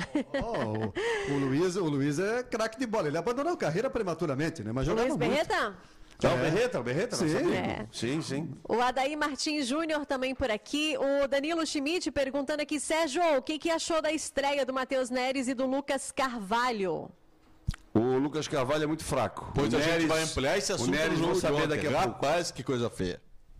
[0.44, 0.92] Ó,
[1.30, 3.08] o, Luiz, o Luiz é craque de bola.
[3.08, 4.72] Ele abandonou a carreira prematuramente, né?
[4.72, 5.30] Mas jogava Luiz muito.
[5.32, 5.76] Berreta?
[6.20, 7.52] Tá, o Berreta, o Berreta, Sim.
[7.52, 7.88] É.
[7.92, 8.52] Sim, sim.
[8.70, 10.96] O Adair Martins Júnior também por aqui.
[10.98, 15.48] O Danilo Schmidt perguntando aqui, Sérgio, o que, que achou da estreia do Matheus Neres
[15.48, 17.10] e do Lucas Carvalho?
[17.94, 19.52] O Lucas Carvalho é muito fraco.
[19.56, 21.68] Pois o a gente Neres- vai ampliar esse assunto O Neres no vão jogo saber
[21.68, 22.08] daqui a pouco.
[22.08, 23.20] Rapaz, que coisa feia.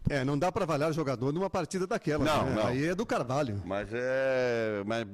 [0.10, 2.26] É, não dá pra avaliar jogador numa partida daquela.
[2.26, 2.56] Não, né?
[2.56, 2.68] não.
[2.68, 3.62] Aí é do Carvalho.
[3.66, 4.82] Mas é.
[4.86, 5.06] Mas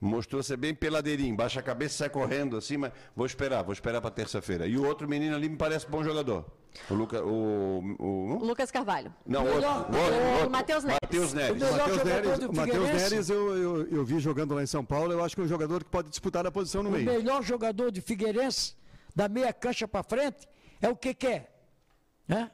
[0.00, 1.36] mostrou ser bem peladeirinho.
[1.36, 4.66] Baixa a cabeça, sai correndo assim, mas vou esperar, vou esperar pra terça-feira.
[4.66, 6.46] E o outro menino ali me parece bom jogador.
[6.88, 7.20] O Lucas.
[7.20, 9.14] O, o, O Lucas Carvalho.
[9.26, 9.94] Não, o Melhor- outro.
[9.94, 10.50] O outro, o o.
[10.50, 10.98] Matheus Neres.
[11.02, 11.50] Matheus Neres.
[11.50, 12.88] O melhor Matheus jogador Neres, o Matheus.
[12.88, 15.12] Neres eu, eu, eu vi jogando lá em São Paulo.
[15.12, 17.04] Eu acho que é um jogador que pode disputar a posição no O meio.
[17.04, 18.74] melhor jogador de Figueirense,
[19.14, 20.48] da meia cancha para frente,
[20.80, 21.54] é o que quer.
[22.26, 22.50] Né?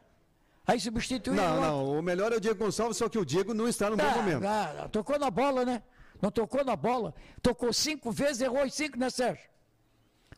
[0.66, 1.98] Aí substitui Não, não.
[1.98, 4.16] O melhor é o Diego Gonçalves, só que o Diego não está num bom Ah,
[4.16, 4.44] momento.
[4.44, 5.82] ah, tocou na bola, né?
[6.20, 7.14] Não tocou na bola.
[7.42, 9.44] Tocou cinco vezes, errou as cinco, né, Sérgio?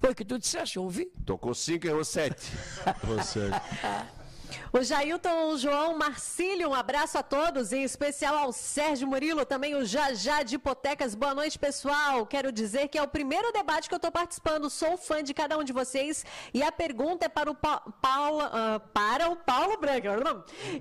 [0.00, 1.06] Foi o que tu disseste, eu ouvi.
[1.24, 2.52] Tocou cinco, errou sete.
[3.04, 3.50] Você.
[4.72, 9.84] O Jailton João Marcílio, um abraço a todos, em especial ao Sérgio Murilo, também o
[9.84, 11.14] Jajá de Hipotecas.
[11.14, 12.26] Boa noite, pessoal.
[12.26, 14.68] Quero dizer que é o primeiro debate que eu estou participando.
[14.70, 16.24] Sou fã de cada um de vocês.
[16.52, 20.08] E a pergunta é para o Pa- Paulo, ah, para o Paulo Branco.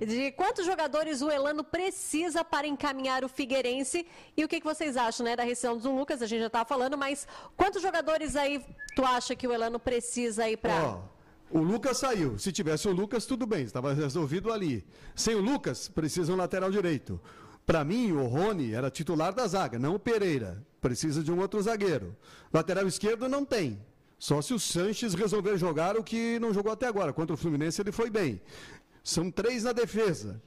[0.05, 4.05] De quantos jogadores o Elano precisa para encaminhar o Figueirense?
[4.35, 6.21] E o que, que vocês acham né, da rescisão do Lucas?
[6.21, 8.63] A gente já estava falando, mas quantos jogadores aí
[8.95, 10.73] tu acha que o Elano precisa aí para.
[10.83, 11.16] Ó,
[11.49, 12.37] o Lucas saiu.
[12.37, 14.85] Se tivesse o Lucas, tudo bem, estava resolvido ali.
[15.15, 17.19] Sem o Lucas, precisa um lateral direito.
[17.65, 20.65] Para mim, o Rony era titular da zaga, não o Pereira.
[20.79, 22.15] Precisa de um outro zagueiro.
[22.53, 23.79] Lateral esquerdo não tem.
[24.19, 27.13] Só se o Sanches resolver jogar o que não jogou até agora.
[27.13, 28.41] Contra o Fluminense ele foi bem.
[29.03, 30.41] São três na defesa.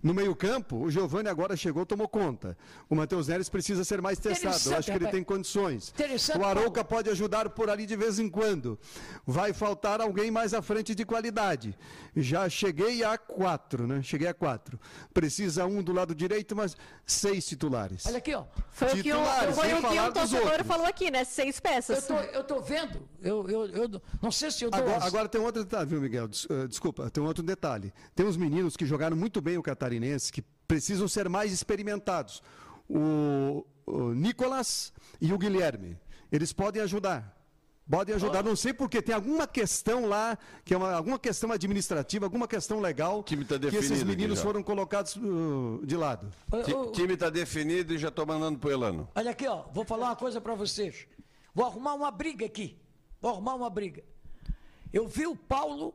[0.00, 2.56] No meio-campo, o Giovani agora chegou, tomou conta.
[2.88, 4.56] O Matheus Neres precisa ser mais testado.
[4.66, 5.92] Eu acho que ele tem condições.
[6.38, 8.78] O Arouca pode ajudar por ali de vez em quando.
[9.26, 11.76] Vai faltar alguém mais à frente de qualidade.
[12.16, 14.00] Já cheguei a quatro, né?
[14.02, 14.78] Cheguei a quatro.
[15.12, 18.06] Precisa um do lado direito, mas seis titulares.
[18.06, 18.44] Olha aqui, ó.
[18.70, 21.24] Foi o que um, foi o, que um torcedor falou aqui, né?
[21.24, 22.08] Seis peças.
[22.08, 23.08] Eu tô, eu tô vendo.
[23.20, 26.28] Eu, eu, eu não sei se eu dou agora, agora tem outro detalhe, viu, Miguel?
[26.48, 27.92] Eh, desculpa, tem um outro detalhe.
[28.14, 32.42] Tem uns meninos que jogaram muito bem o Catar catarinenses que precisam ser mais experimentados.
[32.88, 35.98] O, o Nicolas e o Guilherme,
[36.30, 37.36] eles podem ajudar.
[37.90, 42.26] Podem ajudar, não sei porque tem alguma questão lá, que é uma, alguma questão administrativa,
[42.26, 46.30] alguma questão legal, time tá que esses meninos foram colocados uh, de lado.
[46.52, 49.08] O time está definido e já estou mandando para o Elano.
[49.14, 51.06] Olha aqui, ó, vou falar uma coisa para vocês.
[51.54, 52.78] Vou arrumar uma briga aqui.
[53.22, 54.04] Vou arrumar uma briga.
[54.92, 55.94] Eu vi o Paulo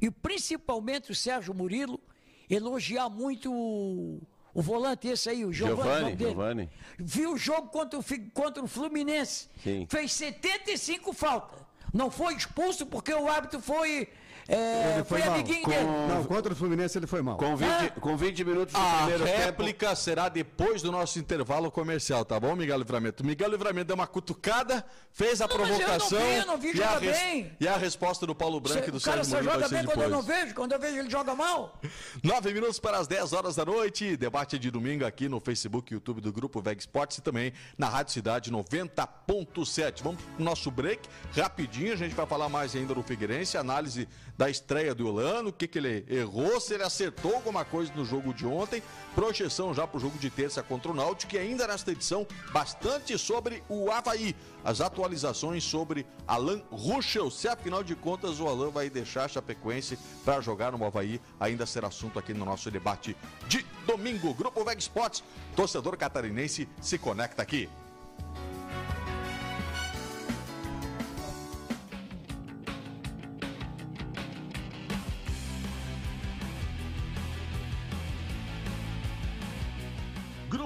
[0.00, 2.00] e principalmente o Sérgio Murilo
[2.48, 4.20] elogiar muito o,
[4.52, 6.16] o volante esse aí, o Giovanni.
[6.16, 6.70] Giovanni.
[6.98, 9.48] Viu o jogo contra o, contra o Fluminense.
[9.62, 9.86] Sim.
[9.88, 11.58] Fez 75 faltas.
[11.92, 14.08] Não foi expulso porque o árbitro foi
[14.48, 15.70] é, foi, foi amiguinho com...
[15.70, 15.86] dele.
[16.08, 17.36] Não, contra o Fluminense ele foi mal.
[17.36, 17.90] Com 20, ah.
[18.00, 20.00] com 20 minutos do a primeiro réplica tempo.
[20.00, 23.24] será depois do nosso intervalo comercial, tá bom, Miguel Livramento?
[23.24, 26.18] Miguel Livramento deu uma cutucada, fez a não, provocação.
[26.20, 27.18] eu não vi, eu não vi, e, a res...
[27.18, 27.52] bem.
[27.58, 30.10] e a resposta do Paulo Branco Cê, e do Sérgio Mourinho joga bem quando eu
[30.10, 31.80] não vejo, quando eu vejo ele joga mal.
[32.22, 35.94] 9 minutos para as 10 horas da noite, debate de domingo aqui no Facebook e
[35.94, 40.02] YouTube do Grupo Veg Sports e também na Rádio Cidade 90.7.
[40.02, 44.50] Vamos pro nosso break, rapidinho, a gente vai falar mais ainda do Figueirense, análise da
[44.50, 48.34] estreia do Olano, o que, que ele errou, se ele acertou alguma coisa no jogo
[48.34, 48.82] de ontem.
[49.14, 53.16] Projeção já para o jogo de terça contra o Náutico e ainda nesta edição bastante
[53.16, 54.34] sobre o Havaí.
[54.64, 59.98] As atualizações sobre Alan Ruschel, se afinal de contas o Alan vai deixar a Chapecoense
[60.24, 63.16] para jogar no Havaí, ainda será assunto aqui no nosso debate
[63.46, 64.34] de domingo.
[64.34, 65.22] Grupo Veg Sports,
[65.54, 67.68] torcedor catarinense se conecta aqui.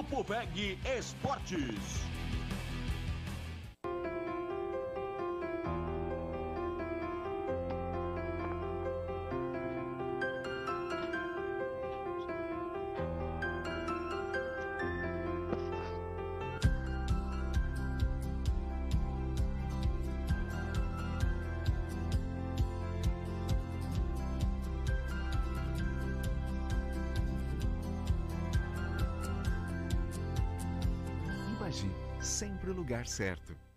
[0.09, 2.08] Veg Esportes.
[32.89, 33.68] Lugar certo.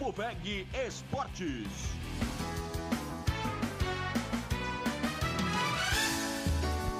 [0.00, 1.68] Grupo VEG Esportes.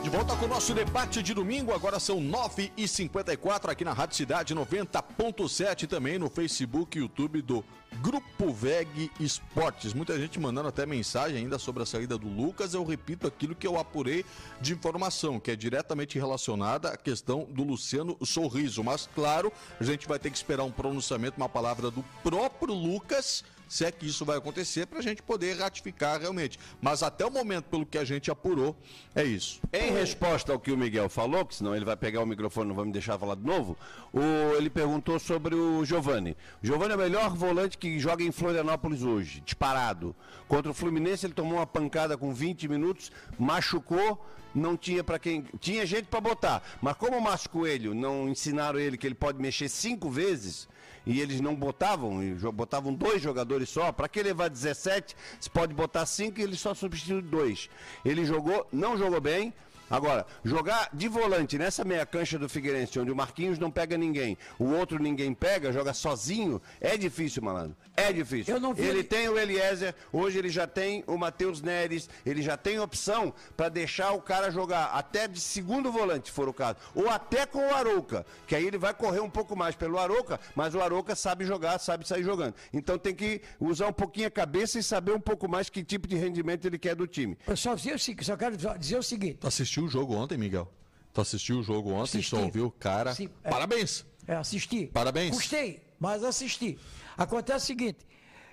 [0.03, 4.55] De volta com o nosso debate de domingo, agora são 9h54 aqui na Rádio Cidade
[4.55, 7.65] 90.7 também no Facebook e YouTube do
[8.03, 9.93] Grupo VEG Esportes.
[9.93, 12.73] Muita gente mandando até mensagem ainda sobre a saída do Lucas.
[12.73, 14.25] Eu repito aquilo que eu apurei
[14.61, 18.83] de informação, que é diretamente relacionada à questão do Luciano Sorriso.
[18.83, 23.45] Mas, claro, a gente vai ter que esperar um pronunciamento, uma palavra do próprio Lucas
[23.71, 26.59] se é que isso vai acontecer, para a gente poder ratificar realmente.
[26.83, 28.77] Mas até o momento, pelo que a gente apurou,
[29.15, 29.61] é isso.
[29.73, 32.75] Em resposta ao que o Miguel falou, que senão ele vai pegar o microfone, não
[32.75, 33.79] vai me deixar falar de novo,
[34.13, 36.37] o, ele perguntou sobre o Giovani.
[36.61, 40.17] O Giovani é o melhor volante que joga em Florianópolis hoje, disparado.
[40.49, 44.21] Contra o Fluminense ele tomou uma pancada com 20 minutos, machucou,
[44.53, 45.45] não tinha para quem.
[45.61, 46.61] Tinha gente para botar.
[46.83, 50.69] Mas como o Márcio Coelho não ensinaram ele que ele pode mexer cinco vezes,
[51.07, 52.21] e eles não botavam,
[52.53, 56.75] botavam dois jogadores só, para que levar 17, se pode botar cinco e ele só
[56.75, 57.69] substitui dois.
[58.05, 59.53] Ele jogou, não jogou bem,
[59.91, 64.39] Agora, jogar de volante nessa meia cancha do Figueirense, onde o Marquinhos não pega ninguém,
[64.57, 67.77] o outro ninguém pega, joga sozinho, é difícil, malandro.
[67.97, 68.55] É difícil.
[68.75, 68.83] Vi...
[68.83, 73.35] Ele tem o Eliezer, hoje ele já tem o Matheus Neres, ele já tem opção
[73.57, 76.77] para deixar o cara jogar até de segundo volante, se for o caso.
[76.95, 80.39] Ou até com o Arouca, que aí ele vai correr um pouco mais pelo Arouca,
[80.55, 82.55] mas o Arouca sabe jogar, sabe sair jogando.
[82.73, 86.07] Então tem que usar um pouquinho a cabeça e saber um pouco mais que tipo
[86.07, 87.37] de rendimento ele quer do time.
[87.47, 89.39] Eu só, só quero dizer o seguinte.
[89.43, 90.69] Assistiu assistiu o jogo ontem, Miguel?
[91.13, 92.31] Tu assistiu o jogo ontem, assisti.
[92.31, 92.71] só ouviu?
[92.79, 94.05] Cara, Sim, é, parabéns.
[94.27, 94.87] É, assisti.
[94.87, 95.35] Parabéns.
[95.35, 96.79] Gostei, mas assisti.
[97.17, 98.07] Acontece o seguinte,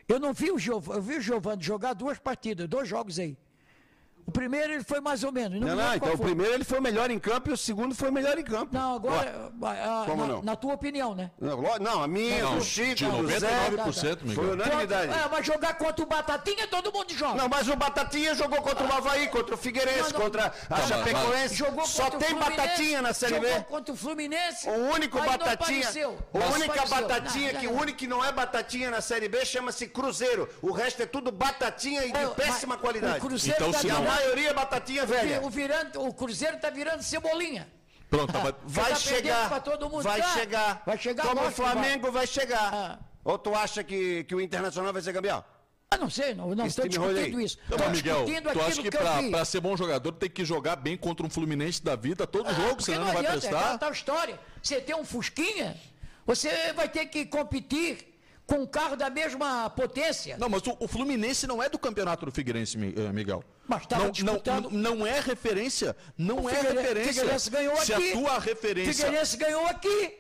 [0.08, 3.38] eu não vi o Giovanni, eu vi o Giovanni jogar duas partidas, dois jogos aí.
[4.28, 5.58] O primeiro ele foi mais ou menos.
[5.58, 8.12] Não, não, não então o primeiro ele foi melhor em campo e o segundo foi
[8.12, 8.76] melhor em campo.
[8.76, 9.50] Não, agora.
[9.64, 10.44] A, Como na, não?
[10.44, 11.32] Na tua opinião, né?
[11.40, 13.16] Não, não a minha, não, do Chico, de 99%,
[13.86, 14.16] do Zé.
[14.16, 14.34] Tá, tá.
[14.36, 15.14] Foi unanimidade.
[15.14, 17.36] É, mas jogar contra o Batatinha, todo mundo joga.
[17.36, 21.56] Não, mas o Batatinha jogou contra o Havaí, contra o Figueirense, não, contra a Chapecoense.
[21.56, 23.48] Jogou Só tem Batatinha na Série B.
[23.48, 24.70] Jogou contra o Fluminense.
[24.70, 25.88] O único Batatinha.
[26.34, 30.50] A única Batatinha que o único que não é Batatinha na Série B chama-se Cruzeiro.
[30.62, 33.20] O resto é tudo Batatinha e de péssima qualidade.
[33.20, 35.42] O Cruzeiro então, tá a maioria é Batatinha velha.
[35.42, 37.68] O, virando, o Cruzeiro está virando cebolinha.
[38.10, 40.34] Pronto, tá, vai, tá chegar, vai tá?
[40.34, 40.84] chegar.
[40.86, 41.24] Vai chegar.
[41.28, 42.74] Como o Flamengo vai, vai chegar.
[42.74, 43.00] Ah.
[43.24, 45.44] Ou tu acha que, que o Internacional vai ser campeão?
[45.92, 47.58] Eu não sei, não, não estou discutindo isso.
[47.66, 51.26] Então, Miguel, tu acha que, que para ser bom jogador tem que jogar bem contra
[51.26, 53.76] um Fluminense da vida todo ah, jogo, senão não, não vai adianta, prestar?
[53.76, 54.40] É tal história.
[54.62, 55.78] Você tem um Fusquinha,
[56.26, 58.07] você vai ter que competir
[58.48, 60.38] com um carro da mesma potência.
[60.38, 63.44] Não, mas o, o Fluminense não é do campeonato do Figueirense, eh, Miguel.
[63.68, 64.72] Mas estava disputando...
[64.72, 65.96] não, não, é referência.
[66.18, 67.14] Não o é Figueirense, referência.
[67.14, 68.04] Figueirense ganhou Se aqui.
[68.04, 68.94] Se a tua referência...
[68.94, 70.18] Figueirense ganhou aqui.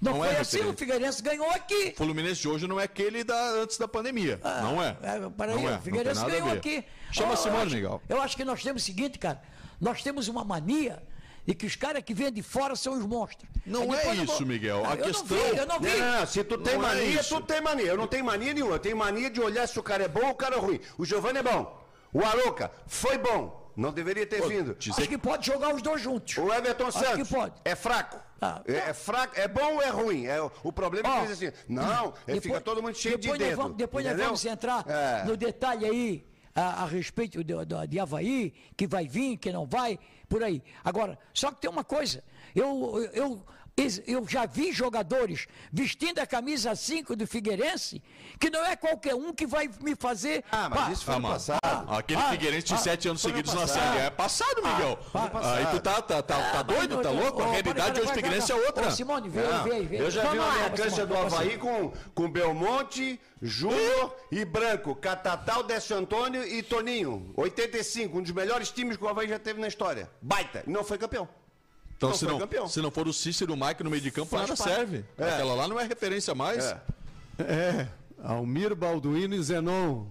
[0.00, 1.92] Não, não foi é assim, o Figueirense ganhou aqui.
[1.94, 4.40] O Fluminense de hoje não é aquele da, antes da pandemia.
[4.42, 4.96] Ah, não é.
[5.02, 6.84] é para aí, é, o Figueirense ganhou aqui.
[7.12, 8.02] Chama oh, Simone, Miguel.
[8.08, 9.42] Eu acho que nós temos o seguinte, cara.
[9.78, 11.02] Nós temos uma mania
[11.46, 13.48] e que os caras que vêm de fora são os monstros.
[13.64, 14.46] Não é isso, vou...
[14.46, 14.84] Miguel.
[14.84, 15.36] A eu questão.
[15.36, 15.96] Não vi, eu não vi.
[15.96, 17.86] Não, não, se tu tem não é mania, é tu tem mania.
[17.86, 18.74] Eu não tenho mania nenhuma.
[18.74, 20.80] Eu tenho mania de olhar se o cara é bom ou o cara é ruim.
[20.98, 21.86] O Giovanni é bom.
[22.12, 23.64] O Aroca foi bom.
[23.76, 24.76] Não deveria ter Pô, vindo.
[24.80, 26.38] Acho que pode jogar os dois juntos.
[26.38, 27.30] O Everton Acho Santos
[27.62, 28.18] é fraco.
[28.40, 30.26] Ah, é, é, fraco, é bom ou é ruim?
[30.26, 33.32] É, o problema oh, é que diz assim, não, depois, fica todo mundo cheio de
[33.32, 33.56] dedo.
[33.56, 35.24] Vamos, depois nós vamos entrar é.
[35.24, 36.26] no detalhe aí
[36.56, 39.98] a, a respeito de, de, de Havaí, que vai vir, que não vai,
[40.28, 40.62] por aí.
[40.82, 43.42] Agora, só que tem uma coisa, eu, eu,
[44.06, 48.02] eu já vi jogadores vestindo a camisa 5 do Figueirense,
[48.40, 50.42] que não é qualquer um que vai me fazer.
[50.50, 51.60] Ah, mas isso foi ah, passado.
[51.62, 54.98] Ah, aquele ah, Figueirense de ah, sete anos seguidos na Série É passado, Miguel.
[55.12, 57.42] Ah, Aí tu tá, tá, tá, tá doido, tá louco?
[57.42, 58.88] A realidade hoje do Figueirense é outra.
[58.88, 60.00] Ô, Simone, vem, vem, vem.
[60.00, 65.62] Eu já vi uma meia cancha do Havaí com, com Belmonte, Júnior e Branco, Catatal,
[65.62, 67.30] Décio Antônio e Toninho.
[67.36, 70.10] 85, um dos melhores times que o Havaí já teve na história.
[70.22, 70.64] Baita.
[70.66, 71.28] E não foi campeão.
[71.96, 74.10] Então, não se, não, se não for o Cícero e o Mike no meio de
[74.10, 74.74] campo, Faz nada parte.
[74.74, 75.04] serve.
[75.16, 75.30] É.
[75.30, 76.64] Aquela lá não é referência mais.
[76.64, 76.80] É.
[77.38, 77.88] é.
[78.22, 80.06] Almir, Balduino e Zenon.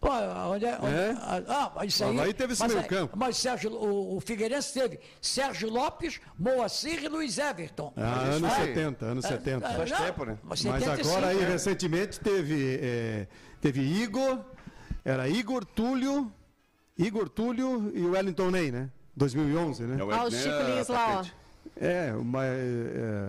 [0.00, 0.76] Pô, onde é?
[0.76, 1.16] Onde, é?
[1.48, 2.20] Ah, mas isso aí.
[2.20, 3.16] Aí teve esse mas, meio campo.
[3.16, 7.90] Mas Sérgio, o, o Figueirense teve Sérgio Lopes, Moacir e Luiz Everton.
[7.96, 9.70] Ah, anos ah, 70, anos é, 70.
[9.70, 10.38] Faz tempo, né?
[10.42, 13.26] Mas, mas agora aí, recentemente, teve, é,
[13.62, 14.40] teve Igor,
[15.02, 16.30] era Igor Túlio,
[16.98, 18.90] Igor Túlio e o Wellington Ney, né?
[19.16, 19.96] 2011, né?
[19.98, 21.24] É ah, o Chico Lins lá, ó.
[21.80, 22.44] É, uma.
[22.44, 23.28] É,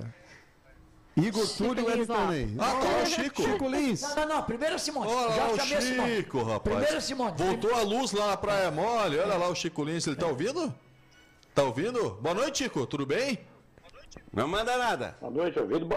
[1.18, 2.56] Igor Túlio e Wellington Ney.
[2.60, 3.42] Ah, tá o Chico.
[3.42, 4.02] Chico Lins.
[4.02, 5.10] Não, não, não, primeiro Simone.
[5.10, 6.62] Olha lá o Chico, rapaz.
[6.62, 7.38] Primeiro Simone.
[7.38, 9.18] Voltou a luz lá na Praia Mole.
[9.18, 10.06] Olha lá o Chico Lins.
[10.06, 10.74] Ele tá ouvindo?
[11.54, 12.16] Tá ouvindo?
[12.22, 12.86] Boa noite, Chico.
[12.86, 13.40] Tudo bem?
[14.34, 15.18] Não manda nada.
[15.22, 15.88] Boa noite, ouvindo,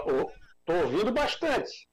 [0.65, 1.88] tô ouvindo bastante.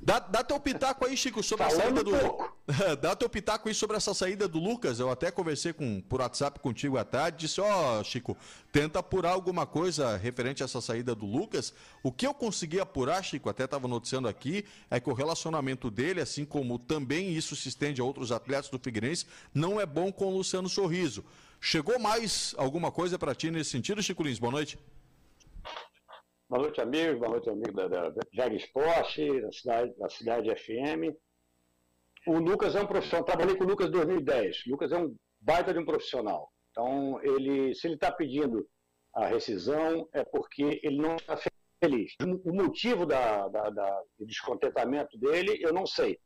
[0.00, 2.52] Dá, dá teu pitaco aí, Chico, sobre Falando a saída do.
[3.00, 4.98] Dá teu pitaco aí sobre essa saída do Lucas.
[4.98, 7.46] Eu até conversei com, por WhatsApp contigo à tarde.
[7.46, 8.36] Disse: Ó, oh, Chico,
[8.72, 11.72] tenta apurar alguma coisa referente a essa saída do Lucas.
[12.02, 16.20] O que eu consegui apurar, Chico, até estava noticiando aqui, é que o relacionamento dele,
[16.20, 20.26] assim como também isso se estende a outros atletas do Figueirense, não é bom com
[20.26, 21.24] o Luciano Sorriso.
[21.60, 24.38] Chegou mais alguma coisa para ti nesse sentido, Chico Lins?
[24.38, 24.78] Boa noite.
[26.52, 27.18] Boa noite, amigos.
[27.18, 31.16] Boa noite, amigo da, da, da Jag Esporte, da cidade, da cidade FM.
[32.26, 34.66] O Lucas é um profissional, trabalhei com o Lucas em 2010.
[34.66, 36.52] O Lucas é um baita de um profissional.
[36.70, 38.68] Então, ele, se ele está pedindo
[39.14, 41.38] a rescisão, é porque ele não está
[41.82, 42.12] feliz.
[42.20, 46.18] O motivo da, da, da, do descontentamento dele, eu não sei.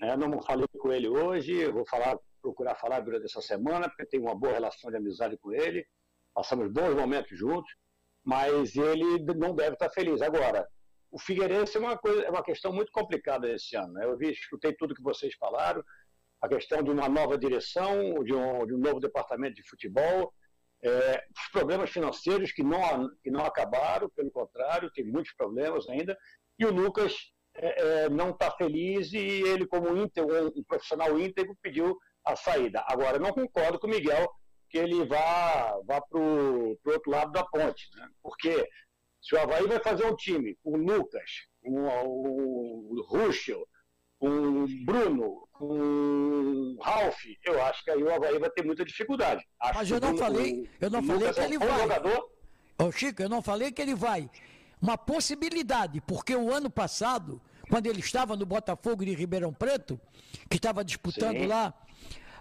[0.00, 0.16] Né?
[0.16, 4.34] Não falei com ele hoje, vou falar, procurar falar durante essa semana, porque tenho uma
[4.34, 5.86] boa relação de amizade com ele,
[6.34, 7.72] passamos bons momentos juntos,
[8.28, 10.20] mas ele não deve estar feliz.
[10.20, 10.68] Agora,
[11.10, 13.94] o Figueirense é uma, coisa, é uma questão muito complicada esse ano.
[13.94, 14.04] Né?
[14.04, 15.82] Eu vi, escutei tudo que vocês falaram,
[16.42, 20.30] a questão de uma nova direção, de um, de um novo departamento de futebol,
[20.84, 26.14] é, os problemas financeiros que não, que não acabaram, pelo contrário, tem muitos problemas ainda,
[26.58, 27.14] e o Lucas
[27.56, 31.96] é, é, não está feliz e ele, como íntegro, um profissional íntegro, pediu
[32.26, 32.84] a saída.
[32.88, 34.28] Agora, não concordo com o Miguel
[34.68, 38.08] que ele vá, vá para o outro lado da ponte, né?
[38.22, 38.68] porque
[39.20, 43.66] se o Havaí vai fazer um time com o Lucas, com o, Ruschel,
[44.18, 48.84] com o Bruno, com o Ralf, eu acho que aí o Havaí vai ter muita
[48.84, 49.44] dificuldade.
[49.60, 51.80] Acho Mas eu não falei, eu não falei que é ele é um vai.
[51.80, 52.30] Jogador.
[52.78, 54.30] Ô Chico, eu não falei que ele vai.
[54.80, 60.00] Uma possibilidade, porque o ano passado, quando ele estava no Botafogo de Ribeirão Preto,
[60.48, 61.46] que estava disputando Sim.
[61.46, 61.74] lá,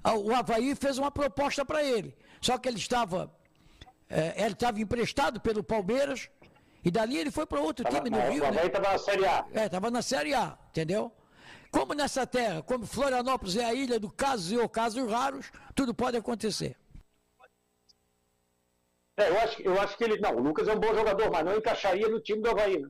[0.03, 2.15] o Havaí fez uma proposta para ele.
[2.41, 3.31] Só que ele estava,
[4.09, 6.29] é, ele estava emprestado pelo Palmeiras,
[6.83, 8.43] e dali ele foi para outro tava, time no Rio.
[8.43, 8.93] O Havaí estava né?
[8.93, 9.45] na Série A.
[9.53, 11.11] É, estava na Série A, entendeu?
[11.71, 16.15] Como nessa terra, como Florianópolis é a ilha do casos e ocasos raros, tudo pode
[16.15, 16.77] acontecer.
[19.17, 20.19] É, eu acho, eu acho que ele.
[20.19, 22.79] Não, o Lucas é um bom jogador, mas não encaixaria no time do Havaí.
[22.79, 22.89] Né?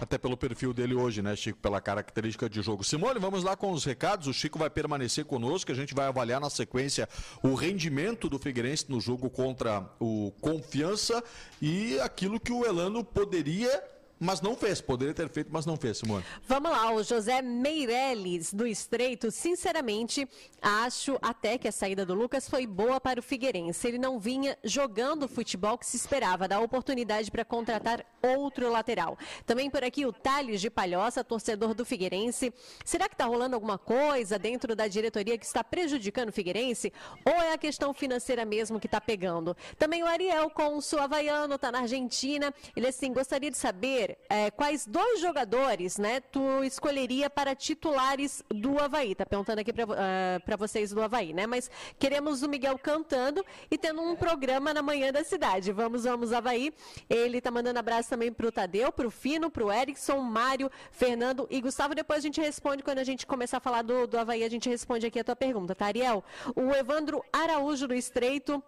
[0.00, 1.58] Até pelo perfil dele hoje, né, Chico?
[1.58, 2.82] Pela característica de jogo.
[2.82, 4.26] Simone, vamos lá com os recados.
[4.26, 5.70] O Chico vai permanecer conosco.
[5.70, 7.08] A gente vai avaliar na sequência
[7.42, 11.22] o rendimento do Figueirense no jogo contra o Confiança
[11.62, 14.80] e aquilo que o Elano poderia mas não fez.
[14.80, 16.24] Poderia ter feito, mas não fez, Simone.
[16.46, 19.30] Vamos lá, o José Meirelles, do Estreito.
[19.30, 20.28] Sinceramente,
[20.60, 23.86] acho até que a saída do Lucas foi boa para o Figueirense.
[23.86, 29.18] Ele não vinha jogando o futebol que se esperava, dar oportunidade para contratar outro lateral.
[29.44, 32.52] Também por aqui o Thales de Palhoça, torcedor do Figueirense.
[32.84, 36.92] Será que está rolando alguma coisa dentro da diretoria que está prejudicando o Figueirense?
[37.24, 39.56] Ou é a questão financeira mesmo que está pegando?
[39.78, 42.54] Também o Ariel, com o havaiano, está na Argentina.
[42.76, 48.78] Ele assim, gostaria de saber é, quais dois jogadores, né, tu escolheria para titulares do
[48.78, 49.14] Havaí?
[49.14, 51.46] Tá perguntando aqui para uh, ah, vocês do Havaí, né?
[51.46, 55.72] Mas queremos o Miguel cantando e tendo um programa na manhã da cidade.
[55.72, 56.72] Vamos, vamos, Havaí.
[57.08, 61.94] Ele tá mandando abraço também pro Tadeu, pro Fino, pro Erickson, Mário, Fernando e Gustavo.
[61.94, 64.68] Depois a gente responde quando a gente começar a falar do, do Havaí, a gente
[64.68, 66.24] responde aqui a tua pergunta, tá, Ariel?
[66.54, 68.62] O Evandro Araújo do Estreito.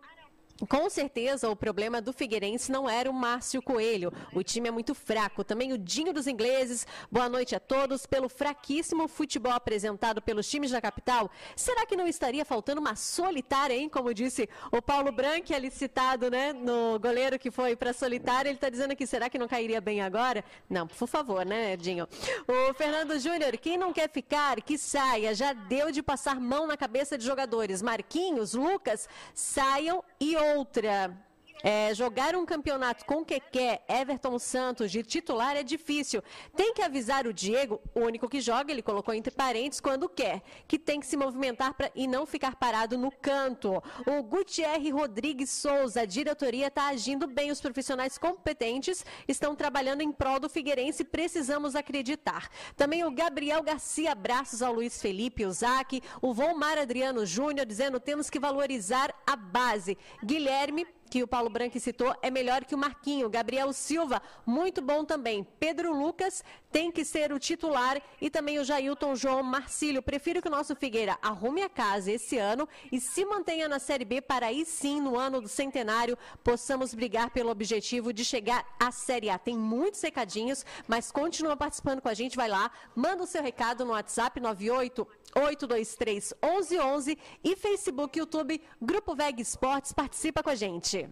[0.69, 4.11] Com certeza, o problema do Figueirense não era o Márcio Coelho.
[4.33, 5.45] O time é muito fraco.
[5.45, 6.87] Também o Dinho dos Ingleses.
[7.13, 8.07] Boa noite a todos.
[8.07, 13.75] Pelo fraquíssimo futebol apresentado pelos times da capital, será que não estaria faltando uma solitária,
[13.75, 13.89] hein?
[13.89, 16.55] Como disse o Paulo Branco, ali citado, né?
[16.55, 18.49] No goleiro que foi para solitária.
[18.49, 20.43] Ele está dizendo aqui, será que não cairia bem agora?
[20.71, 22.09] Não, por favor, né, Dinho?
[22.49, 25.35] O Fernando Júnior, quem não quer ficar, que saia.
[25.35, 27.83] Já deu de passar mão na cabeça de jogadores.
[27.83, 31.26] Marquinhos, Lucas, saiam e outra.
[31.69, 36.23] É, jogar um campeonato com Keké, Everton Santos de titular é difícil.
[36.55, 40.43] Tem que avisar o Diego, o único que joga, ele colocou entre parênteses, quando quer,
[40.69, 43.83] que tem que se movimentar pra, e não ficar parado no canto.
[44.07, 50.13] O Gutierre Rodrigues Souza, a diretoria está agindo bem, os profissionais competentes estão trabalhando em
[50.13, 52.49] prol do Figueirense, precisamos acreditar.
[52.77, 57.99] Também o Gabriel Garcia, abraços ao Luiz Felipe, o Zac, o Volmar Adriano Júnior, dizendo
[57.99, 59.99] temos que valorizar a base.
[60.25, 63.31] Guilherme que o Paulo Branco citou é melhor que o Marquinho.
[63.31, 65.47] Gabriel Silva, muito bom também.
[65.59, 70.03] Pedro Lucas tem que ser o titular e também o Jailton João Marcílio.
[70.03, 74.05] Prefiro que o nosso Figueira arrume a casa esse ano e se mantenha na Série
[74.05, 78.91] B para aí sim, no ano do centenário, possamos brigar pelo objetivo de chegar à
[78.91, 79.39] Série A.
[79.39, 82.37] Tem muitos recadinhos, mas continua participando com a gente.
[82.37, 85.07] Vai lá, manda o seu recado no WhatsApp 98
[85.37, 89.93] 823 1111 e Facebook, YouTube, Grupo VEG Esportes.
[89.93, 91.09] Participa com a gente.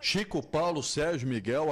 [0.00, 1.68] Chico, Paulo, Sérgio, Miguel,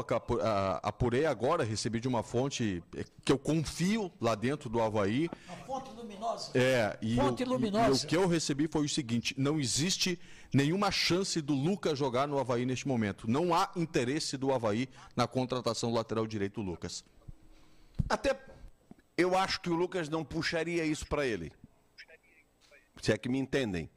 [0.82, 2.82] apurei agora, recebi de uma fonte
[3.22, 5.28] que eu confio lá dentro do Havaí.
[5.50, 6.50] A fonte luminosa.
[6.54, 8.04] É, e, fonte luminosa.
[8.04, 10.18] e o que eu recebi foi o seguinte: não existe
[10.50, 13.28] nenhuma chance do Lucas jogar no Havaí neste momento.
[13.28, 17.04] Não há interesse do Havaí na contratação do lateral direito Lucas.
[18.08, 18.40] Até
[19.14, 21.52] eu acho que o Lucas não puxaria isso para ele
[23.02, 23.90] se é que me entendem.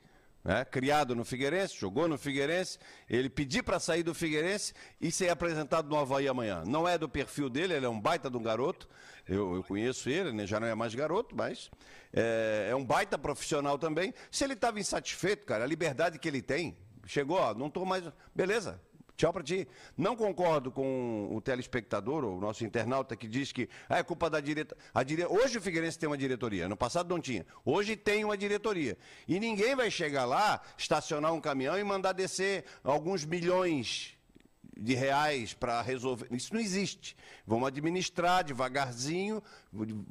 [0.43, 0.65] né?
[0.65, 5.87] criado no Figueirense, jogou no Figueirense, ele pedir para sair do Figueirense e ser apresentado
[5.87, 6.63] no Havaí amanhã.
[6.65, 8.89] Não é do perfil dele, ele é um baita de um garoto,
[9.27, 10.47] eu, eu conheço ele, né?
[10.47, 11.69] já não é mais garoto, mas
[12.11, 14.11] é, é um baita profissional também.
[14.31, 16.75] Se ele estava insatisfeito, cara, a liberdade que ele tem,
[17.05, 18.03] chegou, ó, não estou mais.
[18.33, 18.81] Beleza,
[19.17, 19.67] Tchau para ti.
[19.97, 24.39] Não concordo com o telespectador, o nosso internauta, que diz que ah, é culpa da
[24.39, 24.83] diretoria.
[25.05, 25.25] Dire...
[25.25, 27.45] Hoje o Figueirense tem uma diretoria, no passado não tinha.
[27.63, 28.97] Hoje tem uma diretoria.
[29.27, 34.15] E ninguém vai chegar lá, estacionar um caminhão e mandar descer alguns milhões
[34.77, 36.27] de reais para resolver.
[36.31, 37.15] Isso não existe.
[37.45, 39.41] Vamos administrar devagarzinho.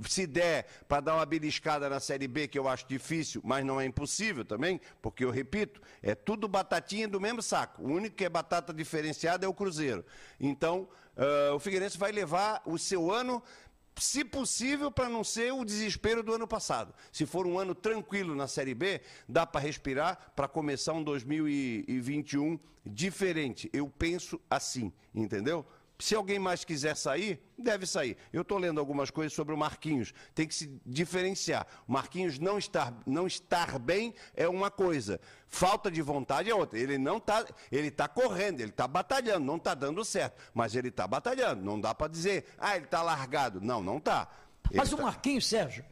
[0.08, 3.80] Se der para dar uma beliscada na Série B, que eu acho difícil, mas não
[3.80, 7.82] é impossível também, porque eu repito, é tudo batatinha do mesmo saco.
[7.82, 10.04] O único que é batata diferenciada é o Cruzeiro.
[10.40, 13.42] Então, uh, o Figueirense vai levar o seu ano
[13.96, 16.94] se possível, para não ser o desespero do ano passado.
[17.12, 22.58] Se for um ano tranquilo na Série B, dá para respirar para começar um 2021
[22.84, 23.70] diferente.
[23.72, 25.64] Eu penso assim, entendeu?
[26.04, 28.18] Se alguém mais quiser sair, deve sair.
[28.30, 30.12] Eu estou lendo algumas coisas sobre o Marquinhos.
[30.34, 31.66] Tem que se diferenciar.
[31.88, 35.18] O Marquinhos não estar, não estar bem é uma coisa.
[35.48, 36.78] Falta de vontade é outra.
[36.78, 40.42] Ele não está, ele está correndo, ele está batalhando, não está dando certo.
[40.52, 41.64] Mas ele está batalhando.
[41.64, 43.62] Não dá para dizer, ah, ele está largado.
[43.62, 44.28] Não, não está.
[44.74, 45.04] Mas o tá...
[45.04, 45.86] Marquinhos, Sérgio,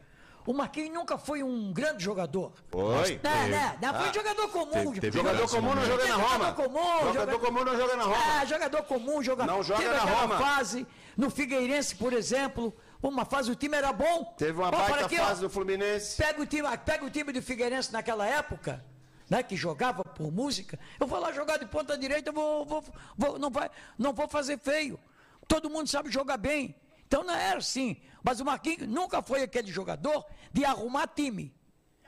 [0.45, 2.51] o Marquinhos nunca foi um grande jogador.
[2.69, 3.19] Foi.
[3.23, 4.71] Não, não, não, não foi ah, jogador comum.
[4.71, 6.29] Teve, teve jogador comum não joga na Roma.
[6.29, 8.17] Jogador comum, jogador comum não joga na Roma.
[8.17, 10.37] Ah, jogador comum, joga, não joga teve na Roma.
[10.37, 14.33] fase no Figueirense, por exemplo, uma fase o time era bom.
[14.37, 16.21] Teve uma baita aqui, fase ó, do Fluminense.
[16.21, 18.83] Pega o time, pega o time do Figueirense naquela época.
[19.29, 22.83] Né, que jogava por música, eu vou lá jogar de ponta direita, vou, vou,
[23.17, 24.99] vou, não, vai, não vou fazer feio.
[25.47, 26.75] Todo mundo sabe jogar bem.
[27.07, 27.97] Então não era assim.
[28.23, 31.53] Mas o Marquinhos nunca foi aquele jogador de arrumar time.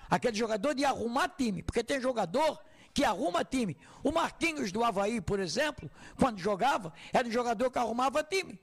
[0.09, 1.61] Aquele jogador de arrumar time.
[1.61, 2.59] Porque tem jogador
[2.93, 3.77] que arruma time.
[4.01, 8.59] O Marquinhos do Havaí, por exemplo, quando jogava, era um jogador que arrumava time.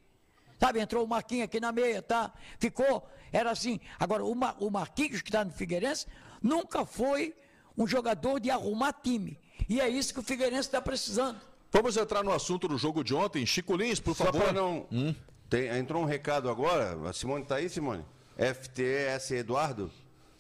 [0.59, 2.33] Sabe, entrou o Marquinhos aqui na meia, tá?
[2.59, 3.81] Ficou, era assim.
[3.99, 6.07] Agora, o, Mar, o Marquinhos, que está no Figueirense,
[6.41, 7.35] nunca foi
[7.77, 9.39] um jogador de arrumar time.
[9.69, 11.41] E é isso que o Figueirense está precisando.
[11.71, 13.45] Vamos entrar no assunto do jogo de ontem.
[13.45, 14.53] Chico Lins, por Só favor.
[14.53, 15.15] não, hum?
[15.53, 16.97] Tem, entrou um recado agora.
[17.07, 18.03] A Simone está aí, Simone?
[18.39, 19.91] FTS Eduardo?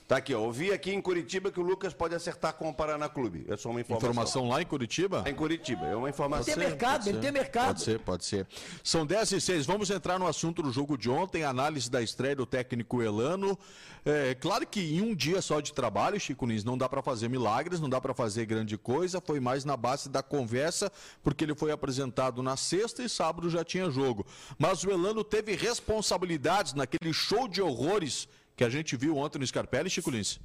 [0.07, 0.41] Tá aqui, ó.
[0.41, 3.47] Ouvi aqui em Curitiba que o Lucas pode acertar com o Paraná Clube.
[3.49, 4.11] É só uma informação.
[4.11, 5.24] Informação lá em Curitiba?
[5.27, 6.53] Em Curitiba, é uma informação.
[6.53, 7.66] Ele tem mercado, ele tem mercado.
[7.69, 8.47] Pode ser, pode ser.
[8.83, 9.66] São 10 e 6.
[9.66, 13.59] Vamos entrar no assunto do jogo de ontem, análise da estreia do técnico Elano.
[14.05, 17.29] É, claro que em um dia só de trabalho, Chico Lins, não dá para fazer
[17.29, 20.91] milagres, não dá para fazer grande coisa, foi mais na base da conversa,
[21.23, 24.27] porque ele foi apresentado na sexta e sábado já tinha jogo.
[24.59, 28.29] Mas o Elano teve responsabilidades naquele show de horrores
[28.62, 30.39] que a gente viu ontem no Scarpelli, Chico Lins.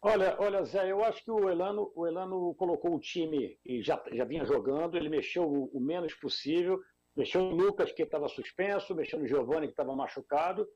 [0.00, 4.02] Olha, olha, Zé, eu acho que o Elano, o Elano colocou o time e já,
[4.10, 6.80] já vinha jogando, ele mexeu o, o menos possível,
[7.14, 10.66] mexeu no Lucas, que estava suspenso, mexeu no Giovanni, que estava machucado,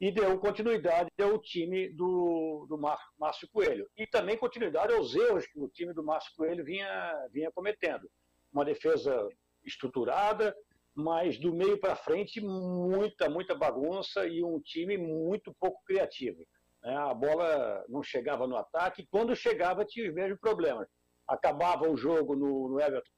[0.00, 2.78] e deu continuidade ao time do, do
[3.18, 3.86] Márcio Coelho.
[3.98, 8.08] E também continuidade aos erros que o time do Márcio Coelho vinha, vinha cometendo.
[8.50, 9.28] Uma defesa
[9.62, 10.56] estruturada,
[10.98, 16.44] mas do meio para frente, muita, muita bagunça e um time muito pouco criativo.
[16.82, 16.92] Né?
[16.92, 20.88] A bola não chegava no ataque, quando chegava tinha os mesmos problemas.
[21.28, 23.08] Acabava o jogo no, no Everton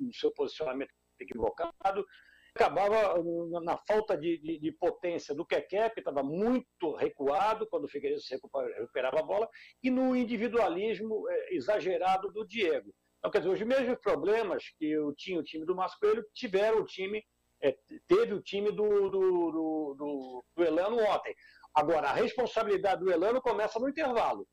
[0.00, 0.90] no seu posicionamento
[1.20, 2.04] equivocado,
[2.52, 3.22] acabava
[3.62, 8.20] na falta de, de, de potência do Keké, que estava muito recuado quando o Figueiredo
[8.76, 9.48] recuperava a bola,
[9.80, 12.92] e no individualismo é, exagerado do Diego.
[13.20, 16.80] Então, quer dizer, os mesmos problemas que eu tinha o time do Márcio Coelho, tiveram
[16.80, 17.22] o time,
[17.60, 17.76] é,
[18.08, 21.34] teve o time do, do, do, do, do Elano ontem.
[21.74, 24.48] Agora, a responsabilidade do Elano começa no intervalo.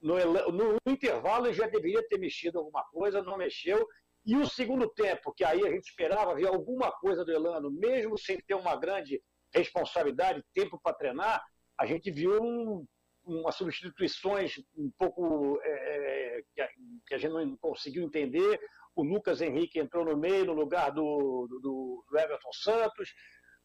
[0.00, 0.16] No,
[0.50, 3.86] no, intervalo ele já deveria ter mexido alguma coisa, não mexeu,
[4.26, 8.18] e o segundo tempo, que aí a gente esperava ver alguma coisa do Elano, mesmo
[8.18, 9.22] sem ter uma grande
[9.54, 11.40] responsabilidade, tempo para treinar,
[11.78, 12.84] a gente viu um,
[13.24, 16.68] umas substituições um pouco é, é, que, a,
[17.06, 18.60] que, a, gente não conseguiu entender.
[18.94, 23.12] O Lucas Henrique entrou no meio, no lugar do, do, do Everton Santos.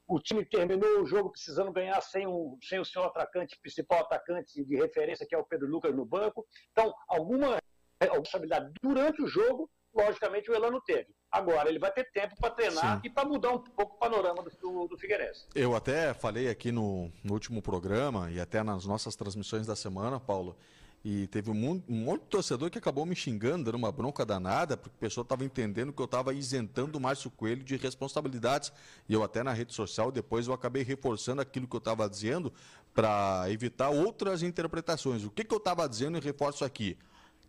[0.07, 4.63] O time terminou o jogo precisando ganhar sem, um, sem o seu atacante, principal atacante
[4.63, 6.45] de referência, que é o Pedro Lucas, no banco.
[6.71, 7.57] Então, alguma
[8.01, 11.07] responsabilidade durante o jogo logicamente o Elano teve.
[11.31, 13.01] Agora, ele vai ter tempo para treinar Sim.
[13.03, 15.45] e para mudar um pouco o panorama do, do Figueirense.
[15.53, 20.19] Eu até falei aqui no, no, último programa e até nas nossas transmissões da semana,
[20.19, 20.55] Paulo,
[21.03, 24.77] e teve um, um monte de torcedor que acabou me xingando, dando uma bronca danada,
[24.77, 28.71] porque a pessoa estava entendendo que eu estava isentando o Márcio Coelho de responsabilidades.
[29.07, 32.53] E eu até na rede social, depois eu acabei reforçando aquilo que eu estava dizendo
[32.93, 35.23] para evitar outras interpretações.
[35.23, 36.97] O que, que eu estava dizendo e reforço aqui?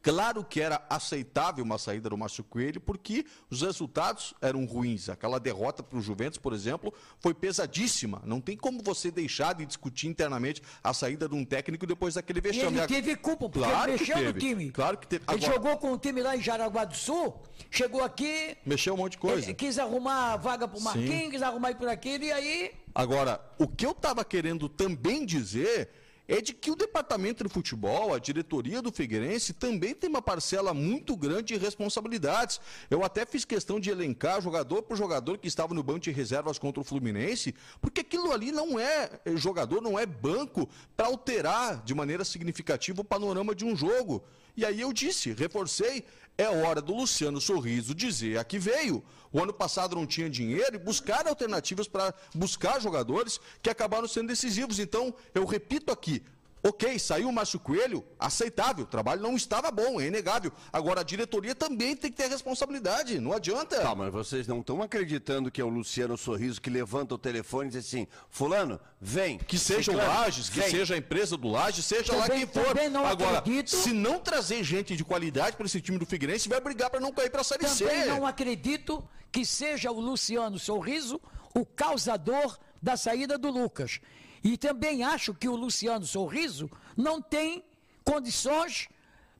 [0.03, 5.09] Claro que era aceitável uma saída do Márcio Coelho, porque os resultados eram ruins.
[5.09, 8.23] Aquela derrota para o Juventus, por exemplo, foi pesadíssima.
[8.25, 12.41] Não tem como você deixar de discutir internamente a saída de um técnico depois daquele
[12.41, 12.77] vexame.
[12.77, 14.47] E ele teve culpa, porque claro ele mexeu que no teve.
[14.47, 14.70] time.
[14.70, 15.25] Claro que teve.
[15.31, 18.57] Ele jogou com o time lá em Jaraguá do Sul, chegou aqui.
[18.65, 19.53] Mexeu um monte de coisa.
[19.53, 21.31] Quis arrumar a vaga pro Marquinhos, Sim.
[21.31, 22.73] quis arrumar por aquilo, e aí.
[22.95, 25.91] Agora, o que eu estava querendo também dizer
[26.28, 30.74] é de que o departamento de futebol, a diretoria do Figueirense, também tem uma parcela
[30.74, 32.60] muito grande de responsabilidades.
[32.90, 36.59] Eu até fiz questão de elencar jogador por jogador que estava no banco de reservas
[36.59, 41.82] contra o Fluminense, porque aquilo ali não é é jogador, não é banco para alterar
[41.82, 44.22] de maneira significativa o panorama de um jogo.
[44.56, 46.05] E aí eu disse, reforcei,
[46.39, 49.02] é hora do Luciano Sorriso dizer a que veio.
[49.32, 54.28] O ano passado não tinha dinheiro e buscar alternativas para buscar jogadores que acabaram sendo
[54.28, 54.78] decisivos.
[54.78, 56.23] Então, eu repito aqui,
[56.62, 60.51] Ok, saiu o Márcio Coelho, aceitável, o trabalho não estava bom, é inegável.
[60.72, 63.80] Agora, a diretoria também tem que ter responsabilidade, não adianta.
[63.80, 67.68] Tá, mas vocês não estão acreditando que é o Luciano Sorriso que levanta o telefone
[67.68, 69.39] e diz assim, fulano, vem.
[69.39, 72.47] Que seja o Ciclano, Lages, que vem." seja a empresa do Lages, seja lá Também-
[72.47, 72.66] quem for.
[72.68, 73.70] também não Agora, acredito.
[73.76, 77.12] se não trazer gente de qualidade para esse time do Figueirense, vai brigar para não
[77.12, 77.85] cair para a Série C.
[77.86, 81.20] Também não acredito que seja o Luciano Sorriso
[81.55, 84.01] o causador da saída do Lucas.
[84.43, 87.65] E também acho que o Luciano Sorriso não tem
[88.05, 88.89] condições,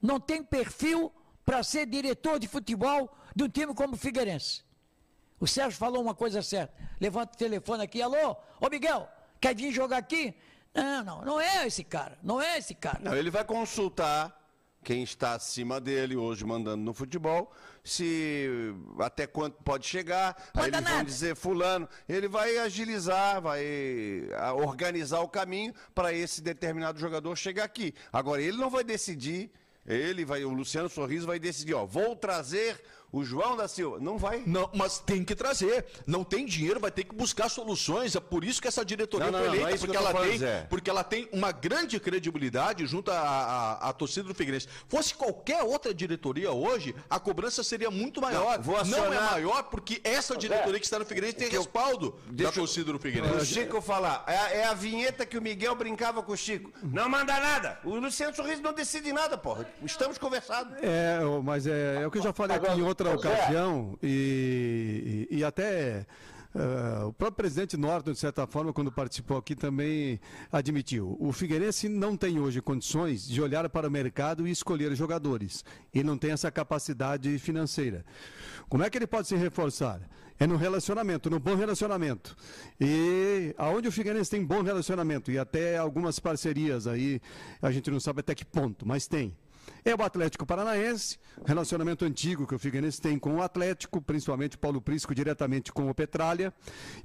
[0.01, 1.11] não tem perfil
[1.45, 4.63] para ser diretor de futebol de um time como o Figueirense.
[5.39, 6.73] O Sérgio falou uma coisa certa.
[6.99, 9.07] Levanta o telefone aqui, alô, ô Miguel,
[9.39, 10.35] quer vir jogar aqui?
[10.73, 12.99] Não, não, não é esse cara, não é esse cara.
[13.01, 14.37] Não, ele vai consultar
[14.83, 17.51] quem está acima dele hoje mandando no futebol,
[17.89, 21.09] se até quanto pode chegar, aí Manda eles vão nada.
[21.09, 23.63] dizer fulano, ele vai agilizar, vai
[24.63, 27.93] organizar o caminho para esse determinado jogador chegar aqui.
[28.13, 29.51] Agora ele não vai decidir,
[29.85, 32.79] ele vai, o Luciano Sorriso vai decidir, ó, vou trazer
[33.11, 34.43] o João da Silva, não vai.
[34.45, 35.85] Não, mas tem que trazer.
[36.05, 38.15] Não tem dinheiro, vai ter que buscar soluções.
[38.15, 40.01] É por isso que essa diretoria Não, não, foi não, não eleita, é porque, eu
[40.01, 40.67] ela falando, tem, Zé.
[40.69, 44.67] porque ela tem uma grande credibilidade junto à, torcida do Figueirense.
[44.87, 48.57] Fosse qualquer outra diretoria hoje, a cobrança seria muito maior.
[48.57, 52.11] Não, vou Não é acionar- maior porque essa diretoria que está no Figueirense tem respaldo
[52.27, 53.45] da Deixa eu- torcida do O Figueirense.
[53.45, 56.71] Chico falar, é, a- é a vinheta que o Miguel brincava com o Chico.
[56.83, 57.79] Não manda nada.
[57.83, 59.67] O Luciano Sorriso não decide nada, porra.
[59.83, 60.73] Estamos conversados.
[60.81, 65.37] É, mas é, é o que eu já falei aqui em outra ocasião e, e,
[65.37, 66.05] e até
[66.53, 70.19] eh, o próprio presidente Norton, de certa forma, quando participou aqui, também
[70.51, 71.15] admitiu.
[71.19, 75.63] O Figueirense não tem hoje condições de olhar para o mercado e escolher jogadores.
[75.93, 78.03] Ele não tem essa capacidade financeira.
[78.67, 80.01] Como é que ele pode se reforçar?
[80.39, 82.35] É no relacionamento, no bom relacionamento.
[82.79, 87.21] E aonde o Figueirense tem bom relacionamento e até algumas parcerias aí,
[87.61, 89.35] a gente não sabe até que ponto, mas tem.
[89.85, 94.81] É o Atlético Paranaense, relacionamento antigo que o Figueirense tem com o Atlético, principalmente Paulo
[94.81, 96.53] Prisco diretamente com o Petralha,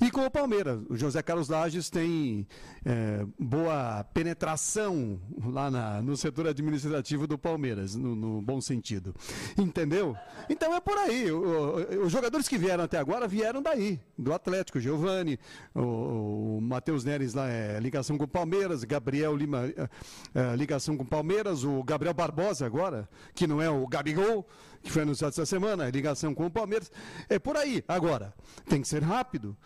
[0.01, 0.81] e com o Palmeiras.
[0.89, 2.47] O José Carlos Lages tem
[2.85, 9.15] eh, boa penetração lá na- no setor administrativo do Palmeiras, no, no bom sentido.
[9.57, 10.17] Entendeu?
[10.49, 11.31] Então é por aí.
[11.31, 14.79] O- o- os jogadores que vieram até agora vieram daí, do Atlético.
[14.81, 15.39] Giovani,
[15.75, 19.89] o, o Matheus Neres lá é ligação com o Palmeiras, Gabriel Lima, eh,
[20.35, 24.47] eh, ligação com o Palmeiras, o Gabriel Barbosa agora, que não é o Gabigol,
[24.83, 26.91] que foi anunciado essa semana, é ligação com o Palmeiras.
[27.29, 27.83] É por aí.
[27.89, 28.35] Agora,
[28.69, 29.57] tem que ser rápido.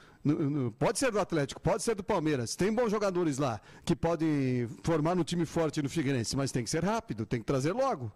[0.78, 2.54] Pode ser do Atlético, pode ser do Palmeiras.
[2.54, 6.70] Tem bons jogadores lá que podem formar um time forte no Figueirense, mas tem que
[6.70, 8.12] ser rápido, tem que trazer logo.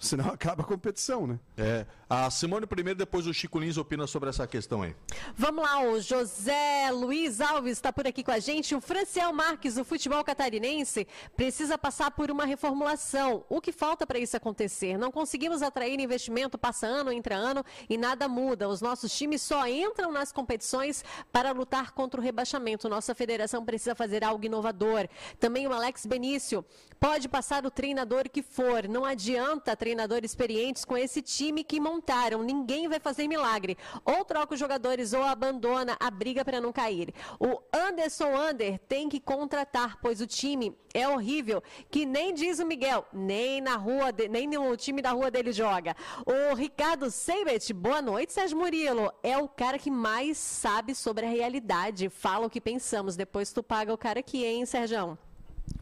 [0.00, 1.38] Senão acaba a competição, né?
[1.56, 4.96] É, a Simone primeiro, depois o Chico Lins opina sobre essa questão aí.
[5.36, 8.74] Vamos lá, o José Luiz Alves está por aqui com a gente.
[8.74, 11.06] O Franciel Marques, o futebol catarinense,
[11.36, 13.44] precisa passar por uma reformulação.
[13.48, 14.96] O que falta para isso acontecer?
[14.96, 18.68] Não conseguimos atrair investimento, passa ano, entra ano e nada muda.
[18.68, 22.88] Os nossos times só entram nas competições para lutar contra o rebaixamento.
[22.88, 25.06] Nossa federação precisa fazer algo inovador.
[25.38, 26.64] Também o Alex Benício.
[26.98, 32.44] Pode passar o treinador que for, não adianta treinadores experientes com esse time que montaram.
[32.44, 33.76] Ninguém vai fazer milagre.
[34.04, 37.12] Ou troca os jogadores ou abandona a briga para não cair.
[37.40, 41.60] O Anderson Under tem que contratar, pois o time é horrível,
[41.90, 45.50] que nem diz o Miguel, nem na rua, de- nem no time da rua dele
[45.52, 45.96] joga.
[46.24, 49.12] O Ricardo Seibet, boa noite, Sérgio Murilo.
[49.24, 52.08] É o cara que mais sabe sobre a realidade.
[52.08, 53.16] Fala o que pensamos.
[53.16, 55.18] Depois tu paga o cara aqui, hein, Sérgio?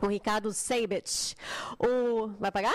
[0.01, 1.35] O Ricardo Seibet.
[1.79, 2.29] O.
[2.39, 2.75] Vai pagar?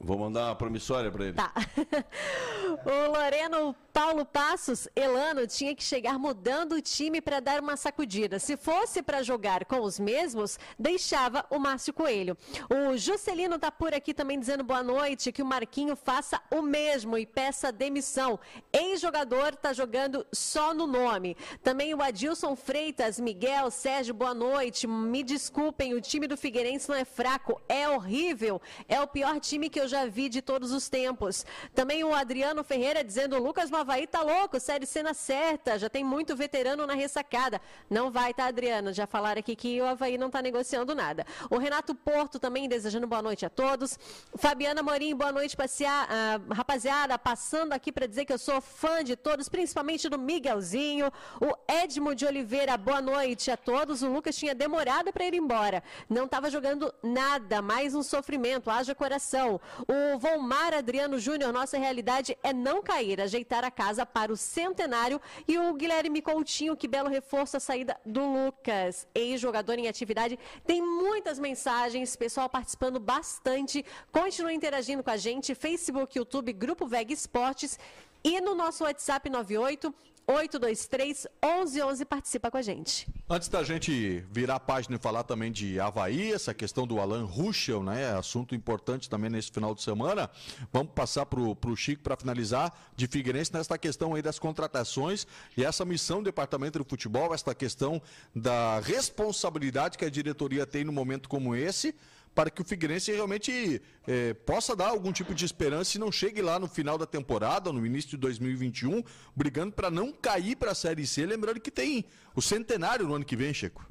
[0.00, 1.34] Vou mandar uma promissória para ele.
[1.34, 1.52] Tá.
[2.86, 8.38] o Loreno Paulo Passos, Elano tinha que chegar mudando o time para dar uma sacudida.
[8.38, 12.38] Se fosse para jogar com os mesmos, deixava o Márcio Coelho.
[12.70, 17.18] O Juscelino está por aqui também dizendo boa noite, que o Marquinho faça o mesmo
[17.18, 18.38] e peça demissão.
[18.72, 21.36] Ex-jogador está jogando só no nome.
[21.60, 24.86] Também o Adilson Freitas, Miguel, Sérgio, boa noite.
[24.86, 28.62] Me desculpem, o time do Figueirense não é fraco, é horrível.
[28.86, 31.44] É o pior time que eu já vi de todos os tempos.
[31.74, 36.36] Também o Adriano Ferreira dizendo: Lucas Mavaí tá louco, série cena certa, já tem muito
[36.36, 37.58] veterano na ressacada.
[37.88, 38.92] Não vai, tá, Adriano?
[38.92, 41.24] Já falaram aqui que o Havaí não tá negociando nada.
[41.48, 43.98] O Renato Porto também desejando boa noite a todos.
[44.36, 49.02] Fabiana Morim, boa noite, passear, uh, rapaziada, passando aqui para dizer que eu sou fã
[49.02, 51.10] de todos, principalmente do Miguelzinho.
[51.40, 54.02] O Edmo de Oliveira, boa noite a todos.
[54.02, 55.82] O Lucas tinha demorado para ir embora.
[56.10, 59.58] Não estava jogando nada, mais um sofrimento, haja coração.
[59.88, 65.20] O Volmar Adriano Júnior, nossa realidade é não cair, ajeitar a casa para o centenário.
[65.46, 70.36] E o Guilherme Coutinho, que belo reforço a saída do Lucas, ex-jogador em atividade.
[70.66, 73.84] Tem muitas mensagens, pessoal participando bastante.
[74.10, 77.78] Continue interagindo com a gente, Facebook, YouTube, Grupo Veg Esportes
[78.24, 79.94] e no nosso WhatsApp 98
[80.30, 83.08] 823 1111 participa com a gente.
[83.30, 87.24] Antes da gente virar a página e falar também de Havaí, essa questão do Alan
[87.24, 88.14] Ruschel, né?
[88.14, 90.28] Assunto importante também nesse final de semana.
[90.70, 95.26] Vamos passar para o Chico para finalizar de Figueirense nessa questão aí das contratações
[95.56, 98.00] e essa missão do departamento de futebol, essa questão
[98.36, 101.94] da responsabilidade que a diretoria tem no momento como esse
[102.34, 106.40] para que o Figueirense realmente é, possa dar algum tipo de esperança e não chegue
[106.40, 109.02] lá no final da temporada, no início de 2021,
[109.34, 111.26] brigando para não cair para a Série C.
[111.26, 113.86] Lembrando que tem o centenário no ano que vem, Chico.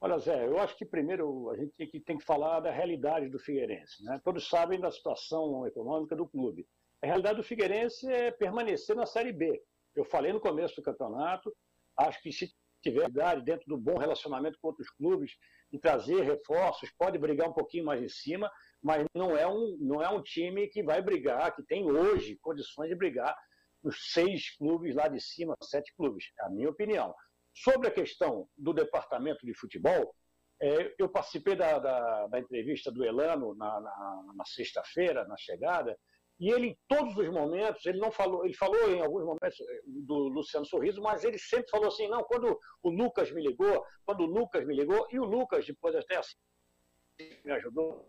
[0.00, 3.28] Olha, Zé, eu acho que primeiro a gente tem que, tem que falar da realidade
[3.28, 4.04] do Figueirense.
[4.04, 4.20] Né?
[4.22, 6.66] Todos sabem da situação econômica do clube.
[7.02, 9.60] A realidade do Figueirense é permanecer na Série B.
[9.96, 11.52] Eu falei no começo do campeonato,
[11.96, 12.48] acho que se
[12.80, 13.10] tiver
[13.42, 15.32] dentro do bom relacionamento com outros clubes,
[15.72, 18.50] e trazer reforços, pode brigar um pouquinho mais em cima,
[18.82, 22.88] mas não é um, não é um time que vai brigar, que tem hoje condições
[22.88, 23.36] de brigar
[23.82, 27.14] nos seis clubes lá de cima, sete clubes, é a minha opinião.
[27.54, 30.14] Sobre a questão do departamento de futebol,
[30.60, 35.96] é, eu participei da, da, da, entrevista do Elano na, na, na sexta-feira, na chegada,
[36.38, 39.82] e ele, em todos os momentos, ele não falou, ele falou em alguns momentos eh,
[39.86, 44.20] do Luciano Sorriso, mas ele sempre falou assim, não, quando o Lucas me ligou, quando
[44.20, 46.36] o Lucas me ligou, e o Lucas, depois até assim,
[47.44, 48.08] me ajudou,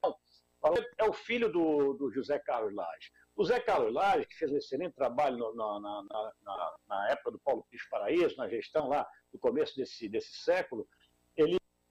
[0.98, 3.12] é o filho do, do José Carlos Lages.
[3.36, 6.04] O Zé Carlos Lages, que fez um excelente trabalho na, na,
[6.44, 10.86] na, na, época do Paulo Pires Paraíso, na gestão lá, no começo desse, desse século,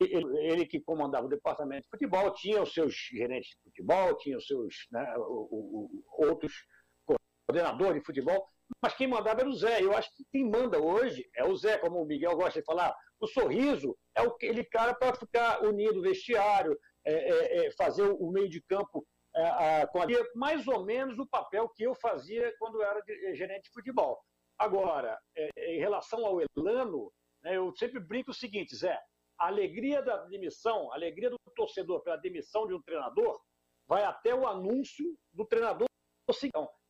[0.00, 4.36] ele ele, que comandava o departamento de futebol tinha os seus gerentes de futebol, tinha
[4.36, 6.52] os seus né, o, o, outros
[7.48, 8.46] coordenadores de futebol,
[8.82, 9.82] mas quem mandava era o Zé.
[9.82, 12.94] Eu acho que quem manda hoje é o Zé, como o Miguel gosta de falar.
[13.18, 18.30] O sorriso é aquele cara para ficar unido o vestiário, é, é, é fazer o
[18.30, 19.04] meio de campo
[19.34, 19.88] é, a,
[20.34, 23.02] mais ou menos o papel que eu fazia quando eu era
[23.34, 24.18] gerente de futebol.
[24.58, 27.12] Agora, é, em relação ao Elano,
[27.42, 28.98] né, eu sempre brinco o seguinte, Zé,
[29.38, 33.40] a alegria da demissão, a alegria do torcedor pela demissão de um treinador,
[33.86, 35.86] vai até o anúncio do treinador.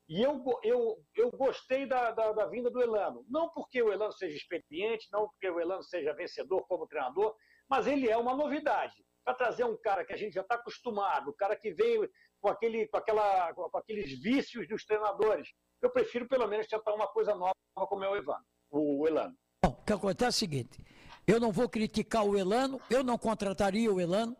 [0.08, 3.24] E eu, eu, eu gostei da, da, da, vinda do Elano.
[3.28, 7.36] Não porque o Elano seja experiente, não porque o Elano seja vencedor como treinador,
[7.68, 8.94] mas ele é uma novidade.
[9.22, 12.08] Para trazer um cara que a gente já está acostumado, um cara que veio
[12.40, 15.48] com, aquele, com, aquela, com aqueles vícios dos treinadores.
[15.82, 19.36] Eu prefiro, pelo menos, tentar uma coisa nova como é o, Evan, o Elano.
[19.62, 20.82] Bom, o que acontece é o seguinte:
[21.28, 24.34] eu não vou criticar o Elano, eu não contrataria o Elano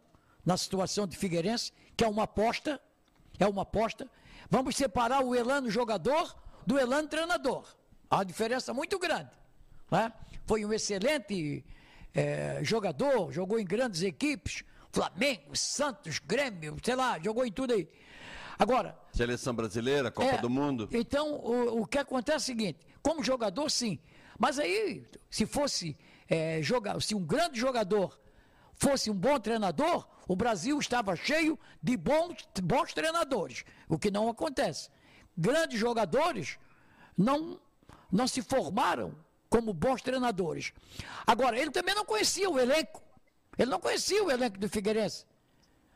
[0.44, 2.80] na situação de Figueirense, que é uma aposta,
[3.38, 4.10] é uma aposta.
[4.48, 6.34] Vamos separar o Elano jogador
[6.66, 7.64] do Elano treinador.
[8.08, 9.28] Há uma diferença muito grande.
[9.90, 10.10] Né?
[10.46, 11.62] Foi um excelente
[12.14, 17.86] é, jogador, jogou em grandes equipes, Flamengo, Santos, Grêmio, sei lá, jogou em tudo aí.
[18.58, 18.98] Agora.
[19.12, 20.88] Seleção brasileira, Copa é, do Mundo.
[20.90, 23.98] Então, o, o que acontece é o seguinte: como jogador, sim.
[24.38, 25.94] Mas aí, se fosse
[26.28, 28.18] é, jogar, se um grande jogador
[28.74, 34.28] fosse um bom treinador, o Brasil estava cheio de bons, bons treinadores, o que não
[34.28, 34.90] acontece.
[35.36, 36.58] Grandes jogadores
[37.16, 37.60] não,
[38.10, 39.16] não se formaram
[39.48, 40.72] como bons treinadores.
[41.26, 43.02] Agora, ele também não conhecia o elenco.
[43.56, 45.26] Ele não conhecia o elenco do Figueirense.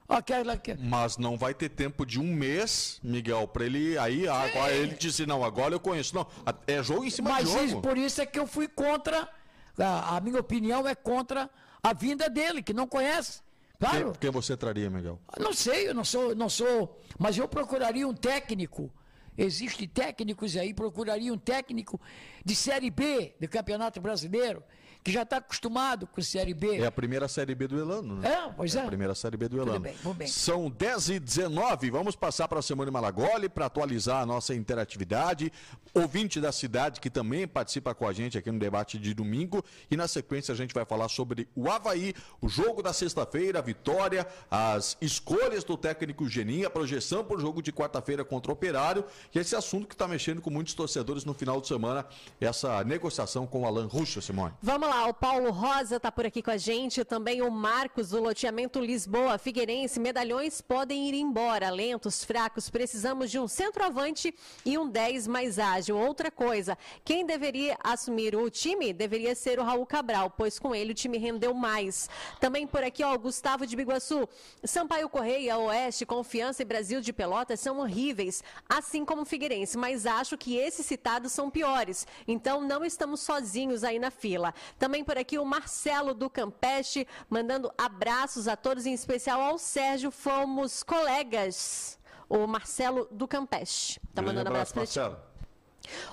[0.09, 0.61] Aquela.
[0.79, 5.25] Mas não vai ter tempo de um mês, Miguel, para ele aí agora ele disse
[5.25, 6.15] não, agora eu conheço.
[6.15, 6.27] Não,
[6.67, 7.65] é jogo em cima Mas de jogo.
[7.65, 9.29] Mas por isso é que eu fui contra
[9.79, 11.51] a, a, minha opinião é contra
[11.83, 13.41] a vinda dele, que não conhece.
[13.79, 14.13] Claro.
[14.13, 15.21] Quem, quem você traria, Miguel?
[15.39, 18.93] Não sei, eu não sou, não sou, mas eu procuraria um técnico
[19.37, 22.01] Existem técnicos aí, procuraria um técnico
[22.45, 24.63] de Série B do Campeonato Brasileiro,
[25.03, 26.79] que já está acostumado com Série B.
[26.79, 28.29] É a primeira Série B do Elano, né?
[28.29, 28.81] É, pois é.
[28.81, 29.73] é a primeira Série B do Elano.
[29.73, 30.29] Tudo bem, vamos bem.
[30.29, 35.53] São 10 e 19 vamos passar para a Semana Malagoli para atualizar a nossa interatividade.
[35.95, 39.65] Ouvinte da cidade que também participa com a gente aqui no debate de domingo.
[39.91, 43.63] E na sequência a gente vai falar sobre o Havaí, o jogo da sexta-feira, a
[43.63, 48.55] vitória, as escolhas do técnico Geninho, a projeção para o jogo de quarta-feira contra o
[48.55, 49.05] Operário
[49.35, 52.07] e esse assunto que está mexendo com muitos torcedores no final de semana,
[52.41, 54.55] essa negociação com o Alan Russo, Simone.
[54.63, 58.21] Vamos lá, o Paulo Rosa está por aqui com a gente, também o Marcos do
[58.21, 64.35] loteamento Lisboa, Figueirense, medalhões podem ir embora, lentos, fracos, precisamos de um centroavante
[64.67, 65.97] e um 10 mais ágil.
[65.97, 70.93] Outra coisa, quem deveria assumir o time deveria ser o Raul Cabral, pois com ele
[70.93, 72.11] o time rendeu mais.
[72.39, 74.29] Também por aqui, ó, Gustavo de Biguaçu,
[74.63, 80.37] Sampaio Correia, Oeste, Confiança e Brasil de Pelotas são horríveis, assim como Figueirense, mas acho
[80.37, 82.07] que esses citados são piores.
[82.29, 84.53] Então não estamos sozinhos aí na fila.
[84.83, 90.11] Também por aqui o Marcelo do Campeste, mandando abraços a todos, em especial ao Sérgio,
[90.11, 92.01] fomos colegas.
[92.29, 94.01] O Marcelo do Campeste.
[94.13, 95.23] Tá mandando abraço, abraço para ti.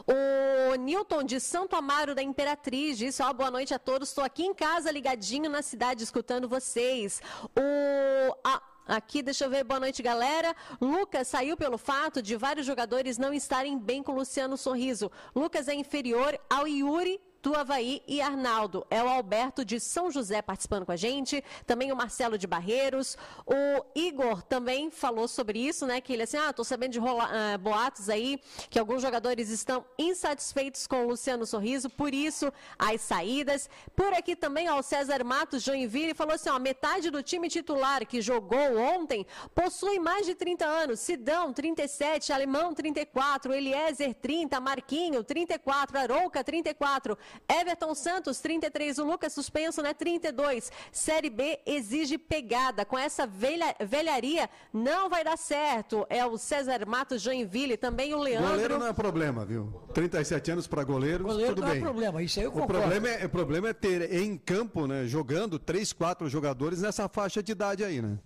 [0.06, 4.10] O Newton de Santo Amaro da Imperatriz disse: ó, boa noite a todos.
[4.10, 7.24] Estou aqui em casa, ligadinho na cidade, escutando vocês.
[7.58, 8.38] O.
[8.44, 10.56] A, Aqui, deixa eu ver, boa noite, galera.
[10.82, 15.12] Lucas saiu pelo fato de vários jogadores não estarem bem com o Luciano Sorriso.
[15.36, 18.86] Lucas é inferior ao Yuri do Havaí e Arnaldo.
[18.90, 23.18] É o Alberto de São José participando com a gente, também o Marcelo de Barreiros.
[23.45, 26.02] O Igor também falou sobre isso, né?
[26.02, 28.40] Que ele assim, ah, tô sabendo de rola, uh, boatos aí,
[28.70, 33.70] que alguns jogadores estão insatisfeitos com o Luciano Sorriso, por isso as saídas.
[33.95, 38.06] Por aqui também, ó, o César Matos Joinville falou assim, ó, metade do time titular
[38.06, 39.26] que jogou ontem
[39.56, 40.99] possui mais de 30 anos.
[40.99, 47.18] Sidão, 37, Alemão, 34, Eliezer, 30, Marquinho, 34, Arouca, 34,
[47.48, 49.00] Everton Santos, 33.
[49.00, 49.94] O Lucas suspenso, né?
[49.94, 50.72] 32.
[50.92, 52.86] Série B exige pegada.
[52.86, 56.06] Com essa velha, velharia, não vai dar certo.
[56.10, 58.50] É o César Matos Joinville, também o Leandro.
[58.50, 59.74] Goleiro não é problema, viu?
[59.94, 61.82] 37 anos para goleiro, goleiro tudo não é bem.
[61.82, 62.78] é problema, isso aí eu concordo.
[62.78, 67.08] O problema é, o problema é ter em campo, né, jogando três, quatro jogadores nessa
[67.10, 68.20] faixa de idade aí, né?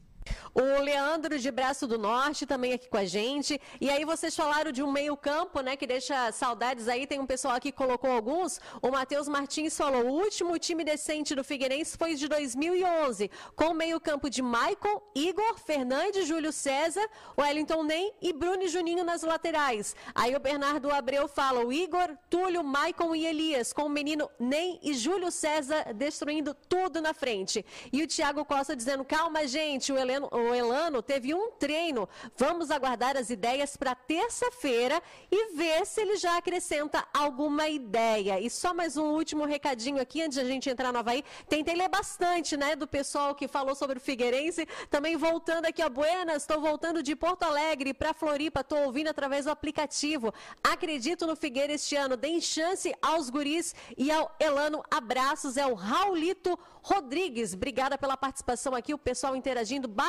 [0.53, 3.59] O Leandro de Braço do Norte também aqui com a gente.
[3.81, 7.07] E aí vocês falaram de um meio-campo, né, que deixa saudades aí.
[7.07, 8.59] Tem um pessoal aqui que colocou alguns.
[8.81, 13.73] O Matheus Martins falou: "O último time decente do Figueirense foi de 2011, com o
[13.73, 19.95] meio-campo de Maicon, Igor, Fernandes, Júlio César, Wellington Nem e Bruno e Juninho nas laterais".
[20.13, 24.79] Aí o Bernardo Abreu fala: "O Igor, Túlio, Maicon e Elias, com o menino Nem
[24.83, 27.65] e Júlio César destruindo tudo na frente".
[27.91, 29.97] E o Thiago Costa dizendo: "Calma, gente, o
[30.31, 32.07] O Elano teve um treino.
[32.37, 38.39] Vamos aguardar as ideias para terça-feira e ver se ele já acrescenta alguma ideia.
[38.39, 41.23] E só mais um último recadinho aqui antes de a gente entrar no Havaí.
[41.49, 44.67] Tentei ler bastante, né, do pessoal que falou sobre o Figueirense.
[44.89, 49.45] Também voltando aqui a Buenas, estou voltando de Porto Alegre para Floripa, estou ouvindo através
[49.45, 50.33] do aplicativo.
[50.63, 52.15] Acredito no Figueira este ano.
[52.15, 54.83] Deem chance aos guris e ao Elano.
[54.89, 57.53] Abraços, é o Raulito Rodrigues.
[57.53, 60.02] Obrigada pela participação aqui, o pessoal interagindo bastante.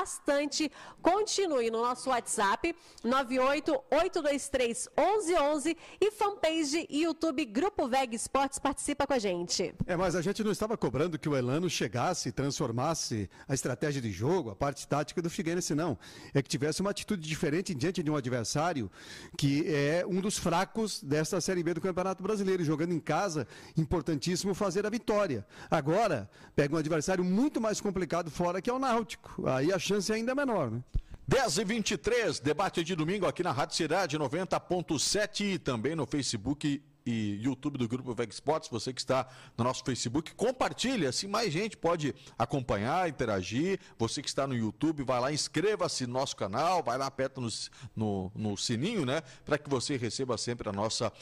[1.01, 9.75] Continue no nosso WhatsApp 988231111 e fanpage YouTube Grupo Veg Esportes participa com a gente.
[9.87, 14.01] É, mas a gente não estava cobrando que o Elano chegasse e transformasse a estratégia
[14.01, 15.99] de jogo, a parte tática do Figueirense, não.
[16.33, 18.91] É que tivesse uma atitude diferente diante de um adversário
[19.37, 23.47] que é um dos fracos desta Série B do Campeonato Brasileiro, jogando em casa,
[23.77, 25.47] importantíssimo fazer a vitória.
[25.71, 29.47] Agora, pega um adversário muito mais complicado fora que é o Náutico.
[29.47, 30.82] Aí a chance é ainda menor, né?
[31.27, 36.82] 10 e 23 debate de domingo aqui na Rádio Cidade 90.7 e também no Facebook
[37.06, 41.52] e YouTube do Grupo Veg Sports, você que está no nosso Facebook, compartilhe, assim mais
[41.52, 43.78] gente pode acompanhar, interagir.
[43.98, 47.48] Você que está no YouTube, vai lá, inscreva-se no nosso canal, vai lá, aperta no,
[47.94, 49.23] no, no sininho, né?
[49.44, 51.12] Para que você receba sempre a nossa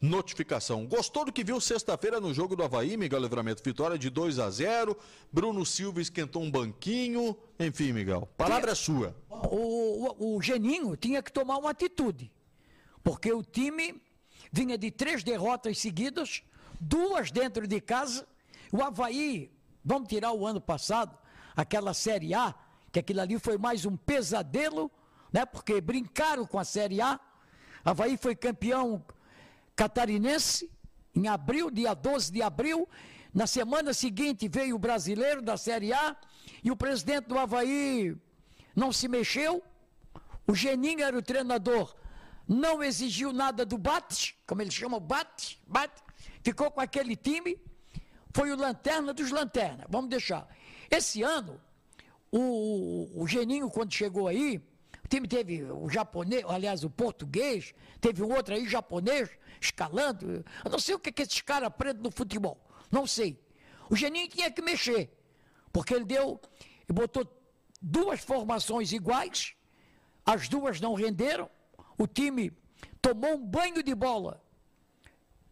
[0.00, 0.86] notificação.
[0.86, 3.62] Gostou do que viu sexta-feira no jogo do Havaí, Miguel Livramento?
[3.64, 4.96] Vitória de 2 a 0
[5.32, 7.36] Bruno Silva esquentou um banquinho.
[7.58, 9.16] Enfim, Miguel, palavra é sua.
[9.30, 12.30] O, o, o Geninho tinha que tomar uma atitude.
[13.02, 14.02] Porque o time
[14.52, 16.42] vinha de três derrotas seguidas,
[16.80, 18.26] duas dentro de casa.
[18.72, 19.50] O Havaí,
[19.84, 21.16] vamos tirar o ano passado,
[21.56, 22.54] aquela Série A,
[22.92, 24.90] que aquilo ali foi mais um pesadelo,
[25.32, 25.46] né?
[25.46, 27.20] Porque brincaram com a Série A.
[27.84, 29.04] Havaí foi campeão
[29.76, 30.70] catarinense,
[31.14, 32.88] em abril, dia 12 de abril.
[33.32, 36.16] Na semana seguinte veio o brasileiro da Série A
[36.64, 38.16] e o presidente do Havaí
[38.74, 39.62] não se mexeu.
[40.46, 41.94] O Geninho era o treinador
[42.46, 46.00] não exigiu nada do bate, como eles chamam, bate, bate,
[46.42, 47.58] ficou com aquele time,
[48.32, 50.46] foi o lanterna dos lanternas, vamos deixar.
[50.90, 51.60] Esse ano,
[52.30, 54.62] o, o Geninho, quando chegou aí,
[55.06, 59.30] o time teve o japonês, aliás, o português, teve um outro aí japonês
[59.60, 60.44] escalando.
[60.64, 62.60] Eu não sei o que, que esses caras aprendem no futebol,
[62.90, 63.40] não sei.
[63.88, 65.16] O Geninho tinha que mexer,
[65.72, 66.40] porque ele deu,
[66.88, 67.24] e botou
[67.80, 69.54] duas formações iguais,
[70.24, 71.48] as duas não renderam,
[71.96, 72.52] o time
[73.00, 74.42] tomou um banho de bola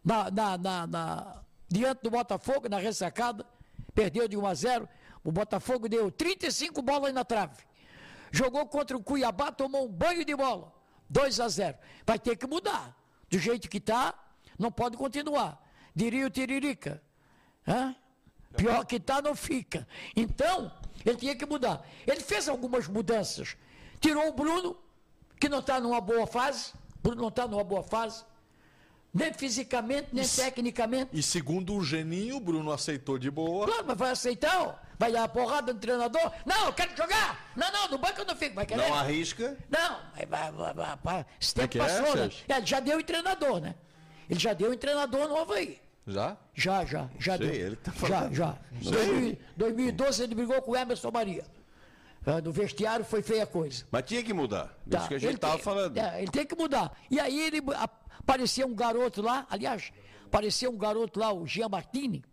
[0.03, 3.45] na, na, na, na, diante do Botafogo, na ressacada,
[3.93, 4.89] perdeu de 1 a 0.
[5.23, 7.63] O Botafogo deu 35 bolas na trave.
[8.31, 10.73] Jogou contra o Cuiabá, tomou um banho de bola.
[11.09, 11.77] 2 a 0.
[12.05, 12.95] Vai ter que mudar.
[13.29, 14.13] Do jeito que está,
[14.57, 15.61] não pode continuar.
[15.95, 17.01] Diria o Tiririca.
[17.67, 17.95] Hã?
[18.55, 19.87] Pior que está, não fica.
[20.15, 20.71] Então,
[21.05, 21.85] ele tinha que mudar.
[22.05, 23.57] Ele fez algumas mudanças.
[23.99, 24.77] Tirou o Bruno,
[25.39, 26.73] que não está numa boa fase.
[27.01, 28.23] Bruno não está numa boa fase.
[29.13, 31.09] Nem fisicamente, nem e, tecnicamente.
[31.13, 33.65] E segundo o Geninho, o Bruno aceitou de boa.
[33.65, 34.75] Claro, mas vai aceitar, ó.
[34.97, 36.31] Vai dar a porrada no treinador.
[36.45, 37.51] Não, eu quero jogar.
[37.55, 38.55] Não, não, no banco eu não fico.
[38.55, 38.87] Vai querer.
[38.87, 39.57] Não arrisca.
[39.69, 39.99] Não,
[40.29, 41.25] vai, vai, vai, vai.
[41.39, 42.31] esse tempo é passou, é, né?
[42.47, 43.75] É, ele já deu em treinador, né?
[44.29, 45.79] Ele já deu em treinador no Havaí.
[46.07, 46.37] Já?
[46.53, 47.67] Já, já, já Sei, deu.
[47.67, 48.33] Ele tá falando.
[48.33, 48.91] Já, já.
[48.91, 51.43] Em 2012 ele brigou com o Emerson Maria.
[52.25, 53.85] Ah, no vestiário foi feia coisa.
[53.91, 54.75] Mas tinha que mudar.
[54.89, 54.99] Tá.
[54.99, 55.97] Isso que a gente estava falando.
[55.97, 56.91] É, ele tem que mudar.
[57.09, 57.61] E aí ele
[58.19, 59.91] apareceu um garoto lá, aliás,
[60.25, 62.23] apareceu um garoto lá, o Jean Martini,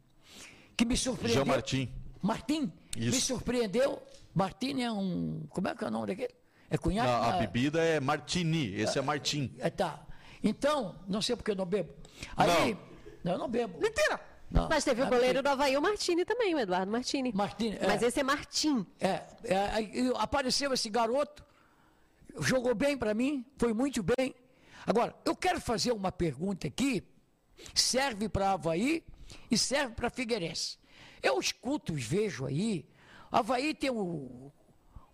[0.77, 1.45] que me surpreendeu.
[1.45, 1.93] Jean Martin.
[2.23, 3.11] Martin, Isso.
[3.11, 4.01] me surpreendeu.
[4.33, 5.45] Martini é um.
[5.51, 6.35] Como é que é o nome daquele?
[6.71, 7.11] É cunhado?
[7.11, 9.55] Não, a bebida é Martini, esse é, é Martim.
[9.59, 10.07] É, tá.
[10.43, 11.93] Então, não sei porque eu não bebo.
[12.37, 12.75] Aí.
[12.75, 12.79] Não,
[13.25, 13.79] não eu não bebo.
[13.81, 14.21] Mentira!
[14.51, 17.33] Não, Mas teve o goleiro do Havaí, o Martini também, o Eduardo Martini.
[17.33, 17.87] Martini, é.
[17.87, 18.87] Mas esse é Martim.
[19.01, 21.43] É, é, apareceu esse garoto,
[22.39, 24.35] jogou bem para mim, foi muito bem.
[24.87, 27.03] Agora, eu quero fazer uma pergunta aqui,
[27.75, 29.03] serve para Havaí
[29.51, 30.77] e serve para Figueirense.
[31.23, 32.85] Eu escuto, vejo aí,
[33.31, 34.53] Havaí tem o,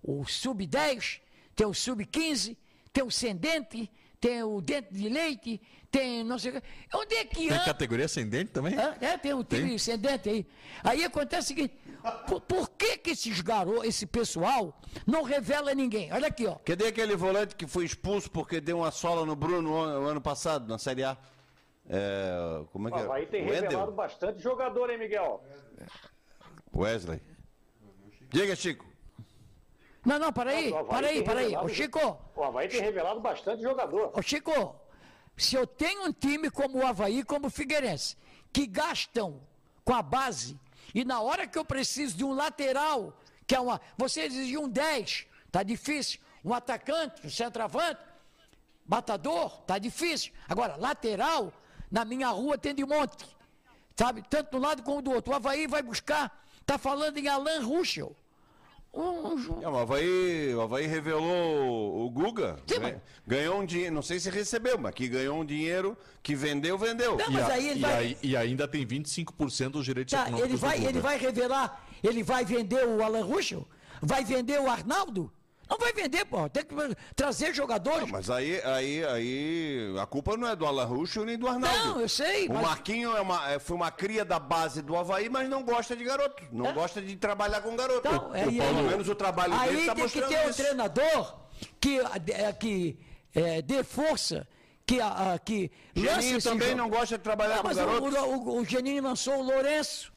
[0.02, 1.20] o sub-10,
[1.54, 2.56] tem o sub-15,
[2.92, 3.90] tem o Sendente,
[4.20, 5.60] tem o dente de leite,
[5.90, 6.68] tem não sei o que.
[6.94, 8.74] Onde é que Tem categoria ascendente também?
[9.00, 10.46] É, tem um time ascendente aí.
[10.82, 11.74] Aí acontece o seguinte:
[12.26, 16.12] por, por, que, que esses garotos, esse pessoal, não revela ninguém?
[16.12, 16.56] Olha aqui, ó.
[16.64, 20.68] Cadê aquele volante que foi expulso porque deu uma sola no Bruno no ano passado,
[20.68, 21.16] na Série A?
[21.88, 23.12] É, como é que é?
[23.12, 25.42] Aí tem revelado bastante jogador, hein, Miguel?
[26.74, 27.20] Wesley.
[28.30, 28.86] Diga, Chico.
[30.04, 31.56] Não, não, para aí, para aí, para aí.
[31.56, 32.18] Ô, Chico.
[32.34, 34.10] O Havaí tem revelado bastante jogador.
[34.14, 34.74] Ô, Chico,
[35.36, 38.16] se eu tenho um time como o Havaí, como o Figueirense,
[38.52, 39.40] que gastam
[39.84, 40.58] com a base,
[40.94, 43.12] e na hora que eu preciso de um lateral,
[43.46, 43.80] que é uma.
[43.96, 46.20] Você exigiu um 10, tá difícil.
[46.44, 48.00] Um atacante, um centroavante,
[48.84, 50.32] batador, tá difícil.
[50.48, 51.52] Agora, lateral,
[51.90, 53.26] na minha rua tem de monte.
[53.98, 54.22] Sabe?
[54.30, 55.32] Tanto do lado como do outro.
[55.32, 58.14] O Havaí vai buscar, tá falando em Alan Ruschel.
[58.94, 59.60] Um...
[59.60, 62.60] É, o, Havaí, o Havaí revelou o Guga.
[62.64, 62.96] Sim, mas...
[63.26, 67.16] Ganhou um dinheiro, não sei se recebeu, mas que ganhou um dinheiro que vendeu, vendeu.
[67.16, 67.96] Não, mas e, aí ele e, vai...
[67.96, 70.48] aí, e ainda tem 25% dos direitos tá, econômicos.
[70.48, 73.66] Ele vai, ele vai revelar, ele vai vender o Alan Ruschel?
[74.00, 75.30] Vai vender o Arnaldo?
[75.68, 76.48] Não vai vender, pô.
[76.48, 76.74] Tem que
[77.14, 78.02] trazer jogadores.
[78.02, 81.78] Não, mas aí, aí, aí a culpa não é do Alan Ruxo nem do Arnaldo.
[81.78, 82.48] Não, eu sei.
[82.48, 82.62] O mas...
[82.62, 86.04] Marquinho é uma, é, foi uma cria da base do Havaí, mas não gosta de
[86.04, 86.42] garoto.
[86.50, 86.72] Não é?
[86.72, 88.08] gosta de trabalhar com garoto.
[88.08, 90.60] Então, é, Pelo menos o trabalho aí dele está mostrando Aí tem que ter isso.
[90.60, 91.34] um treinador
[91.80, 92.00] que,
[92.32, 92.98] é, que
[93.34, 94.46] é, dê força
[94.86, 96.80] que, a, que Geninho também jogo.
[96.80, 98.06] não gosta de trabalhar não, com garoto.
[98.06, 100.10] O, o, o Geninho lançou o Lourenço.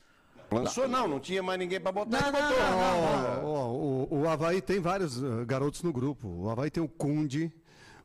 [0.52, 2.20] Lançou não, não tinha mais ninguém para botar.
[2.20, 6.28] Não, não, não, o, o, o Havaí tem vários uh, garotos no grupo.
[6.28, 7.52] O Havaí tem o Kundi.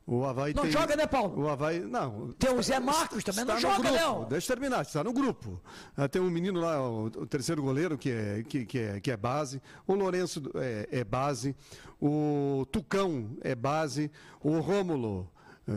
[0.06, 0.70] O Havaí não tem...
[0.70, 1.42] joga, né, Paulo?
[1.42, 2.28] O Havaí, não.
[2.38, 4.24] Tem o Zé Marcos também, não joga, não.
[4.24, 5.60] Deixa eu terminar, está no grupo.
[5.98, 9.10] Uh, tem um menino lá, o, o, terceiro goleiro, que é, que, que, é, que
[9.10, 9.60] é base.
[9.84, 11.56] O Lourenço é, é base.
[12.00, 14.08] O Tucão é base.
[14.40, 15.28] O Rômulo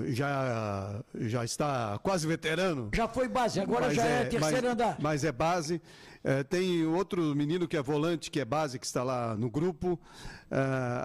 [0.09, 2.89] já, já está quase veterano.
[2.93, 4.97] Já foi base, agora já é, é terceiro mas, andar.
[4.99, 5.81] Mas é base.
[6.23, 9.99] É, tem outro menino que é volante, que é base, que está lá no grupo.
[10.51, 10.57] É,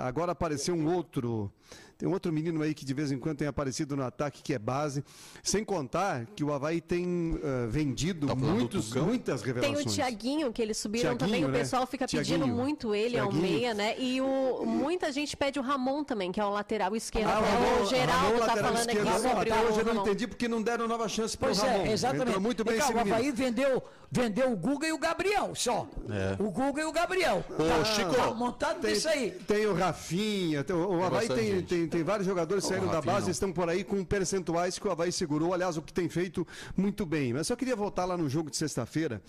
[0.06, 1.52] agora apareceu um outro.
[1.96, 4.58] Tem outro menino aí que de vez em quando tem aparecido no ataque, que é
[4.58, 5.04] base.
[5.42, 9.78] Sem contar que o Havaí tem uh, vendido tá muitos, muitas revelações.
[9.78, 11.44] Tem o Tiaguinho, que eles subiram Thiaguinho, também.
[11.44, 11.58] O né?
[11.60, 12.40] pessoal fica Thiaguinho.
[12.40, 13.98] pedindo muito ele, ao meia, né?
[13.98, 17.28] E o, muita gente pede o Ramon também, que é o lateral esquerdo.
[17.28, 20.48] Ah, o, Ramon, o Geraldo está falando aqui sobre Até hoje eu não entendi porque
[20.48, 21.86] não deram nova chance para o Ramon.
[21.86, 22.28] É, exatamente.
[22.28, 23.82] Entrou muito bem Cá, esse o Havaí vendeu
[24.14, 25.88] vendeu o Guga e o Gabriel só.
[26.08, 26.40] É.
[26.40, 27.44] O Guga e o Gabriel.
[27.50, 29.32] Ô, tá, Chico, tá montado tem, nisso aí.
[29.32, 33.30] Tem o Rafinha, tem, o Havaí tem, tem, tem, vários jogadores saindo da base, não.
[33.32, 36.46] estão por aí com percentuais que o Havaí segurou, aliás, o que tem feito
[36.76, 37.32] muito bem.
[37.32, 39.20] Mas só queria voltar lá no jogo de sexta-feira.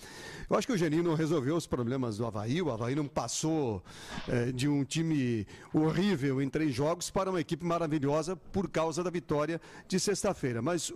[0.47, 3.83] Eu acho que o Genino resolveu os problemas do Havaí, o Havaí não passou
[4.27, 9.09] é, de um time horrível em três jogos para uma equipe maravilhosa por causa da
[9.09, 10.61] vitória de sexta-feira.
[10.61, 10.93] Mas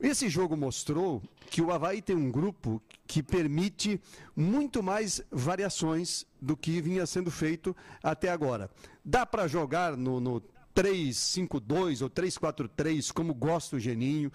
[0.00, 4.00] esse jogo mostrou que o Havaí tem um grupo que permite
[4.34, 8.70] muito mais variações do que vinha sendo feito até agora.
[9.04, 10.42] Dá para jogar no, no
[10.74, 14.30] 3-5-2 ou 3-4-3, como gosta o Geninho.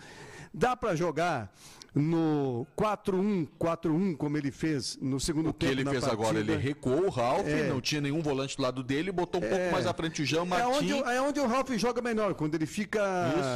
[0.53, 1.51] Dá para jogar
[1.95, 5.71] no 4-1-4-1, como ele fez no segundo o tempo.
[5.71, 6.21] O que ele fez partida.
[6.21, 9.45] agora, ele recuou o Ralf, é, não tinha nenhum volante do lado dele, botou um
[9.45, 10.65] é, pouco mais à frente o Jean Martin.
[10.65, 12.99] É onde, é onde o Ralf joga melhor, quando ele fica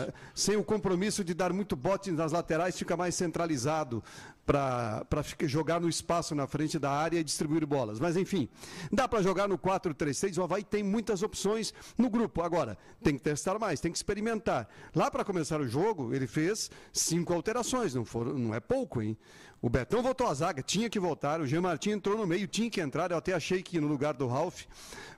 [0.03, 0.13] Isso.
[0.35, 4.03] sem o compromisso de dar muito bote nas laterais, fica mais centralizado
[4.47, 7.99] para jogar no espaço na frente da área e distribuir bolas.
[7.99, 8.47] Mas enfim,
[8.89, 10.37] dá para jogar no 4-3-3.
[10.37, 12.41] O Havaí tem muitas opções no grupo.
[12.41, 14.69] Agora, tem que testar mais, tem que experimentar.
[14.95, 19.17] Lá para começar o jogo, ele fez cinco alterações, não, foram, não é pouco, hein?
[19.59, 21.41] O Betão voltou à zaga, tinha que voltar.
[21.41, 23.09] O Jean Martin entrou no meio, tinha que entrar.
[23.09, 24.63] Eu até achei que no lugar do Ralph.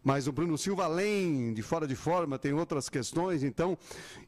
[0.02, 3.44] Mas o Bruno Silva, além de fora de forma, tem outras questões.
[3.44, 3.78] Então,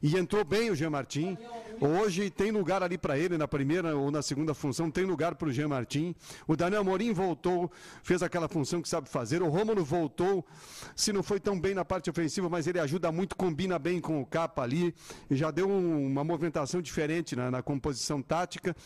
[0.02, 1.38] e entrou bem o Jean Martin.
[1.80, 5.48] Hoje tem lugar ali para ele, na primeira ou na segunda função, tem lugar para
[5.48, 6.14] o Jean Martin.
[6.46, 7.70] O Daniel Morim voltou,
[8.02, 9.42] fez aquela função que sabe fazer.
[9.42, 10.44] O Rômulo voltou,
[10.94, 14.20] se não foi tão bem na parte ofensiva, mas ele ajuda muito, combina bem com
[14.20, 14.94] o capa ali.
[15.30, 18.76] Já deu um, uma movimentação diferente na, na composição tática.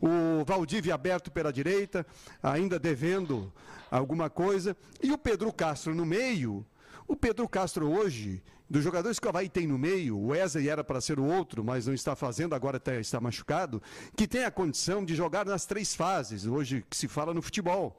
[0.00, 2.06] O Valdir Valdívia aberto pela direita,
[2.42, 3.52] ainda devendo
[3.90, 4.76] alguma coisa.
[5.02, 6.64] E o Pedro Castro no meio.
[7.08, 10.84] O Pedro Castro hoje, dos jogadores que o Havaí tem no meio, o Wesley era
[10.84, 13.80] para ser o outro, mas não está fazendo, agora até está machucado,
[14.16, 17.98] que tem a condição de jogar nas três fases, hoje que se fala no futebol.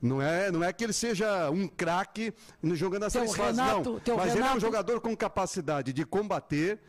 [0.00, 2.32] Não é, não é que ele seja um craque
[2.74, 3.82] jogando nas três fases, não.
[4.16, 4.38] Mas Renato...
[4.38, 6.80] ele é um jogador com capacidade de combater,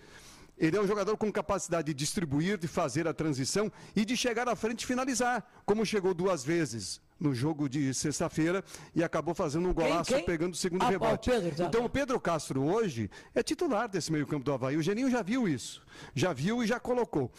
[0.60, 4.48] ele é um jogador com capacidade de distribuir, de fazer a transição e de chegar
[4.49, 8.64] à frente e finalizar, como chegou duas vezes no jogo de sexta-feira
[8.95, 10.26] e acabou fazendo um golaço quem, quem?
[10.26, 11.30] pegando o segundo ah, rebote.
[11.30, 11.65] Pedro, tá.
[11.65, 14.77] Então o Pedro Castro hoje é titular desse meio-campo do Havaí.
[14.77, 15.81] O Geninho já viu isso.
[16.15, 17.30] Já viu e já colocou.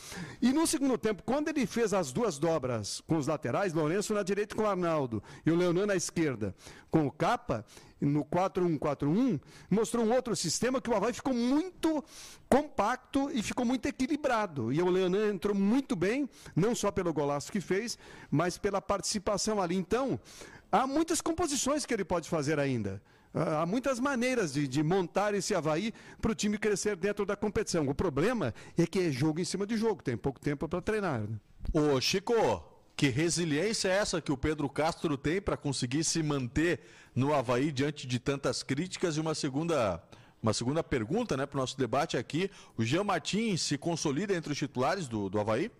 [0.42, 4.22] E no segundo tempo, quando ele fez as duas dobras com os laterais, Lourenço na
[4.22, 6.54] direita com o Arnaldo e o Leonan na esquerda
[6.90, 7.64] com o Capa,
[8.00, 9.40] no 4-1-4-1,
[9.70, 12.02] mostrou um outro sistema que o Havaí ficou muito
[12.48, 14.72] compacto e ficou muito equilibrado.
[14.72, 17.98] E o Leonan entrou muito bem, não só pelo golaço que fez,
[18.30, 19.76] mas pela participação ali.
[19.76, 20.18] Então,
[20.72, 23.02] há muitas composições que ele pode fazer ainda.
[23.32, 27.86] Há muitas maneiras de, de montar esse Havaí para o time crescer dentro da competição.
[27.88, 31.20] O problema é que é jogo em cima de jogo, tem pouco tempo para treinar.
[31.20, 31.36] Né?
[31.72, 32.34] Ô, Chico,
[33.00, 36.80] que resiliência é essa que o Pedro Castro tem para conseguir se manter
[37.16, 39.16] no Havaí diante de tantas críticas?
[39.16, 40.02] E uma segunda,
[40.42, 42.50] uma segunda pergunta né, para o nosso debate aqui.
[42.76, 45.70] O Jean Martins se consolida entre os titulares do, do Havaí?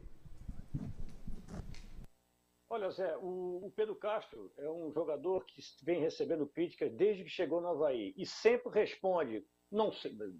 [2.71, 7.29] Olha, Zé, o, o, Pedro Castro é um jogador que vem recebendo críticas desde que
[7.29, 9.91] chegou no Havaí e sempre responde, não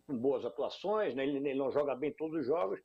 [0.07, 1.27] com boas atuações, né?
[1.27, 2.81] ele, ele não joga bem todos os jogos,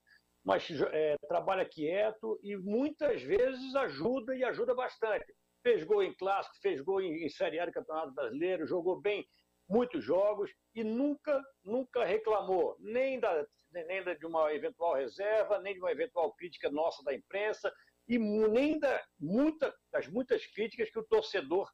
[0.45, 5.25] mas é, trabalha quieto e muitas vezes ajuda e ajuda bastante.
[5.63, 9.27] Fez gol em clássico, fez gol em, em Série A do Campeonato Brasileiro, jogou bem
[9.67, 15.73] muitos jogos e nunca, nunca reclamou, nem, da, nem da, de uma eventual reserva, nem
[15.73, 17.73] de uma eventual crítica nossa da imprensa,
[18.07, 21.67] e nem da, muita, das muitas críticas que o torcedor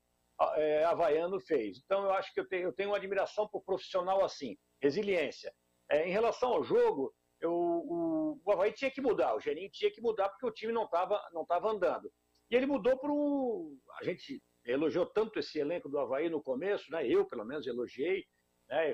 [0.56, 1.82] é, havaiano fez.
[1.84, 5.54] Então, eu acho que eu tenho, eu tenho uma admiração por profissional assim, resiliência.
[5.90, 9.92] É, em relação ao jogo, eu, o, o Havaí tinha que mudar, o Geninho tinha
[9.92, 12.12] que mudar porque o time não estava não tava andando.
[12.50, 13.78] E ele mudou para o.
[14.00, 17.08] A gente elogiou tanto esse elenco do Havaí no começo, né?
[17.08, 18.26] eu pelo menos elogiei.
[18.70, 18.94] Né?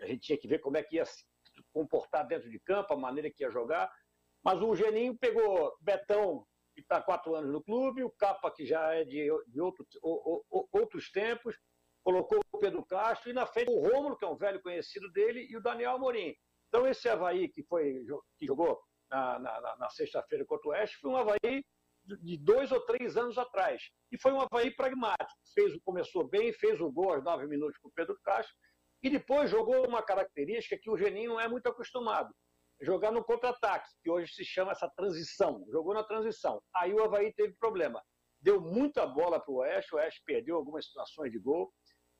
[0.00, 1.24] A gente tinha que ver como é que ia se
[1.72, 3.90] comportar dentro de campo, a maneira que ia jogar.
[4.42, 8.64] Mas o Geninho pegou Betão, que está há quatro anos no clube, o Capa, que
[8.64, 11.56] já é de, de outro, o, o, outros tempos,
[12.02, 15.46] colocou o Pedro Castro e na frente o Rômulo, que é um velho conhecido dele,
[15.48, 16.34] e o Daniel Amorim.
[16.72, 18.02] Então, esse Havaí que, foi,
[18.38, 18.80] que jogou
[19.10, 21.62] na, na, na sexta-feira contra o Oeste foi um Havaí
[22.22, 23.82] de dois ou três anos atrás.
[24.10, 25.30] E foi um Havaí pragmático.
[25.54, 28.54] Fez, começou bem, fez o gol aos nove minutos com o Pedro Castro,
[29.02, 32.34] e depois jogou uma característica que o Geninho não é muito acostumado.
[32.80, 35.66] Jogar no contra-ataque, que hoje se chama essa transição.
[35.70, 36.58] Jogou na transição.
[36.74, 38.02] Aí o Havaí teve problema.
[38.40, 41.70] Deu muita bola para o Oeste, o Oeste perdeu algumas situações de gol.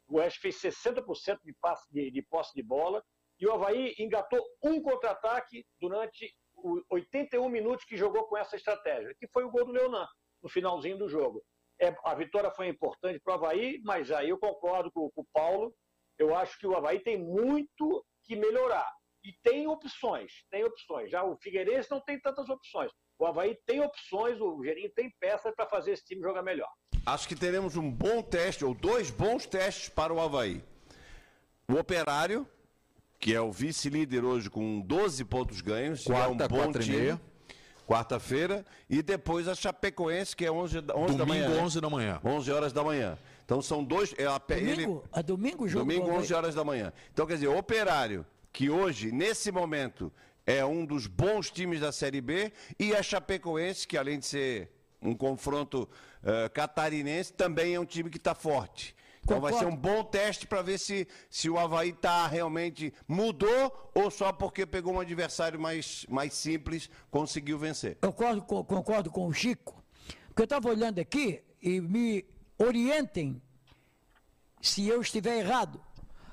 [0.06, 3.02] O Oeste fez 60% de, passe, de, de posse de bola
[3.42, 9.12] e o Havaí engatou um contra-ataque durante os 81 minutos que jogou com essa estratégia,
[9.18, 10.06] que foi o gol do Leonan.
[10.40, 11.42] no finalzinho do jogo.
[11.80, 15.26] É, a vitória foi importante para o Havaí, mas aí eu concordo com, com o
[15.32, 15.74] Paulo.
[16.16, 18.88] Eu acho que o Havaí tem muito que melhorar.
[19.24, 21.10] E tem opções, tem opções.
[21.10, 22.92] Já o Figueirense não tem tantas opções.
[23.18, 26.70] O Havaí tem opções, o Gerinho tem peças para fazer esse time jogar melhor.
[27.04, 30.62] Acho que teremos um bom teste, ou dois bons testes para o Havaí.
[31.68, 32.46] O Operário,
[33.22, 36.84] que é o vice-líder hoje com 12 pontos ganhos, Quarta, é um bom quatro e
[36.84, 36.96] time.
[36.96, 37.20] meia.
[37.86, 38.66] Quarta-feira.
[38.90, 41.42] E depois a Chapecoense, que é 11, da- 11 da manhã.
[41.44, 41.64] Domingo, né?
[41.64, 42.20] 11 da manhã.
[42.24, 43.16] 11 horas da manhã.
[43.44, 44.12] Então são dois.
[44.18, 45.04] É a, pe- ele, Domingo?
[45.12, 46.22] A domingo o jogo Domingo, do Havaí?
[46.24, 46.92] 11 horas da manhã.
[47.12, 50.12] Então, quer dizer, o Operário, que hoje, nesse momento,
[50.44, 54.68] é um dos bons times da Série B, e a Chapecoense, que além de ser
[55.00, 55.88] um confronto
[56.24, 58.96] eh, catarinense, também é um time que está forte.
[59.24, 63.90] Então vai ser um bom teste para ver se, se o Havaí tá realmente mudou
[63.94, 67.96] ou só porque pegou um adversário mais, mais simples conseguiu vencer.
[68.02, 69.80] Eu concordo, com- concordo com o Chico,
[70.26, 72.24] porque eu estava olhando aqui e me
[72.58, 73.40] orientem
[74.60, 75.80] se eu estiver errado.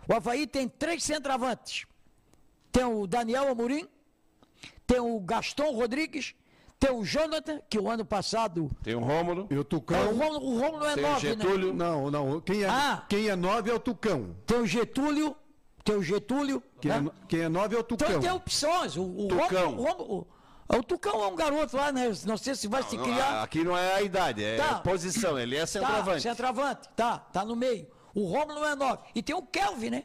[0.07, 1.86] O Havaí tem três centravantes.
[2.72, 3.88] Tem o Daniel Amorim,
[4.88, 6.34] tem o Gaston Rodrigues,
[6.80, 8.72] tem o Jonathan, que o ano passado.
[8.81, 9.47] Tem o Rômulo.
[9.49, 10.06] E o É, o Tucão.
[10.15, 11.43] Romulo, o Romulo é Tem o nove, né?
[11.43, 11.73] Getúlio.
[11.73, 12.39] Não, não.
[12.41, 13.03] Quem é, Ah.
[13.10, 14.35] quem é nove é o Tucão.
[14.45, 15.35] Tem o Getúlio,
[15.84, 16.64] tem o Getúlio.
[16.80, 17.11] Quem, é, né?
[17.27, 18.19] quem é nove é o Então Tucão.
[18.22, 18.95] tem opções.
[18.95, 19.72] O, o Tucão.
[19.72, 20.27] Romulo- o Romulo-
[20.69, 22.11] o, Tucão é um garoto lá, né?
[22.26, 23.43] Não sei se vai se Não, criar.
[23.43, 24.76] aqui não é a idade, é Tá.
[24.76, 25.38] posição.
[25.38, 26.23] Ele é centroavante.
[26.23, 27.88] Tá, centroavante, tá, tá no meio.
[28.14, 29.03] O Romulo é nove.
[29.14, 30.03] E tem o Kelvin, né?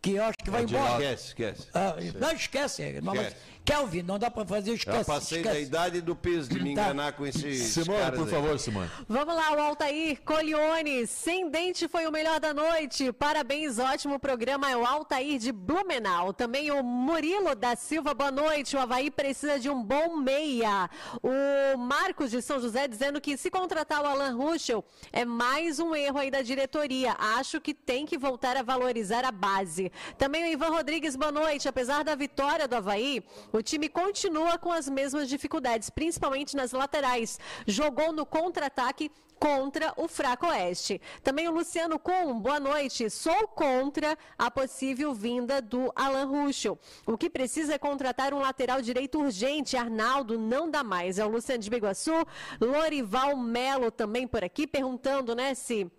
[0.00, 0.92] Que eu acho que vai É embora.
[0.92, 1.68] Esquece, esquece.
[1.74, 3.36] Ah, não esquece, é, mas- Esquece.
[3.68, 4.98] Kelvin, não dá pra fazer esquece.
[4.98, 5.66] Já passei da esquece.
[5.66, 6.82] idade do peso de me Tá.
[6.84, 8.34] enganar com esses Simone, caras por aí.
[8.34, 8.90] favor, Simone.
[9.06, 13.12] Vamos lá, o Altair Colione, sem dente foi o melhor da noite.
[13.12, 14.70] Parabéns, ótimo programa.
[14.70, 16.32] É o Altair de Blumenau.
[16.32, 18.74] Também o Murilo da Silva, boa noite.
[18.74, 20.88] O Havaí precisa de um bom meia.
[21.22, 24.82] O Marcos de São José dizendo que se contratar o Alan Ruschel
[25.12, 27.14] é mais um erro aí da diretoria.
[27.18, 29.92] Acho que tem que voltar a valorizar a base.
[30.16, 31.68] Também o Ivan Rodrigues, boa noite.
[31.68, 33.22] Apesar da vitória do Havaí,
[33.52, 37.38] o time continua com as mesmas dificuldades, principalmente nas laterais.
[37.66, 41.00] Jogou no contra-ataque contra o fraco oeste.
[41.22, 43.08] Também o Luciano Kuhn, boa noite.
[43.08, 46.78] Sou contra a possível vinda do Alan Ruschel.
[47.06, 49.76] O que precisa é contratar um lateral direito urgente.
[49.76, 51.18] Arnaldo não dá mais.
[51.18, 52.12] É o Luciano de Biguaçu.
[52.60, 55.90] Lorival Melo também por aqui, perguntando, né, se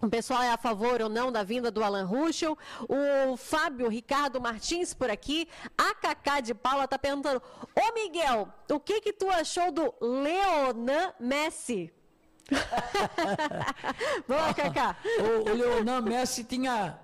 [0.00, 2.56] o pessoal é a favor ou não da vinda do Alan Ruschel.
[2.88, 5.48] O Fábio Ricardo Martins por aqui.
[5.76, 7.42] A Cacá de Paula está perguntando:
[7.74, 11.92] Ô Miguel, o que que tu achou do Leonan Messi?
[14.28, 14.96] Boa, Cacá.
[15.18, 16.98] O, o Leonan Messi tinha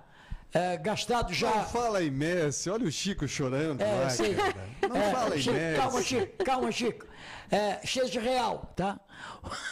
[0.53, 1.53] eh, gastado já.
[1.53, 3.81] Não fala em Messi, olha o Chico chorando.
[3.81, 4.35] É, lá, sei.
[4.35, 4.69] cara.
[4.87, 5.81] Não É, fala em Chico, Messi.
[5.81, 7.05] Calma, Chico, calma, Chico.
[7.51, 8.99] É, seja real, tá?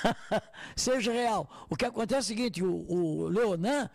[0.76, 1.50] seja real.
[1.70, 3.90] O que acontece é o seguinte: o, o Leonan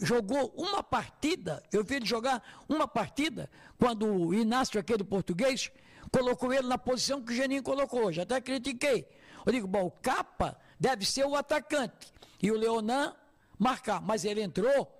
[0.00, 5.70] jogou uma partida, eu vi ele jogar uma partida, quando o Inácio, aquele português,
[6.10, 8.12] colocou ele na posição que o Geninho colocou.
[8.12, 9.06] Já até critiquei.
[9.44, 12.12] Eu digo, bom, o Capa deve ser o atacante.
[12.42, 13.14] E o Leonan
[13.58, 14.00] marcar.
[14.00, 14.90] Mas ele entrou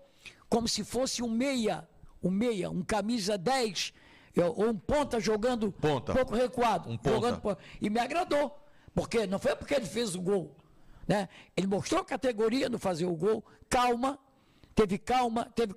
[0.48, 1.88] como se fosse um meia,
[2.22, 3.92] um meia, um camisa 10,
[4.34, 6.12] eu- ou um ponta jogando Ponta.
[6.12, 6.88] pouco recuado.
[6.90, 7.10] Um ponta.
[7.14, 8.56] jogando e me agradou.
[8.94, 10.54] Porque não foi porque ele fez o gol.
[11.06, 11.28] Né?
[11.56, 14.18] Ele mostrou categoria no fazer o gol, calma,
[14.74, 15.74] teve calma, teve,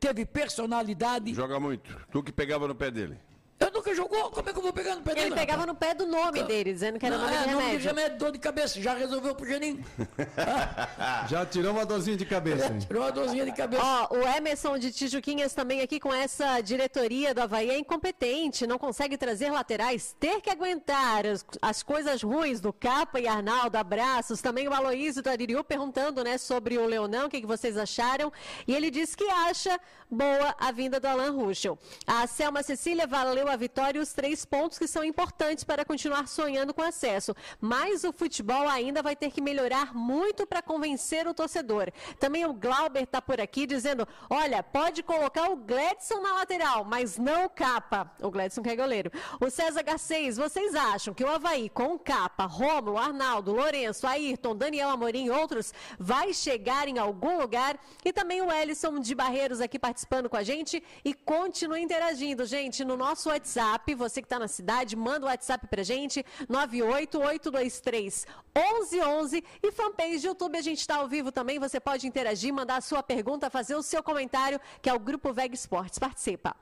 [0.00, 1.34] teve personalidade.
[1.34, 1.94] Joga muito.
[2.10, 3.18] Tu que pegava no pé dele.
[3.62, 5.26] Eu nunca jogou, como é que eu vou pegar no pé dele?
[5.26, 7.78] Ele pegava no pé do nome dele, dizendo que era Não, nome é, de nome
[7.78, 8.18] de remédio.
[8.18, 9.84] dor de cabeça, já resolveu pro Geninho.
[11.28, 12.74] Já tirou uma dorzinha de cabeça?
[12.86, 13.82] Tirou uma dorzinha de cabeça.
[13.82, 18.78] Ó, o Emerson de Tijuquinhas também aqui com essa diretoria do Havaí é incompetente, não
[18.78, 24.40] consegue trazer laterais, ter que aguentar as, as coisas ruins do Capa e Arnaldo, abraços.
[24.40, 28.32] Também o Aloysio do Aririu perguntando, né, sobre o Leonão, o que, que vocês acharam.
[28.66, 29.78] E ele disse que acha
[30.10, 31.78] boa a vinda do Alan Ruschel.
[32.06, 36.26] A Selma Cecília valeu a vitória e os três pontos que são importantes para continuar
[36.26, 37.34] sonhando com acesso.
[37.60, 41.90] Mas o futebol ainda vai ter que melhorar muito para convencer o torcedor.
[42.18, 47.18] Também o Glauber está por aqui dizendo: olha, pode colocar o Gledson na lateral, mas
[47.18, 48.10] não o Capa.
[48.20, 49.10] O Gledson que é goleiro.
[49.40, 54.56] O César Garcês, vocês acham que o Havaí com o Capa, Rômulo, Arnaldo, Lourenço, Ayrton,
[54.56, 57.78] Daniel Amorim e outros vai chegar em algum lugar?
[58.04, 62.84] E também o Ellison de Barreiros aqui participando com a gente e continua interagindo, gente,
[62.84, 63.94] no nosso WhatsApp.
[63.94, 70.26] Você que está na cidade, manda o WhatsApp pra gente, 98823 1111 e fanpage de
[70.26, 73.74] YouTube, a gente está ao vivo também, você pode interagir, mandar a sua pergunta, fazer
[73.74, 75.98] o seu comentário, que é o Grupo Veg Esportes.
[75.98, 76.54] Participa.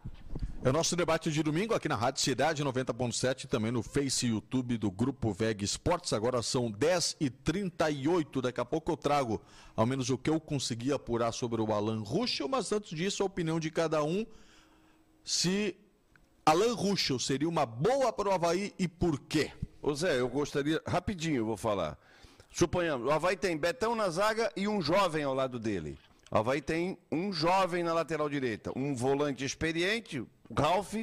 [0.62, 4.28] É o nosso debate de domingo aqui na Rádio Cidade 90.7 também no Face e
[4.28, 6.12] YouTube do Grupo VEG Esportes.
[6.12, 8.42] Agora são 10h38.
[8.42, 9.40] Daqui a pouco eu trago
[9.74, 13.26] ao menos o que eu consegui apurar sobre o Alan Ruschel, mas antes disso, a
[13.26, 14.26] opinião de cada um.
[15.24, 15.74] Se
[16.50, 19.52] Alan Ruschel seria uma boa para o Havaí e por quê?
[19.80, 21.96] Ô Zé, eu gostaria, rapidinho eu vou falar.
[22.50, 25.96] Suponhamos, o Havaí tem Betão na zaga e um jovem ao lado dele.
[26.28, 30.94] O Havaí tem um jovem na lateral direita, um volante experiente, Ralph,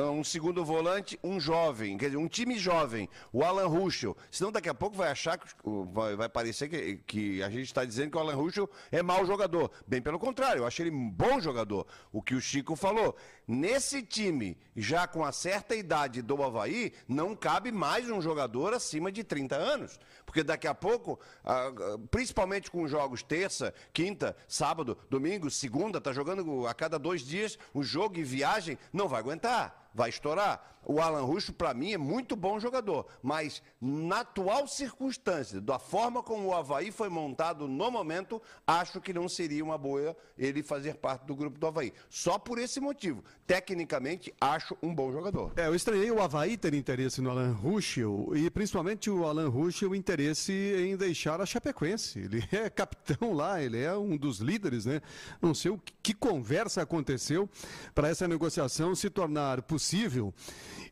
[0.00, 4.16] um segundo volante, um jovem, quer dizer, um time jovem, o Alan Ruschel.
[4.30, 5.46] Senão daqui a pouco vai achar que
[5.92, 9.26] vai, vai parecer que, que a gente está dizendo que o Alan Ruschel é mau
[9.26, 9.70] jogador.
[9.86, 11.86] Bem pelo contrário, eu achei ele um bom jogador.
[12.10, 13.14] O que o Chico falou.
[13.46, 19.12] Nesse time, já com a certa idade do Havaí, não cabe mais um jogador acima
[19.12, 20.00] de 30 anos.
[20.24, 21.20] Porque daqui a pouco,
[22.10, 27.82] principalmente com jogos terça, quinta, sábado, domingo, segunda, tá jogando a cada dois dias o
[27.82, 30.72] jogo e viagem, não vai aguentar vai estourar.
[30.84, 36.22] O Alan Russo, para mim, é muito bom jogador, mas na atual circunstância, da forma
[36.22, 40.96] como o Havaí foi montado no momento, acho que não seria uma boa ele fazer
[40.96, 41.92] parte do grupo do Havaí.
[42.10, 43.22] Só por esse motivo.
[43.46, 45.52] Tecnicamente, acho um bom jogador.
[45.56, 49.94] É, eu estranhei o Havaí ter interesse no Alan Ruschel e principalmente o Alan Ruschel
[49.94, 52.18] interesse em deixar a Chapecoense.
[52.18, 55.00] Ele é capitão lá, ele é um dos líderes, né?
[55.40, 57.48] Não sei o que, conversa aconteceu
[57.94, 60.32] para essa negociação se tornar possível possível.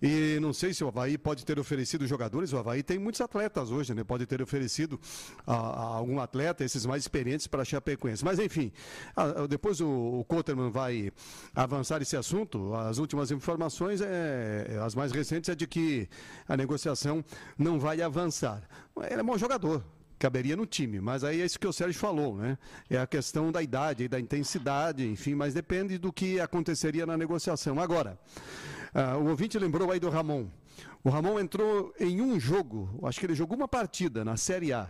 [0.02, 2.52] E não sei se o Havaí pode ter oferecido jogadores.
[2.52, 4.02] O Havaí tem muitos atletas hoje, né?
[4.02, 4.98] Pode ter oferecido
[5.46, 8.24] a, a algum atleta, esses mais experientes, para a Chapecoense.
[8.24, 8.72] Mas, enfim,
[9.14, 9.88] a, depois o,
[10.20, 11.12] o Coterman vai
[11.54, 12.74] avançar esse assunto.
[12.74, 16.08] As últimas informações, é, é, as mais recentes, é de que
[16.48, 17.22] a negociação
[17.56, 18.62] não vai avançar.
[19.08, 19.84] Ele é bom jogador
[20.20, 21.00] caberia no time.
[21.00, 22.58] Mas aí é isso que o Sérgio falou, né?
[22.90, 27.80] É a questão da idade, da intensidade, enfim, mas depende do que aconteceria na negociação.
[27.80, 28.18] Agora,
[28.94, 30.46] Uh, o ouvinte lembrou aí do Ramon.
[31.02, 34.88] O Ramon entrou em um jogo, acho que ele jogou uma partida na Série A.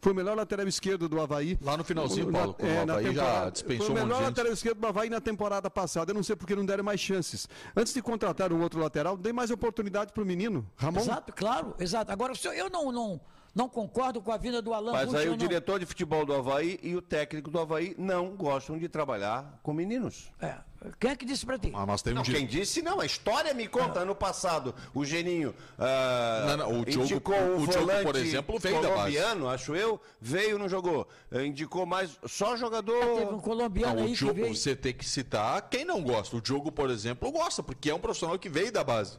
[0.00, 1.58] Foi o melhor lateral esquerdo do Havaí.
[1.60, 4.78] Lá no finalzinho, Paulo, quando é, o Havaí já dispensou Foi o melhor lateral esquerdo
[4.78, 6.10] do Havaí na temporada passada.
[6.10, 7.48] Eu não sei porque não deram mais chances.
[7.74, 10.68] Antes de contratar um outro lateral, dê mais oportunidade para o menino.
[10.76, 11.00] Ramon.
[11.00, 12.12] Exato, claro, exato.
[12.12, 13.20] Agora, eu não, não,
[13.54, 16.78] não concordo com a vinda do Alan Mas aí o diretor de futebol do Havaí
[16.82, 20.30] e o técnico do Havaí não gostam de trabalhar com meninos.
[20.40, 20.56] É.
[20.98, 21.72] Quem é que disse pra ti?
[21.74, 24.00] Ah, nós temos não, quem disse não, a história me conta.
[24.00, 28.58] Ano passado, o Geninho uh, não, não, o Diogo, indicou o, o Diogo, por exemplo,
[28.58, 29.54] veio colombiano, da base.
[29.54, 31.08] acho eu, veio, não jogou.
[31.30, 33.02] Eh, indicou mais, só jogador...
[33.02, 36.36] É, teve um colombiano não, aí Diogo, Você tem que citar quem não gosta.
[36.36, 39.18] O Diogo, por exemplo, gosta, porque é um profissional que veio da base.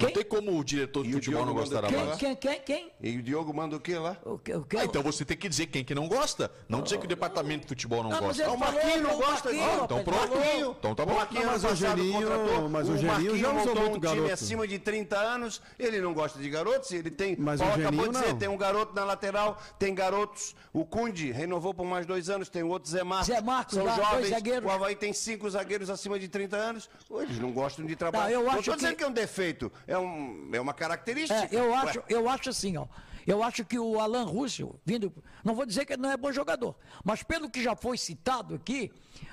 [0.00, 0.08] Quem?
[0.08, 2.18] Não tem como o diretor de futebol não gostar da base.
[2.18, 2.90] Quem, quem, quem?
[3.02, 4.16] E o Diogo manda o quê lá?
[4.24, 6.50] O que, o que ah, então você tem que dizer quem que não gosta.
[6.68, 8.50] Não dizer que o departamento de futebol não, não gosta.
[8.50, 9.64] o Marquinhos não gosta disso.
[9.64, 10.38] Ah, então pronto.
[10.78, 11.14] Então tá bom.
[11.14, 15.18] Marquinhos, mas o Geninho, mas o Geninho já usou muito um time acima de 30
[15.18, 15.60] anos.
[15.78, 16.90] Ele não gosta de garotos.
[16.92, 17.36] Ele tem.
[17.38, 20.54] Mas Paulo o acabou de dizer, tem um garoto na lateral, tem garotos.
[20.72, 22.48] O Cunde renovou por mais dois anos.
[22.48, 23.26] Tem o outro Zé Marcos.
[23.26, 24.30] Zé Marcos, são jovens.
[24.64, 26.88] O Havaí tem cinco zagueiros acima de 30 anos.
[27.10, 28.38] Eles não gostam de trabalhar.
[28.38, 29.70] Não, estou dizendo que é um defeito.
[29.90, 31.48] É uma uma característica.
[31.52, 32.86] É, eu, acho, eu acho assim, ó.
[33.26, 35.12] Eu acho que o Alan Russell, vindo.
[35.44, 38.54] Não vou dizer que ele não é bom jogador, mas pelo que já foi citado
[38.54, 38.92] aqui,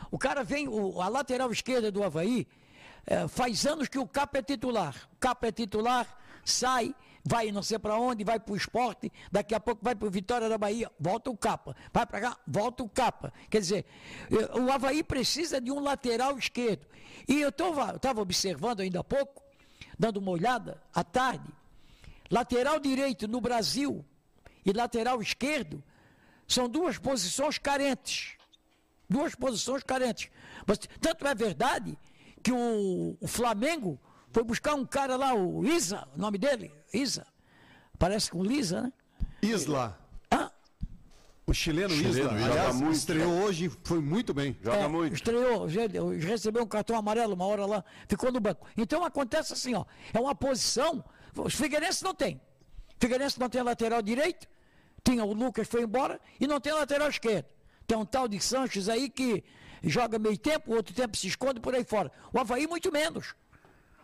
[0.09, 2.47] o cara vem, o, a lateral esquerda do Havaí,
[3.05, 4.95] é, faz anos que o Capa é titular.
[5.13, 6.07] O Capa é titular,
[6.43, 6.93] sai,
[7.23, 10.11] vai não sei para onde, vai para o esporte, daqui a pouco vai para o
[10.11, 11.75] Vitória da Bahia, volta o Capa.
[11.93, 13.31] Vai para cá, volta o Capa.
[13.49, 13.85] Quer dizer,
[14.31, 16.88] é, o Havaí precisa de um lateral esquerdo.
[17.27, 19.47] E eu estava observando ainda há pouco,
[19.98, 21.49] dando uma olhada à tarde,
[22.30, 24.06] lateral direito no Brasil
[24.66, 25.84] e lateral esquerdo
[26.48, 28.36] são duas posições carentes.
[29.10, 30.30] Duas posições carentes.
[30.66, 31.98] Mas, tanto é verdade
[32.44, 33.99] que o, o, Flamengo
[34.32, 37.26] foi buscar um cara lá, o Isa, o nome dele, Isa.
[37.98, 38.94] Parece com Lisa, né?
[39.41, 39.98] Isla.
[41.49, 43.45] O chileno, chileno Isla, aliás, muito, estreou né?
[43.45, 44.57] hoje, foi muito bem.
[44.61, 45.14] Joga é, muito.
[45.14, 45.65] Estreou,
[46.19, 48.68] recebeu um cartão amarelo uma hora lá, ficou no banco.
[48.76, 51.02] Então acontece assim, ó, é uma posição,
[51.38, 52.41] os Figueirense não tem.
[52.99, 54.45] Figueirense não tem lateral direito,
[55.06, 57.45] tinha o Lucas foi embora e não tem lateral esquerdo.
[57.88, 59.41] Tem um tal de Sanches aí que
[59.82, 62.11] joga meio tempo, outro tempo se esconde por aí fora.
[62.34, 63.36] O Havaí muito menos.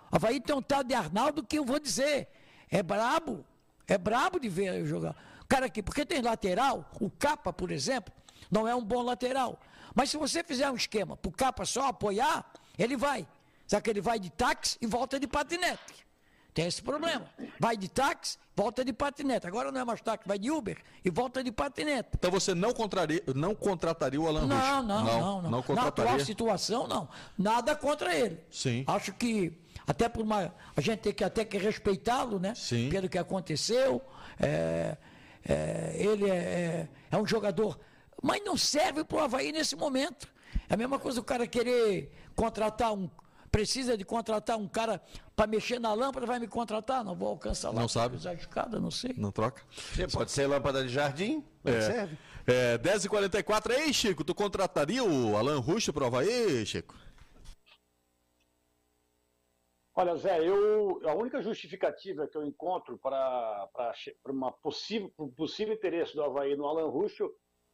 [0.09, 2.29] O Havaí tem um tal de Arnaldo que eu vou dizer,
[2.71, 3.45] é brabo,
[3.85, 5.13] é brabo de ver jogar
[5.53, 8.11] cara aqui, porque tem lateral, o capa, por exemplo,
[8.49, 9.59] não é um bom lateral.
[9.93, 13.27] Mas se você fizer um esquema para o capa só apoiar, ele vai.
[13.67, 16.03] Só que ele vai de táxi e volta de patinete.
[16.53, 17.25] Tem esse problema.
[17.59, 19.47] Vai de táxi, volta de patinete.
[19.47, 22.09] Agora não é mais táxi, vai de Uber e volta de patinete.
[22.15, 24.57] Então você não, contraria, não contrataria o Alan não?
[24.57, 25.41] Não, não, não.
[25.41, 25.51] não.
[25.51, 27.07] não Na atual situação, não.
[27.37, 28.39] Nada contra ele.
[28.49, 28.83] Sim.
[28.87, 29.53] Acho que
[29.85, 30.53] até por uma.
[30.75, 32.53] A gente tem que até que respeitá-lo, né?
[32.55, 32.89] Sim.
[32.89, 34.01] Pelo que aconteceu.
[34.39, 34.97] É,
[35.47, 37.79] é, ele é, é, é um jogador.
[38.21, 40.27] Mas não serve para o Havaí nesse momento.
[40.69, 43.09] É a mesma coisa o cara querer contratar um
[43.53, 44.99] precisa de contratar um cara
[45.35, 47.03] para mexer na lâmpada, vai me contratar?
[47.03, 47.79] Não vou alcançar lá.
[47.81, 48.15] Não sabe?
[48.15, 49.13] Usar escada, não sei.
[49.15, 49.61] Não troca?
[50.11, 51.81] Pode ser lâmpada de jardim, é.
[51.81, 52.17] serve.
[52.47, 53.71] É, 10h44.
[53.77, 56.95] Ei, Chico, tu contrataria o Alan Rush para o Havaí, Chico?
[59.95, 63.69] Olha, Zé, eu, a única justificativa que eu encontro para,
[64.25, 67.31] uma possível, um possível interesse do Havaí no Alan Russo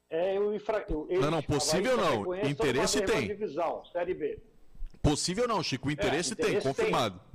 [0.09, 0.85] é o infra...
[0.89, 2.35] Não, não, possível não.
[2.43, 3.27] Interesse tem.
[3.27, 4.37] Divisão, Série B.
[5.01, 5.87] Possível não, Chico.
[5.87, 7.19] O interesse, é, interesse tem, confirmado.
[7.19, 7.29] Tem.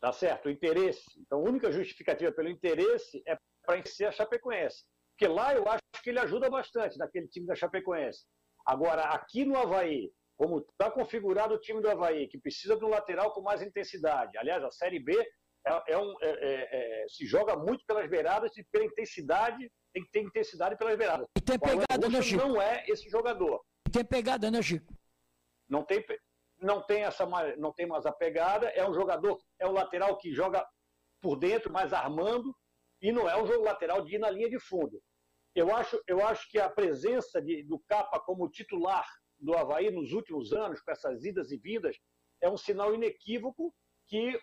[0.00, 1.04] Tá certo, o interesse.
[1.18, 4.84] Então, a única justificativa pelo interesse é para encher a Chapecoense.
[5.12, 8.24] Porque lá eu acho que ele ajuda bastante naquele time da Chapecoense.
[8.66, 12.88] Agora, aqui no Havaí, como está configurado o time do Havaí, que precisa de um
[12.88, 14.36] lateral com mais intensidade.
[14.36, 15.16] Aliás, a Série B
[15.66, 20.04] é, é um, é, é, é se joga muito pelas beiradas e pela intensidade, tem
[20.04, 21.26] que ter intensidade pelas beiradas.
[21.36, 22.46] E tem pegada, né, Chico?
[22.46, 23.64] Não é esse jogador.
[23.86, 24.92] E tem pegada, né, Chico?
[25.68, 26.04] Não tem,
[26.58, 27.24] não tem essa,
[27.56, 28.68] não tem mais a pegada.
[28.70, 30.66] É um jogador, é um lateral que joga
[31.22, 32.54] por dentro, mais armando,
[33.00, 35.00] e não é um jogo lateral de ir na linha de fundo.
[35.54, 39.06] Eu acho, eu acho que a presença de, do Capa como titular
[39.44, 41.96] do Havaí nos últimos anos, com essas idas e vindas,
[42.40, 43.74] é um sinal inequívoco
[44.08, 44.40] que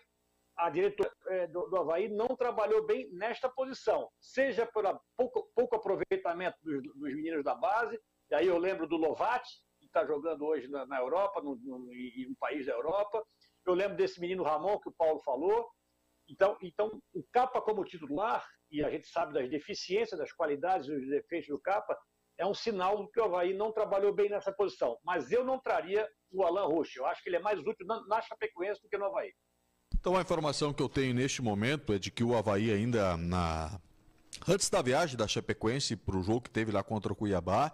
[0.56, 5.76] a diretoria é, do, do Havaí não trabalhou bem nesta posição, seja pelo pouco, pouco
[5.76, 7.98] aproveitamento dos, dos, meninos da base,
[8.30, 11.92] e aí eu lembro do Lovati, que está jogando hoje na, na Europa, no, no,
[11.92, 13.24] em um país da Europa,
[13.66, 15.68] eu lembro desse menino Ramon, que o Paulo falou,
[16.28, 20.94] então, então o Capa como titular, e a gente sabe das deficiências, das qualidades e
[20.94, 21.98] dos defeitos do Capa,
[22.38, 24.98] é um sinal que o Havaí não trabalhou bem nessa posição.
[25.04, 27.00] Mas eu não traria o Alan Rocha.
[27.00, 29.32] Eu acho que ele é mais útil na, Chapecoense do que no Havaí.
[29.94, 33.80] Então a informação que eu tenho neste momento é de que o Havaí ainda na
[34.48, 37.72] antes da viagem da Chapecoense para o jogo que teve lá contra o Cuiabá,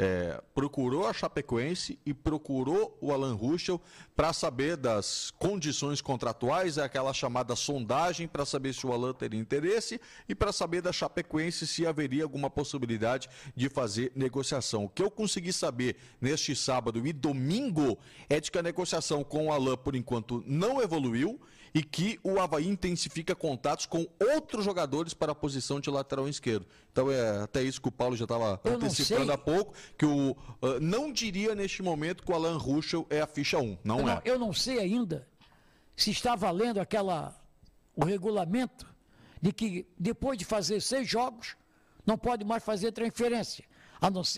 [0.00, 3.80] é, procurou a Chapecoense e procurou o Alan Ruschel
[4.14, 9.40] para saber das condições contratuais, é aquela chamada sondagem para saber se o Alan teria
[9.40, 14.84] interesse e para saber da Chapecoense se haveria alguma possibilidade de fazer negociação.
[14.84, 17.98] O que eu consegui saber neste sábado e domingo
[18.30, 21.40] é de que a negociação com o Alan, por enquanto, não evoluiu
[21.74, 26.66] e que o Havaí intensifica contatos com outros jogadores para a posição de lateral esquerdo.
[26.92, 30.80] Então é até isso que o Paulo já estava antecipando há pouco, que o uh,
[30.80, 34.14] não diria neste momento que o Alan Ruschel é a ficha 1, não eu é.
[34.14, 35.26] Não, eu não sei ainda
[35.96, 37.36] se está valendo aquela
[37.94, 38.86] o regulamento
[39.42, 41.56] de que depois de fazer seis jogos
[42.06, 43.64] não pode mais fazer transferência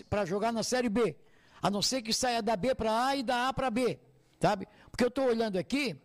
[0.09, 1.15] para jogar na Série B,
[1.61, 3.99] a não ser que saia da B para A e da A para B,
[4.39, 4.67] sabe?
[4.89, 5.95] Porque eu estou olhando aqui,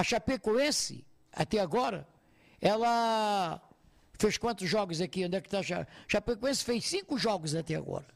[0.00, 2.08] a Chapecoense, até agora,
[2.60, 3.60] ela
[4.18, 5.26] fez quantos jogos aqui?
[5.26, 6.64] Onde é que está a Chapecoense?
[6.64, 8.06] fez cinco jogos até agora.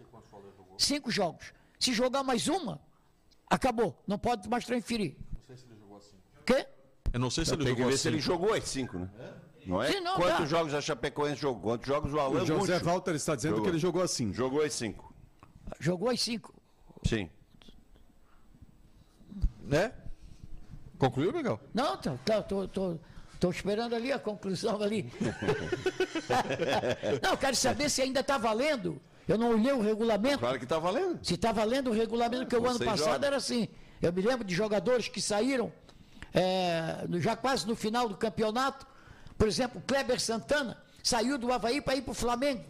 [0.78, 1.52] Cinco jogos.
[1.78, 2.80] Se jogar mais uma,
[3.48, 4.02] acabou.
[4.06, 5.14] Não pode mais transferir.
[5.30, 6.16] Não sei se ele jogou assim.
[6.46, 6.66] Quê?
[7.12, 8.98] Eu não sei se não, ele tem jogou que ver se ele jogou as cinco,
[8.98, 9.10] né?
[9.18, 9.34] É?
[9.66, 9.92] Não é?
[9.92, 10.46] Sim, não, Quantos dá.
[10.46, 11.72] jogos a Chapecoense jogou?
[11.72, 13.64] Quantos jogos o Alan O José Walter está dizendo jogou.
[13.64, 14.32] que ele jogou assim.
[14.32, 15.14] Jogou as cinco.
[15.78, 16.54] Jogou as cinco.
[17.06, 17.30] Sim.
[19.62, 19.92] Né?
[20.98, 21.60] Concluiu, Miguel?
[21.72, 22.98] Não, tô, tô, tô, tô,
[23.40, 25.12] tô esperando ali a conclusão ali.
[27.22, 29.00] não, quero saber se ainda está valendo.
[29.26, 30.38] Eu não olhei o regulamento.
[30.38, 31.18] Claro que está valendo.
[31.22, 33.26] Se está valendo o regulamento, porque o ano passado joga.
[33.26, 33.68] era assim.
[34.00, 35.72] Eu me lembro de jogadores que saíram
[36.32, 38.86] é, já quase no final do campeonato.
[39.38, 42.64] Por exemplo, Kleber Santana saiu do Havaí para ir para o Flamengo.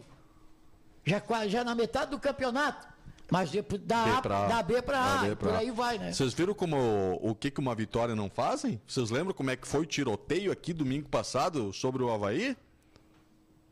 [1.04, 2.93] Já, já na metade do campeonato.
[3.30, 3.50] Mas
[3.84, 6.12] da, a, pra, da B para A, B pra por aí vai, né?
[6.12, 8.80] Vocês viram como o que, que uma vitória não fazem?
[8.86, 12.56] Vocês lembram como é que foi o tiroteio aqui domingo passado sobre o Havaí?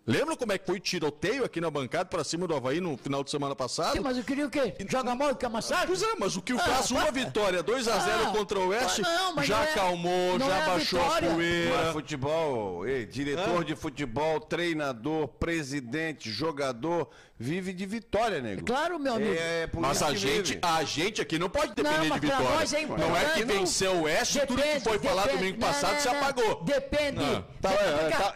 [0.05, 2.97] Lembra como é que foi o tiroteio aqui na bancada para cima do Havaí no
[2.97, 3.93] final de semana passado?
[3.93, 4.75] Sim, mas eu queria o quê?
[4.89, 5.87] Joga mal e quer massagem?
[5.87, 9.01] Pois é, mas o que o ah, faz uma vitória, 2x0 ah, contra o Oeste,
[9.01, 11.77] não, já é, acalmou, já é baixou a, a poeira.
[11.77, 13.65] Mas futebol, ei, diretor ah.
[13.65, 17.09] de futebol, treinador, presidente, jogador,
[17.39, 18.65] vive de vitória, nego.
[18.65, 19.35] Claro, meu amigo.
[19.39, 22.77] É, mas a gente, a gente aqui não pode depender não, de vitória.
[22.77, 25.93] É não é que venceu o Oeste, depende, tudo que foi depende, falado domingo passado
[25.93, 26.65] não, se apagou.
[26.65, 27.45] Depende.
[27.61, 28.35] Tá, é, tá,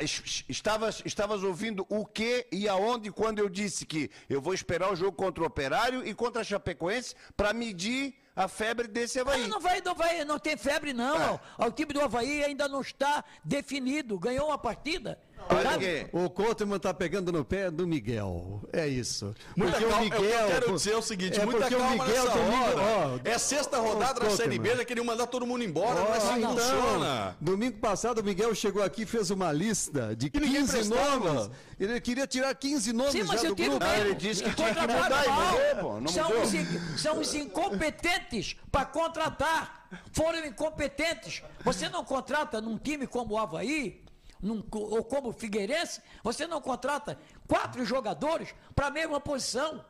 [0.49, 4.93] estavas, estavas ouvindo ouvindo o que e aonde quando eu disse que eu vou esperar
[4.93, 9.45] o jogo contra o Operário e contra a Chapecoense para medir a febre desse Havaí.
[9.45, 11.41] Ah, não vai, não vai, não tem febre não.
[11.59, 11.67] É.
[11.67, 14.19] O time do Havaí ainda não está definido.
[14.19, 15.19] Ganhou uma partida.
[15.49, 16.01] Olha sabe?
[16.01, 16.09] aqui.
[16.13, 18.63] O Coutinho tá pegando no pé do Miguel.
[18.73, 19.35] É isso.
[19.57, 22.37] Muita Porque calma, o Miguel, eu quero dizer o seguinte, é muita calma Miguel nessa
[22.39, 22.81] domingo- hora.
[22.83, 26.11] ó, é sexta rodada da Série B, já queriam mandar todo mundo embora, não é
[26.11, 27.37] Ó, assim que então, funciona.
[27.41, 31.33] Domingo passado o Miguel chegou aqui e fez uma lista de Que ninguém 15 prestava.
[31.35, 31.51] nomes.
[31.79, 33.85] Ele queria tirar 15 nomes Sim, mas já eu do grupo.
[33.85, 34.01] mesmo.
[34.05, 35.53] ele disse que tinha que contrataram mudar e mal.
[35.53, 36.43] mudou, pô, não são, mudou.
[36.43, 39.87] os, são os incompetentes para contratar.
[40.13, 41.43] Foram incompetentes.
[41.65, 44.03] Você não contrata num time como o Havaí,
[44.41, 49.85] num ou como o Figueirense, você não contrata quatro jogadores para a mesma posição.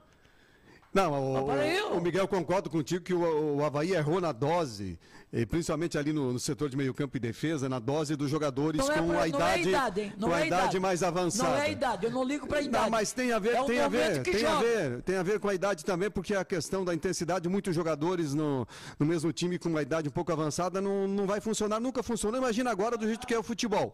[0.92, 4.98] Não, o, o Miguel concordo contigo que o, o Havaí errou na dose,
[5.36, 8.80] e principalmente ali no, no setor de meio campo e defesa, na dose dos jogadores
[8.88, 10.80] é, com a idade, é idade, com é a idade, idade.
[10.80, 11.50] mais avançada.
[11.50, 12.84] Não é idade, eu não ligo para idade.
[12.84, 14.64] Não, mas tem a ver, é tem a ver, tem a joga.
[14.64, 18.32] ver, tem a ver com a idade também, porque a questão da intensidade, muitos jogadores
[18.32, 18.66] no,
[18.98, 22.40] no mesmo time com uma idade um pouco avançada não, não vai funcionar, nunca funcionou.
[22.40, 23.92] Imagina agora do jeito que é o futebol.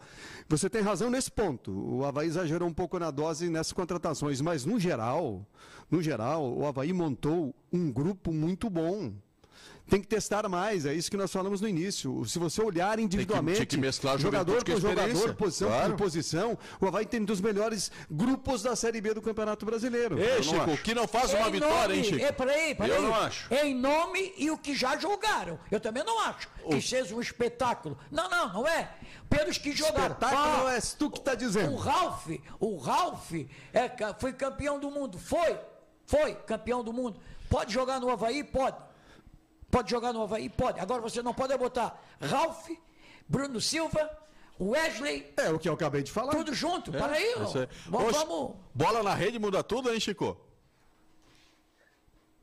[0.48, 1.72] Você tem razão nesse ponto.
[1.72, 5.44] O Havaí exagerou um pouco na dose nessas contratações, mas no geral,
[5.90, 9.12] no geral, o Havaí montou um grupo muito bom.
[9.92, 12.24] Tem que testar mais, é isso que nós falamos no início.
[12.24, 15.90] Se você olhar individualmente, tinha que mesclar jogador juventude por com jogador, posição Claro.
[15.90, 20.18] por posição, o Havaí tem um dos melhores grupos da Série B do Campeonato Brasileiro.
[20.18, 20.82] Ei, Chico, acho.
[20.82, 22.24] que não faz uma Em vitória, hein, nome- Chico?
[22.24, 22.90] É, peraí, peraí.
[22.90, 23.52] Eu não acho.
[23.52, 25.60] Em nome e o que já jogaram.
[25.70, 27.98] Eu também não acho que seja um espetáculo.
[28.10, 28.94] Não, não, não é.
[29.28, 30.14] Pelos que jogaram.
[30.14, 31.70] Espetáculo Ah, é tu que está dizendo.
[31.70, 32.28] O Ralph,
[32.58, 33.30] o Ralph
[33.74, 35.18] é, foi campeão do mundo.
[35.18, 35.54] Foi,
[36.06, 37.20] foi campeão do mundo.
[37.50, 38.42] Pode jogar no Havaí?
[38.42, 38.90] Pode.
[39.72, 40.50] Pode jogar no Havaí?
[40.50, 40.78] Pode.
[40.78, 42.68] Agora você não pode botar Ralph,
[43.26, 44.02] Bruno Silva,
[44.60, 46.32] Wesley, É o que eu acabei de falar.
[46.32, 46.92] tudo junto.
[46.92, 47.68] Peraí, Isso aí.
[47.86, 48.56] vamos, Ô, vamos.
[48.74, 50.36] Bola na rede muda tudo, hein, Chico?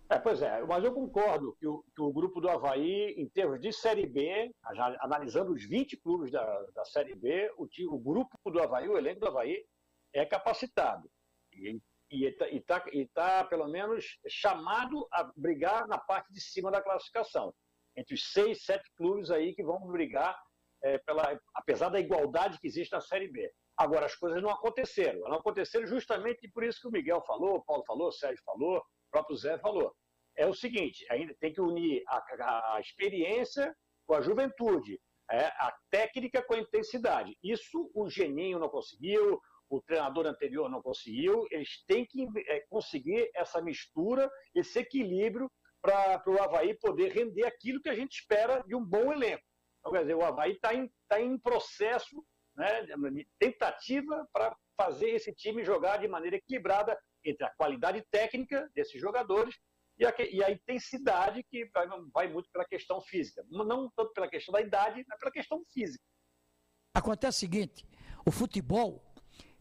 [0.10, 3.62] É, pois é, mas eu concordo que o, que o grupo do Havaí, em termos
[3.62, 6.44] de Série B, já analisando os 20 clubes da,
[6.74, 9.64] da Série B, o, o grupo do Havaí, o elenco do Havaí,
[10.12, 11.08] é capacitado.
[11.54, 11.80] E
[12.12, 12.84] está,
[13.14, 17.54] tá, pelo menos, chamado a brigar na parte de cima da classificação.
[17.96, 20.38] Entre os seis, sete clubes aí que vão brigar,
[20.84, 23.52] é, pela, apesar da igualdade que existe na Série B.
[23.78, 25.20] Agora, as coisas não aconteceram.
[25.22, 28.78] Não aconteceram justamente por isso que o Miguel falou, o Paulo falou, o Sérgio falou,
[28.78, 29.94] o próprio Zé falou.
[30.38, 33.76] É o seguinte, ainda tem que unir a- a experiência
[34.08, 35.00] com a juventude,
[35.32, 37.38] é, a técnica com a intensidade.
[37.44, 39.40] Isso o Geninho não conseguiu,
[39.70, 41.46] o treinador anterior não conseguiu.
[41.52, 45.50] Eles têm que é, conseguir essa mistura, esse equilíbrio
[45.82, 49.44] para o Havaí poder render aquilo que a gente espera de um bom elenco.
[49.80, 52.26] Então, quer dizer, o Havaí está em, tá em processo,
[52.56, 58.70] né, de tentativa para fazer esse time jogar de maneira equilibrada entre a qualidade técnica
[58.74, 59.56] desses jogadores
[59.98, 63.46] e a, e a intensidade que vai, vai muito pela questão física.
[63.50, 66.04] Não tanto pela questão da idade, mas pela questão física.
[66.94, 67.86] Acontece o seguinte,
[68.26, 69.09] o futebol,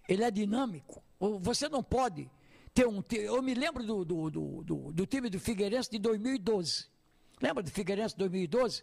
[0.09, 1.03] ele é dinâmico.
[1.41, 2.29] Você não pode
[2.75, 3.03] ter um...
[3.11, 6.87] Eu me lembro do, do, do, do- do time do Figueirense de 2012.
[7.41, 8.83] Lembra do Figueirense de 2012?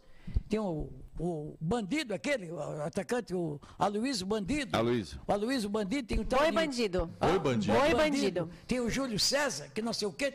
[0.49, 0.89] Tem o,
[1.19, 4.75] o Bandido, aquele, o atacante, o Aloysio Bandido.
[4.75, 5.19] Aloysio.
[5.27, 7.11] O Aloysio Bandido tem o Oi, bandido.
[7.21, 7.77] Oi, bandido.
[7.77, 8.49] Oi, bandido.
[8.67, 10.33] Tem o Júlio César, que não sei o quê.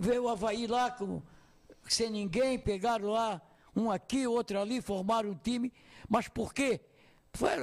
[0.00, 1.20] veio o Havaí lá com,
[1.88, 3.40] sem ninguém, pegaram lá
[3.74, 5.72] um aqui, outro ali, formaram um time.
[6.08, 6.80] Mas por quê?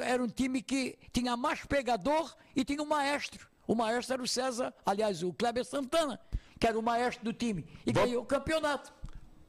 [0.04, 3.48] Era um time que tinha mais pegador e tinha um maestro.
[3.68, 6.20] O maestro era o César, aliás, o Kleber Santana,
[6.60, 7.66] que era o maestro do time.
[7.86, 8.94] E Vamos- ganhou o campeonato.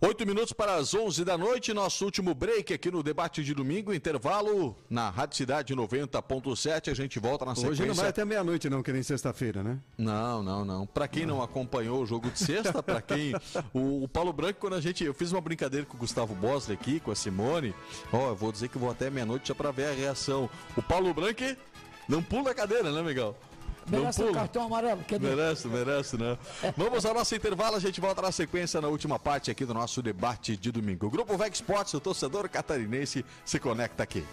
[0.04, 3.94] Oito minutos para as 11 da noite, nosso último break aqui no debate de domingo,
[3.94, 7.84] intervalo na Rádio Cidade 90.7, a gente volta na sequência.
[7.84, 9.78] Hoje não vai até meia-noite, não, que nem sexta-feira, né?
[9.96, 10.88] Não, não, não.
[10.88, 13.32] Para quem não acompanhou o jogo de sexta, para quem
[13.72, 16.76] o, o Paulo Branco quando a gente eu fiz uma brincadeira com o Gustavo Bosley
[16.76, 17.72] aqui, com a Simone,
[18.12, 20.50] ó, eu vou dizer que vou até meia-noite já para ver a reação.
[20.76, 21.44] O Paulo Branco
[22.08, 23.36] não pula a cadeira, né, Miguel?
[23.88, 24.38] Merece o pula.
[24.38, 25.02] cartão amarelo.
[25.04, 26.38] Quer dizer, Merece, merece, né?
[26.76, 30.02] Vamos ao nosso intervalo, a gente volta na sequência na última parte aqui do nosso
[30.02, 31.06] debate de domingo.
[31.06, 34.24] O Grupo Veg Sports, o torcedor catarinense, se conecta aqui.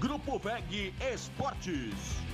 [0.00, 2.25] Grupo VEG Esportes.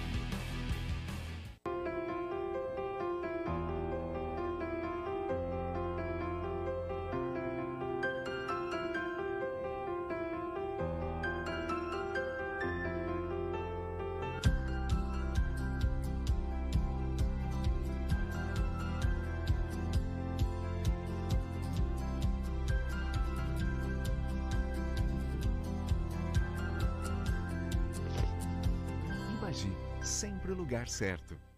[30.83, 31.52] Lugar certo.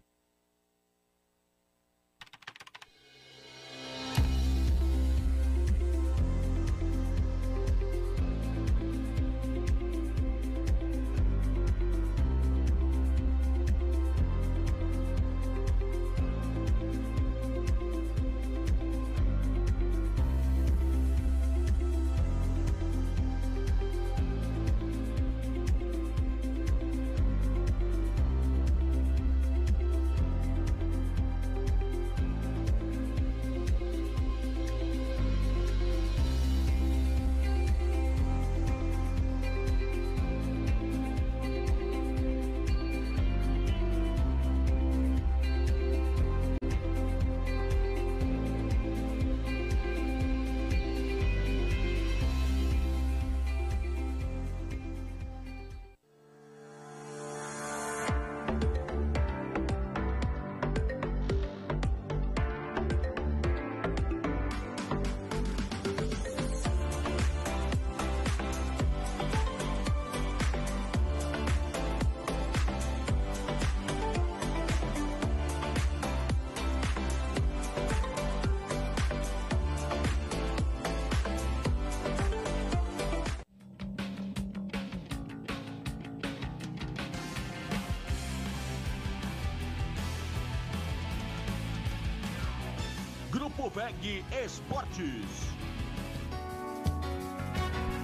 [93.74, 95.26] VEG Esportes.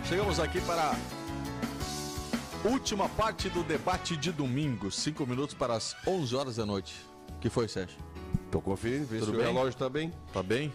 [0.08, 0.92] Chegamos aqui para
[2.64, 6.94] a última parte do debate de domingo, 5 minutos para as 11 horas da noite.
[7.40, 7.96] que foi, Sérgio?
[8.50, 9.46] Tô conferindo, vê Tudo se bem?
[9.46, 10.12] o relógio tá bem.
[10.32, 10.72] Tá bem?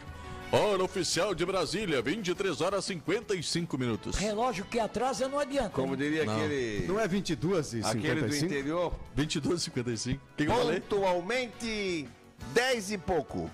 [0.51, 4.15] Hora oficial de Brasília, 23 horas 55 minutos.
[4.15, 5.69] Relógio que atrasa não adianta.
[5.71, 6.37] Como diria Não.
[6.37, 6.85] aquele.
[6.87, 8.45] Não é 22 e Aquele do 55?
[8.45, 8.93] interior.
[9.15, 10.23] 22 55.
[10.23, 10.79] O que, que eu falei?
[10.79, 12.07] Pontualmente
[12.53, 13.49] 10 e pouco.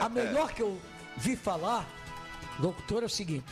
[0.00, 0.78] A melhor que eu
[1.16, 1.88] vi falar,
[2.58, 3.44] doutor, é o seguinte: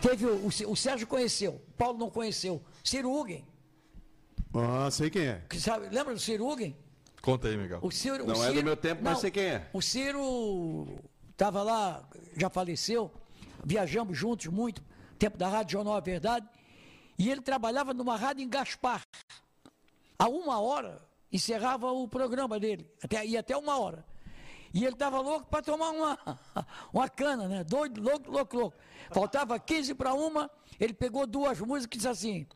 [0.00, 2.62] teve o, o, o Sérgio conheceu, o Paulo não conheceu.
[2.84, 3.44] Ciro Hugen,
[4.54, 5.42] Ah, sei quem é.
[5.48, 6.76] que sabe, lembra do Ciro Hugen?
[7.22, 7.78] Conta aí, Miguel.
[7.82, 9.68] O Ciro, Não o é do Ciro- meu tempo, mas não, sei quem é.
[9.72, 10.86] O Ciro
[11.30, 13.10] estava lá, já faleceu,
[13.64, 14.82] viajamos juntos muito,
[15.18, 16.48] tempo da Rádio Jornal A Verdade,
[17.18, 19.02] e ele trabalhava numa rádio em Gaspar.
[20.18, 20.98] A uma hora
[21.30, 24.02] encerrava o programa dele, até, ia até uma hora.
[24.72, 26.18] E ele estava louco para tomar uma,
[26.92, 27.64] uma cana, né?
[27.64, 28.76] Doido, louco, louco, louco.
[29.12, 32.46] Faltava 15 para uma, ele pegou duas músicas e disse assim: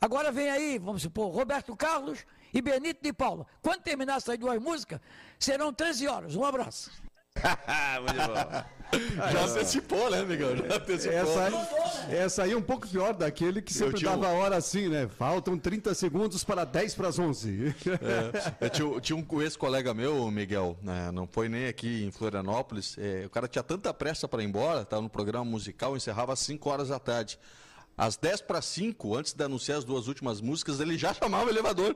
[0.00, 3.46] agora vem aí, vamos supor, Roberto Carlos e Benito de Paula.
[3.60, 5.00] Quando terminar essas duas músicas,
[5.38, 6.36] serão 13 horas.
[6.36, 6.90] Um abraço.
[8.00, 8.74] Muito bom.
[9.32, 10.56] Já antecipou, né, Miguel?
[10.56, 11.18] Já antecipou.
[11.18, 14.56] Essa aí, essa aí é um pouco pior daquele que sempre tinha dava a hora
[14.56, 15.08] assim, né?
[15.08, 17.74] Faltam 30 segundos para 10 para as 11.
[18.60, 22.96] É, eu tinha, tinha um ex-colega meu, Miguel, né, não foi nem aqui em Florianópolis.
[22.98, 26.38] é, o cara tinha tanta pressa para ir embora, estava no programa musical, encerrava às
[26.40, 27.38] 5 horas da tarde.
[27.96, 31.48] Às 10 para 5, antes de anunciar as duas últimas músicas, ele já chamava o
[31.48, 31.94] elevador.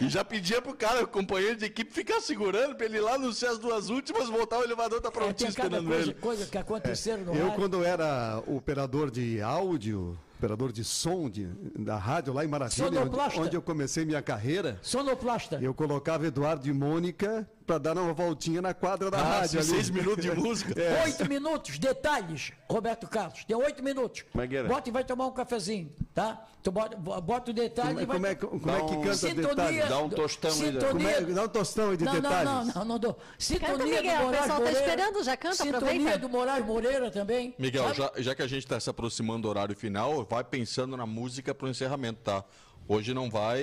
[0.00, 3.14] E já pedia pro cara, o companheiro de equipe, ficar segurando para ele ir lá
[3.14, 6.14] anunciar as duas últimas, voltar o elevador tá É, prontinho tem cada esperando coisa, ele.
[6.14, 7.54] coisa que aconteceram no Eu, rádio.
[7.56, 11.46] quando era operador de áudio, operador de som de,
[11.78, 15.58] da rádio lá em Maravilha, onde, onde eu comecei minha carreira, Sonoplasta.
[15.62, 19.62] eu colocava Eduardo e Mônica para dar uma voltinha na quadra da Ah, rádio.
[19.62, 20.80] seis minutos de música.
[20.80, 21.04] É.
[21.04, 23.44] Oito minutos, detalhes, Roberto Carlos.
[23.44, 24.24] Tem oito minutos.
[24.32, 24.66] Mangueira.
[24.66, 26.46] Bota e vai tomar um cafezinho, tá?
[26.62, 28.16] Tu bota, bota o detalhe Como, e é- vai...
[28.16, 29.88] como é, que- como é Dá que um- canta Sintonia- detalhes?
[29.90, 30.80] Dá um tostão aí, né?
[30.80, 31.34] Como é, Sintonia...
[31.34, 32.44] dá um tostão aí de Não, não, detalhes.
[32.48, 33.18] não, não, não dou.
[33.38, 34.80] Sintonia Miguel, do o Moraes pessoal tá Moreira.
[34.80, 36.18] esperando, já canta, Sintonia aproveita.
[36.18, 37.54] do Moraes Moreira também.
[37.58, 41.04] Miguel, já, já que a gente está se aproximando do horário final, vai pensando na
[41.04, 42.42] música para o encerramento, tá?
[42.88, 43.62] Hoje não vai,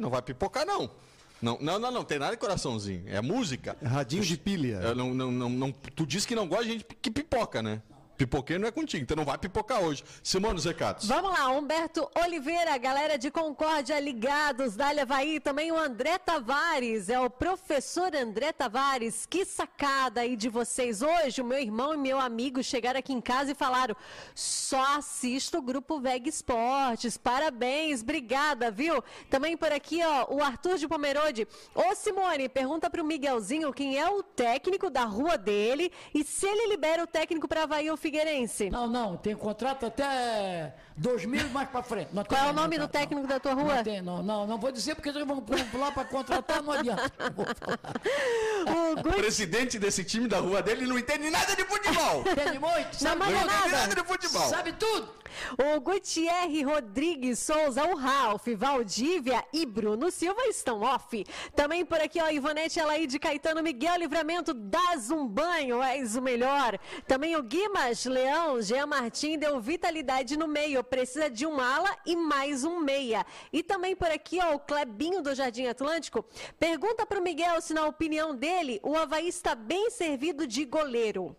[0.00, 0.90] não vai pipocar não.
[1.42, 3.02] Não, não, não, não, tem nada de coraçãozinho.
[3.06, 3.76] É música.
[3.84, 4.94] Radinho de pilha.
[4.94, 7.82] Não, não, não, não- tu disse que não gosta de gente que pipoca, né?
[8.22, 10.04] Pipoqueiro não é contigo, então não vai pipocar hoje.
[10.22, 11.08] Simone, os recados.
[11.08, 17.18] Vamos lá, Humberto Oliveira, galera de Concórdia ligados, Dália Havaí, também o André Tavares, é
[17.18, 19.26] o professor André Tavares.
[19.26, 21.02] Que sacada aí de vocês.
[21.02, 23.96] Hoje, o meu irmão e meu amigo chegaram aqui em casa e falaram:
[24.34, 27.16] só assisto o grupo Veg Esportes.
[27.16, 29.02] Parabéns, obrigada, viu?
[29.28, 31.48] Também por aqui, ó, o Arthur de Pomerode.
[31.74, 36.68] Ô, Simone, pergunta pro Miguelzinho quem é o técnico da rua dele e se ele
[36.68, 38.68] libera o técnico para Havaí ou Figueirense.
[38.68, 42.10] Não, não, tem contrato até 2000 e mais pra frente.
[42.12, 43.82] Não Qual é o nome não, do não, técnico da tua Não, rua?
[43.82, 47.10] tem, não, não, não vou dizer porque eles vão pular pra contratar, não adianta.
[47.34, 47.42] Não.
[48.92, 52.20] O Guti- presidente desse time da rua dele não entende nada de futebol.
[52.20, 52.92] Entende muito?
[52.92, 53.46] Não Sabe manda tudo?
[53.50, 53.68] nada.
[53.70, 54.48] nada de futebol.
[54.48, 55.08] Sabe tudo.
[55.58, 61.24] O Gutierre Rodrigues Souza, o Ralph, Valdívia e Bruno Silva estão off.
[61.54, 66.78] Também por aqui, ó, Ivonete Alaide Caetano Miguel Livramento, das um banho, és o melhor.
[67.06, 72.16] Também o Guimas Leão, Jean Martim deu vitalidade no meio, precisa de um ala e
[72.16, 73.24] mais um meia.
[73.52, 76.24] E também por aqui, ó, o Clebinho do Jardim Atlântico,
[76.58, 81.36] pergunta para o Miguel se na opinião dele o Havaí está bem servido de goleiro.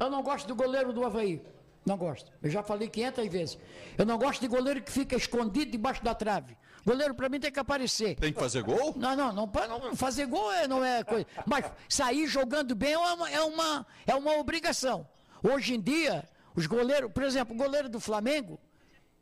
[0.00, 1.53] Eu não gosto do goleiro do Havaí.
[1.84, 2.32] Não gosto.
[2.42, 3.58] Eu já falei 500 vezes.
[3.98, 6.56] Eu não gosto de goleiro que fica escondido debaixo da trave.
[6.84, 8.16] Goleiro para mim tem que aparecer.
[8.16, 8.94] Tem que fazer gol?
[8.96, 11.26] Não, não, não, não fazer gol é, não é coisa.
[11.46, 15.06] Mas sair jogando bem é uma, é uma, é uma obrigação.
[15.42, 18.58] Hoje em dia, os goleiros, por exemplo, o goleiro do Flamengo,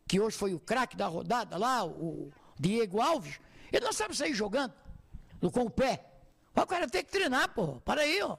[0.06, 3.40] que hoje foi o craque da rodada lá, o Diego Alves,
[3.72, 4.74] ele não sabe sair jogando
[5.52, 6.04] com o pé.
[6.54, 7.80] O cara tem que treinar, pô.
[7.84, 8.36] Para aí, ó.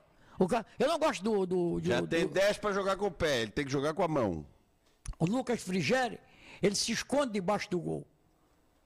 [0.47, 1.45] Cara, eu não gosto do.
[1.45, 3.93] do, do Já do, tem 10 para jogar com o pé, ele tem que jogar
[3.93, 4.45] com a mão.
[5.19, 6.19] O Lucas Frigeri,
[6.61, 8.07] ele se esconde debaixo do gol.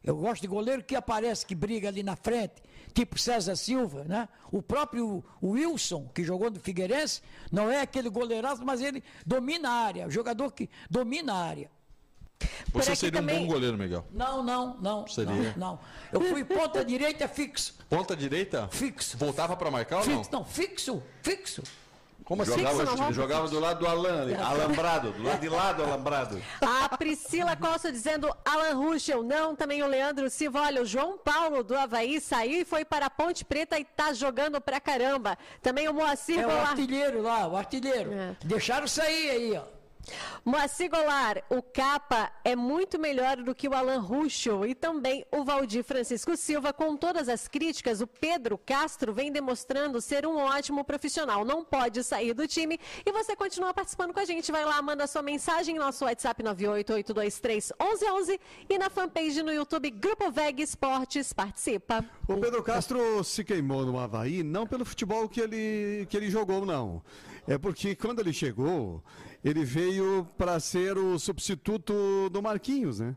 [0.04, 2.64] Eu gosto de goleiro que aparece, que briga ali na frente,
[2.94, 4.30] tipo César Silva, né?
[4.52, 7.22] O próprio Wilson, que jogou no Figueirense,
[7.52, 11.77] não é aquele goleiraço, mas ele domina a área, o jogador que domina a área.
[12.72, 13.38] Você seria também...
[13.38, 14.06] um bom goleiro, Miguel?
[14.12, 15.08] Não, não, não.
[15.08, 15.54] Seria?
[15.58, 15.80] Não, não.
[16.12, 17.76] Eu fui ponta direita fixo.
[17.90, 18.68] Ponta direita?
[18.72, 19.18] Fixo.
[19.18, 20.40] Voltava para marcar fixo, ou não?
[20.40, 21.64] Não, fixo, fixo.
[22.28, 22.58] Como assim?
[22.58, 26.42] Jogava, fixo, jogava do lado do Alan, alambrado, do lado de lado alambrado.
[26.60, 31.64] A Priscila Costa dizendo Alan Ruschel, não, também o Leandro Silva, olha, o João Paulo
[31.64, 35.38] do Havaí saiu e foi para a Ponte Preta e tá jogando pra caramba.
[35.62, 38.12] Também o Moacir É o artilheiro lá, o artilheiro.
[38.12, 38.36] É.
[38.44, 39.77] Deixaram sair aí, ó.
[40.44, 45.44] Moacir Golar, o Capa é muito melhor do que o Alan Ruschel e também o
[45.44, 46.72] Valdir Francisco Silva.
[46.72, 51.44] Com todas as críticas, o Pedro Castro vem demonstrando ser um ótimo profissional.
[51.44, 54.52] Não pode sair do time e você continua participando com a gente.
[54.52, 58.40] Vai lá, manda sua mensagem no nosso WhatsApp 988231111
[58.70, 61.34] e na fanpage no YouTube Grupo Veg Esportes.
[61.34, 62.06] Participa.
[62.28, 66.66] O Pedro Castro se queimou no Havaí, não pelo futebol que ele, que ele jogou,
[66.66, 67.02] não.
[67.48, 69.02] É porque quando ele chegou,
[69.44, 73.16] ele veio para ser o substituto do Marquinhos, né?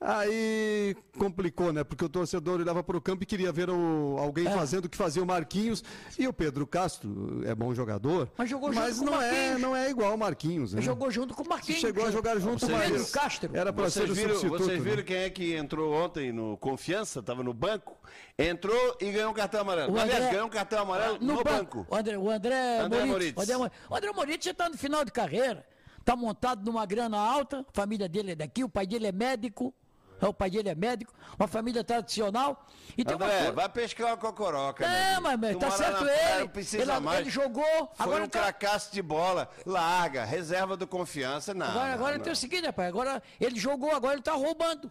[0.00, 1.82] Aí complicou, né?
[1.82, 4.50] Porque o torcedor olhava para o campo e queria ver o, alguém é.
[4.50, 5.82] fazendo o que fazia o Marquinhos.
[6.16, 8.30] E o Pedro Castro é bom jogador.
[8.38, 10.72] Mas jogou mas junto não com o é, não é igual o Marquinhos.
[10.72, 10.82] Né?
[10.82, 11.80] Jogou junto com o Marquinhos.
[11.80, 13.50] Chegou a jogar junto com o Pedro Castro.
[13.52, 14.64] Era para ser o viram, substituto.
[14.64, 15.02] Vocês viram né?
[15.02, 17.18] quem é que entrou ontem no Confiança?
[17.18, 17.96] Estava no banco.
[18.38, 19.92] Entrou e ganhou um cartão amarelo.
[19.92, 21.78] O André, Aliás, ganhou um cartão amarelo no, no banco.
[21.78, 21.86] banco.
[21.90, 23.34] O André, o André, André Moritz.
[23.34, 23.36] Moritz.
[23.36, 25.66] O André, o André Moritz já está no final de carreira.
[25.98, 27.66] Está montado numa grana alta.
[27.68, 28.62] A família dele é daqui.
[28.62, 29.74] O pai dele é médico.
[30.20, 32.66] O pai dele é médico, uma família tradicional.
[32.96, 33.52] E tem André, uma...
[33.52, 34.86] vai pescar uma cocoroca.
[34.86, 36.40] Não, mas, mas tá certo ele.
[36.40, 37.20] Não precisa ele, mais.
[37.20, 37.64] ele jogou.
[37.94, 38.40] Foi agora um tá...
[38.40, 39.48] fracasso de bola.
[39.64, 41.66] Larga, reserva do confiança, não.
[41.66, 42.88] Agora, agora não, tem o seguinte, rapaz.
[42.88, 44.90] Agora ele jogou, agora ele tá roubando.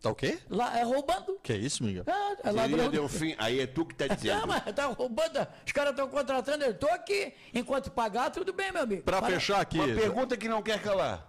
[0.00, 0.38] Tá o quê?
[0.48, 1.40] Lá, é roubando.
[1.42, 2.04] Que é isso, Miguel?
[2.06, 2.88] É, é ladrão.
[2.88, 3.34] Deu fim.
[3.36, 4.40] Aí é tu que tá dizendo.
[4.40, 5.46] Não, mas tá roubando.
[5.66, 7.34] Os caras estão contratando, eu tô aqui.
[7.52, 9.02] Enquanto pagar, tudo bem, meu amigo.
[9.02, 9.34] Pra Para.
[9.34, 9.78] fechar aqui.
[9.78, 11.28] Uma pergunta que não quer calar.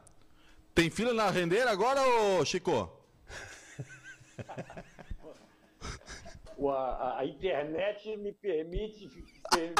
[0.76, 2.99] Tem fila na rendeira agora, ô Chico?
[6.70, 9.10] A, a, internet me permite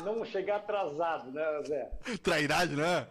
[0.04, 1.92] não chegar atrasado, né, Zé?
[2.24, 3.08] Trairagem, né?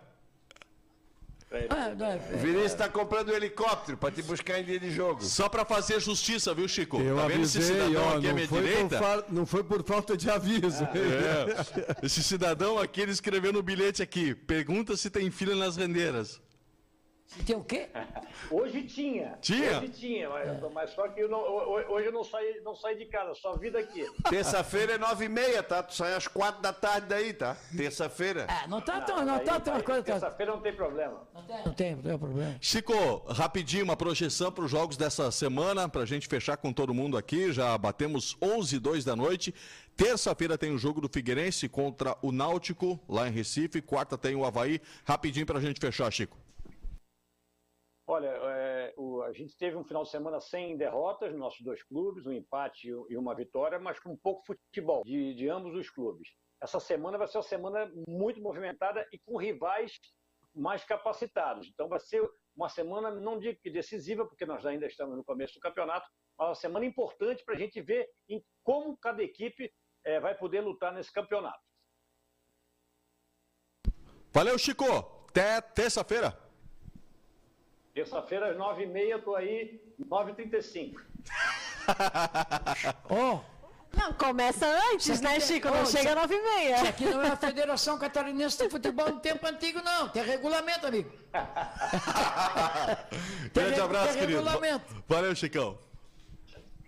[1.70, 4.90] Ah, não, é, O Vinícius está comprando um helicóptero para te buscar em dia de
[4.90, 5.22] jogo.
[5.24, 7.00] Só para fazer justiça, viu, Chico?
[7.00, 8.98] Eu tá vendo avisei, esse cidadão ó, aqui à não, minha foi direita?
[8.98, 10.84] fa- não foi por falta de aviso.
[10.84, 12.04] É.
[12.04, 16.38] Esse cidadão aqui, ele escreveu no bilhete aqui, pergunta se tem fila nas rendeiras.
[17.46, 17.88] Tem o quê?
[18.50, 19.36] Hoje tinha.
[19.40, 19.78] Tinha?
[19.78, 22.96] Hoje tinha, mas, mas só que eu não- ho- hoje eu não saí, não saí
[22.96, 24.06] de casa, só vi daqui.
[24.30, 25.82] Terça-feira é nove e meia, tá?
[25.82, 27.54] Tu sai às quatro da tarde daí, tá?
[27.76, 28.46] Terça-feira.
[28.48, 30.02] É, não tá tão, não Aí- tá tão aí coisa.
[30.02, 31.28] Tá, Terça-feira não tem problema.
[31.34, 32.56] não, tem, não tem, não tem problema.
[32.62, 32.94] Chico,
[33.28, 37.18] rapidinho, uma projeção para os jogos dessa semana, para a gente fechar com todo mundo
[37.18, 37.52] aqui.
[37.52, 39.54] Já batemos 11 e 2 da noite.
[39.96, 43.82] Terça-feira tem o jogo do Figueirense contra o Náutico, lá em Recife.
[43.82, 44.80] Quarta tem o Havaí.
[45.04, 46.36] Rapidinho para a gente fechar, Chico.
[48.10, 51.82] Olha, é, o- a gente teve um final de semana sem derrotas nos nossos dois
[51.82, 56.26] clubes, um empate e uma vitória, mas com pouco futebol de, de ambos os clubes.
[56.58, 59.92] Essa semana vai ser uma semana muito movimentada e com rivais
[60.54, 61.68] mais capacitados.
[61.68, 62.26] Então vai ser
[62.56, 66.08] uma semana, não digo que decisiva, porque nós ainda estamos no começo do campeonato,
[66.38, 69.70] mas uma semana importante para a gente ver em como cada equipe
[70.02, 71.60] é, vai poder lutar nesse campeonato.
[74.32, 74.86] Valeu, Chico.
[75.28, 76.47] Até terça-feira.
[77.98, 80.94] Terça-feira, às 9h30, estou aí, 9h35.
[83.10, 83.40] Ó,
[83.92, 85.66] Não, começa antes, né, Chico?
[85.66, 86.88] Não Ô, chega às nove e isso meia.
[86.90, 90.08] aqui não é a Federação Catarinense de Futebol do tempo antigo, não.
[90.10, 91.10] Tem regulamento, amigo.
[93.52, 94.44] Grande abraço, tem querido.
[94.44, 95.04] regulamento.
[95.08, 95.76] Valeu, Chicão.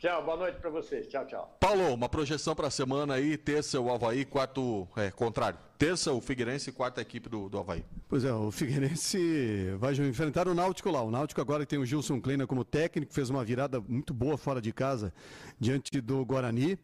[0.01, 1.07] Tchau, boa noite para vocês.
[1.09, 1.59] Tchau, tchau.
[1.61, 5.59] Paulo, uma projeção para a semana aí, terça o Havaí, quarto, é, contrário.
[5.77, 7.85] Terça o Figueirense e quarta equipe do, do Havaí.
[8.09, 11.03] Pois é, o Figueirense vai enfrentar o Náutico lá.
[11.03, 14.59] O Náutico agora tem o Gilson Kleina como técnico, fez uma virada muito boa fora
[14.59, 15.13] de casa
[15.59, 16.79] diante do Guarani.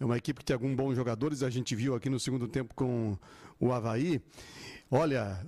[0.00, 2.74] É uma equipe que tem alguns bons jogadores, a gente viu aqui no segundo tempo
[2.74, 3.14] com
[3.60, 4.22] o Havaí.
[4.90, 5.44] Olha,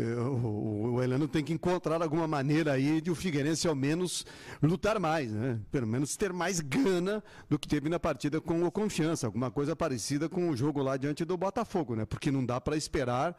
[0.00, 4.24] o, o Heleno tem que encontrar alguma maneira aí de o Figueirense ao menos
[4.62, 5.60] lutar mais, né?
[5.70, 9.76] Pelo menos ter mais gana do que teve na partida com o Confiança, alguma coisa
[9.76, 12.06] parecida com o jogo lá diante do Botafogo, né?
[12.06, 13.36] Porque não dá para esperar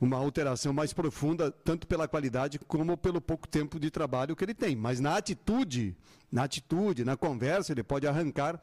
[0.00, 4.54] uma alteração mais profunda, tanto pela qualidade como pelo pouco tempo de trabalho que ele
[4.54, 4.74] tem.
[4.74, 5.94] Mas na atitude,
[6.32, 8.58] na atitude, na conversa, ele pode arrancar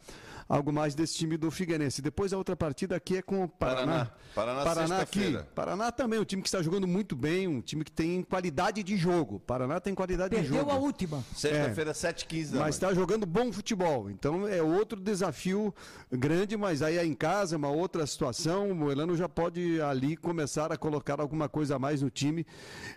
[0.50, 2.02] algo mais desse time do Figueirense.
[2.02, 4.10] Depois a outra partida aqui é com o Paraná.
[4.34, 4.64] Paraná.
[4.64, 5.20] Paraná aqui.
[5.20, 5.48] sexta-feira.
[5.54, 8.98] Paraná também, um time que está jogando muito bem, um time que tem qualidade de
[8.98, 9.40] jogo.
[9.41, 10.72] Paraná tem qualidade de Perdeu jogo.
[10.72, 11.24] a última.
[11.36, 12.74] Sexta-feira, 7h15 da Mas noite.
[12.74, 14.10] está jogando bom futebol.
[14.10, 15.72] Então é outro desafio
[16.12, 18.72] grande, mas aí é em casa, é uma outra situação.
[18.82, 22.44] O Elano já pode ali começar a colocar alguma coisa a mais no time,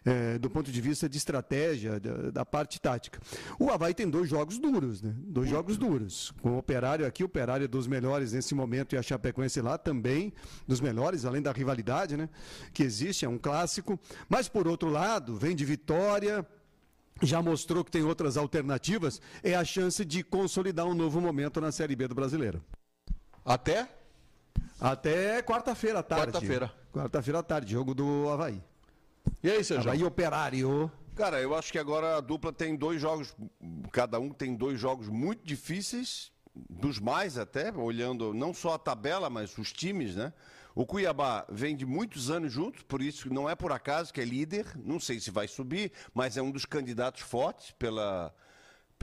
[0.07, 3.20] eh, do ponto de vista de estratégia, da, da parte tática.
[3.59, 5.14] O Havaí tem dois jogos duros, né?
[5.18, 6.32] Dois jogos duros.
[6.40, 9.76] Com o Operário aqui, o Operário é dos melhores nesse momento e a Chapecoense lá
[9.76, 10.32] também
[10.66, 12.28] dos melhores, além da rivalidade, né?
[12.72, 13.98] Que existe, é um clássico.
[14.28, 16.47] Mas por outro lado, vem de vitória
[17.20, 21.70] já mostrou que tem outras alternativas, é a chance de consolidar um novo momento na
[21.70, 22.64] Série B do Brasileiro.
[23.44, 23.89] Até?
[24.80, 26.32] Até quarta-feira à tarde.
[26.32, 26.72] Quarta-feira.
[26.93, 28.60] Quarta-feira à tarde, jogo do Havaí.
[29.43, 29.90] E aí, Sérgio?
[29.90, 30.90] Havaí Operário.
[31.14, 33.36] Cara, eu acho que agora a dupla tem dois jogos,
[33.93, 39.28] cada um tem dois jogos muito difíceis, dos mais até, olhando não só a tabela,
[39.28, 40.32] mas os times, né?
[40.74, 44.24] O Cuiabá vem de muitos anos juntos, por isso não é por acaso que é
[44.24, 48.34] líder, não sei se vai subir, mas é um dos candidatos fortes pela,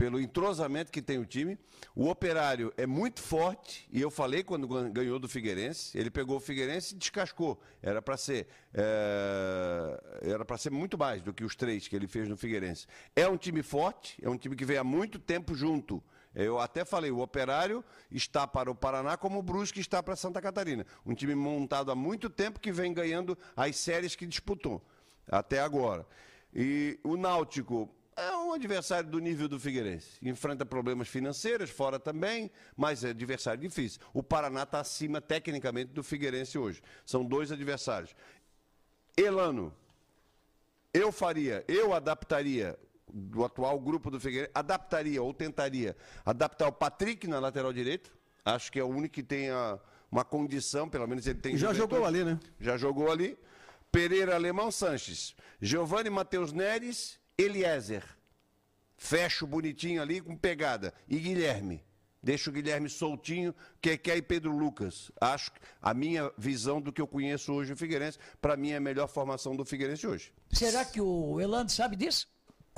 [0.00, 1.58] pelo entrosamento que tem o time.
[1.94, 6.38] O Operário é muito forte, e eu falei quando gan- ganhou do Figueirense, ele pegou
[6.38, 7.60] o Figueirense e descascou.
[7.82, 12.08] Era para ser é, era para ser muito mais do que os três que ele
[12.08, 12.86] fez no Figueirense.
[13.14, 16.02] É um time forte, é um time que vem há muito tempo junto.
[16.34, 20.40] Eu até falei, o Operário está para o Paraná como o Brusque está para Santa
[20.40, 20.86] Catarina.
[21.04, 24.82] Um time montado há muito tempo que vem ganhando as séries que disputou
[25.28, 26.06] até agora.
[26.54, 30.18] E o Náutico é um adversário do nível do Figueirense.
[30.22, 34.00] Enfrenta problemas financeiros, fora também, mas é adversário difícil.
[34.12, 36.82] O Paraná está acima tecnicamente do Figueirense hoje.
[37.06, 38.14] São dois adversários.
[39.16, 39.72] Elano,
[40.92, 42.78] eu faria, eu adaptaria
[43.12, 48.10] do atual grupo do Figueirense, adaptaria ou tentaria adaptar o Patrick na lateral direita.
[48.44, 49.78] Acho que é o único que tem a-
[50.10, 51.56] uma condição, pelo menos ele tem.
[51.56, 51.92] Já juventude.
[51.94, 52.40] jogou ali, né?
[52.58, 53.38] Já jogou ali.
[53.92, 55.36] Pereira Alemão Sanches.
[55.60, 58.04] Giovanni Matheus Neres, Eliezer.
[58.96, 60.92] Fecho bonitinho ali com pegada.
[61.08, 61.82] E Guilherme.
[62.22, 65.10] Deixa o Guilherme soltinho, Keké e Pedro Lucas.
[65.18, 68.76] Acho que a minha visão do que eu conheço hoje o Figueirense, para mim é
[68.76, 70.30] a melhor formação do Figueirense hoje.
[70.52, 72.28] Será que o Elano sabe disso?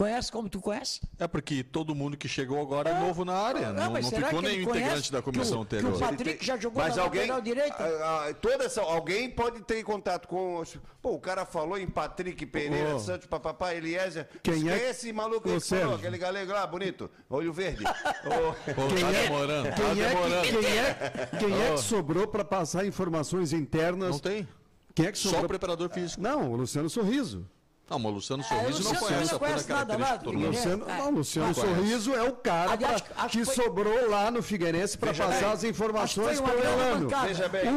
[0.02, 1.00] Conhece como tu conhece?
[1.16, 3.72] É porque todo mundo que chegou agora é novo na área.
[3.72, 5.92] Não, não será ficou nenhum integrante da comissão que o- anterior.
[5.92, 7.76] que o Patrick já jogou Mas na alguém, lateral direita?
[7.78, 10.60] ah, ah, toda essa, alguém pode ter contato com.
[11.00, 12.98] Pô, o cara falou em Patrick Pereira, Ô.
[12.98, 14.28] Santos, papapá, Eliezer.
[14.42, 17.84] Quem é- esse maluco que falou, aquele galego lá, bonito, olho verde.
[18.74, 20.42] Pô, tá demorando, tá Quem é, demorando.
[20.48, 24.10] que, quem é, quem é que sobrou para passar informações internas?
[24.10, 24.48] Não tem?
[24.96, 25.44] Quem é que Só sobrou?
[25.44, 26.20] o preparador físico.
[26.20, 27.46] Não, o Luciano Sorriso.
[27.92, 29.92] Não, mas o Luciano É, Sorriso não Luciano conhece não a conhece toda a nada
[29.98, 30.46] lá característica do.
[30.48, 30.76] Luciano.
[30.78, 30.98] Luciano, É.
[31.04, 31.54] não, Luciano.
[31.54, 35.50] Sorriso é o cara Aliás, pra- que foi- sobrou lá no Figueirense para passar bem,
[35.52, 37.08] as informações para o Elano.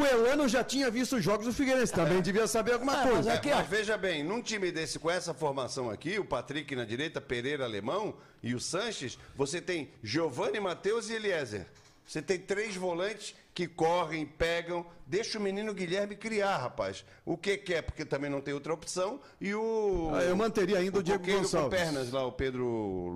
[0.01, 3.13] O Elano já tinha visto os jogos do Figueirense, também devia saber alguma Ah, mas
[3.13, 3.33] coisa.
[3.33, 3.63] aqui, mas ó.
[3.69, 8.15] veja bem, num time desse com essa formação aqui, o Patrick na direita, Pereira Alemão
[8.41, 11.65] e o Sanches, você tem Giovanni Matheus e Eliezer.
[12.07, 14.85] Você tem três volantes que correm, pegam.
[15.07, 17.05] Deixa o menino Guilherme criar, rapaz.
[17.23, 19.21] O que quer, porque também não tem outra opção.
[19.39, 20.11] E o.
[20.13, 21.79] Ah, eu manteria ainda o Diego coqueiro Gonçalves.
[21.79, 22.65] com pernas lá, o Pedro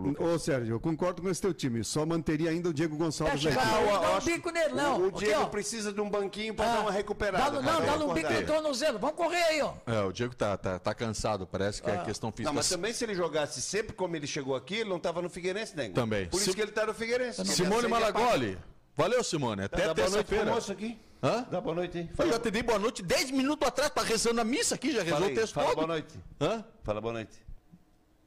[0.06, 0.26] Lucas.
[0.26, 1.84] Ô, Sérgio, eu concordo com esse teu time.
[1.84, 3.88] Só manteria ainda o Diego Gonçalves Deixa aí.
[3.88, 5.02] dá um bico nele, não.
[5.02, 5.46] O, o Diego ó.
[5.48, 7.62] precisa de um banquinho para Ah, dar uma recuperada.
[7.62, 8.98] Dá, não, dá um bico no tornozelo.
[9.00, 9.74] Vamos correr aí, ó.
[9.88, 12.50] É, o Diego tá, tá, tá cansado, parece que é questão física.
[12.50, 15.30] Não, mas também se ele jogasse sempre como ele chegou aqui, ele não estava no
[15.30, 15.90] Figueirense, né?
[15.90, 16.28] Também.
[16.28, 17.44] Por isso Sim- que ele está no Figueirense.
[17.46, 18.58] Simone aceita Malagoli.
[19.00, 19.64] Valeu, Simone.
[19.64, 20.54] Até pro terça-feira.
[20.58, 21.00] aqui.
[21.24, 21.46] Hã?
[21.50, 22.10] Dá boa noite aí.
[22.18, 25.02] Eu já te dei boa noite 10 minutos atrás, tá rezando a missa aqui, já
[25.02, 25.76] rezou Fala, o texto fala todo.
[25.78, 26.20] boa noite.
[26.42, 26.66] Hã?
[26.84, 27.32] Fala boa noite.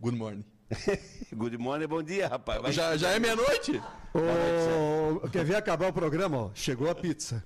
[0.00, 0.44] Good morning.
[1.36, 2.62] Good morning, bom dia, rapaz.
[2.62, 3.82] Vai- Já, já é meia-noite?
[5.22, 6.38] Ô, quer ver acabar o programa?
[6.38, 7.44] Ó, chegou a pizza.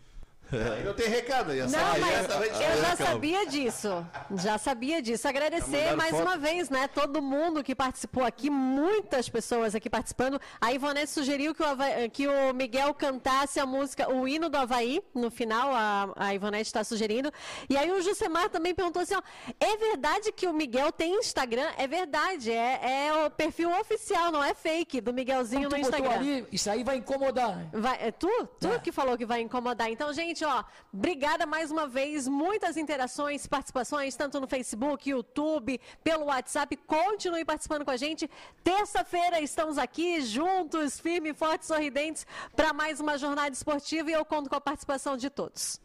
[0.53, 2.97] Aí não tem recado, ia Não, sair mas eu já calma.
[2.97, 4.07] sabia disso.
[4.37, 5.27] Já sabia disso.
[5.27, 6.23] Agradecer mais foto?
[6.23, 6.87] uma vez, né?
[6.89, 10.41] Todo mundo que participou aqui, muitas pessoas aqui participando.
[10.61, 14.57] A Ivonete sugeriu que o, Hava- que o Miguel cantasse a música, o hino do
[14.57, 17.33] Havaí, no final, a, a Ivonete está sugerindo.
[17.69, 19.23] E aí o Jusemar também perguntou assim: ó,
[19.59, 21.69] é verdade que o Miguel tem Instagram?
[21.77, 26.11] É verdade, é, é o perfil oficial, não é fake, do Miguelzinho Então, no Instagram.
[26.15, 27.69] ali, isso aí vai incomodar, né?
[27.73, 28.29] Vai, é tu?
[28.61, 28.79] Tu É.
[28.79, 29.91] que falou que vai incomodar.
[29.91, 32.27] Então, gente, ó, obrigada mais uma vez.
[32.29, 36.77] Muitas interações, participações, tanto no Facebook, YouTube, pelo WhatsApp.
[36.87, 38.29] Continue participando com a gente.
[38.63, 44.51] Terça-feira estamos aqui juntos, firmes, fortes, sorridentes, para mais uma jornada esportiva e eu conto
[44.51, 45.81] com a participação de todos.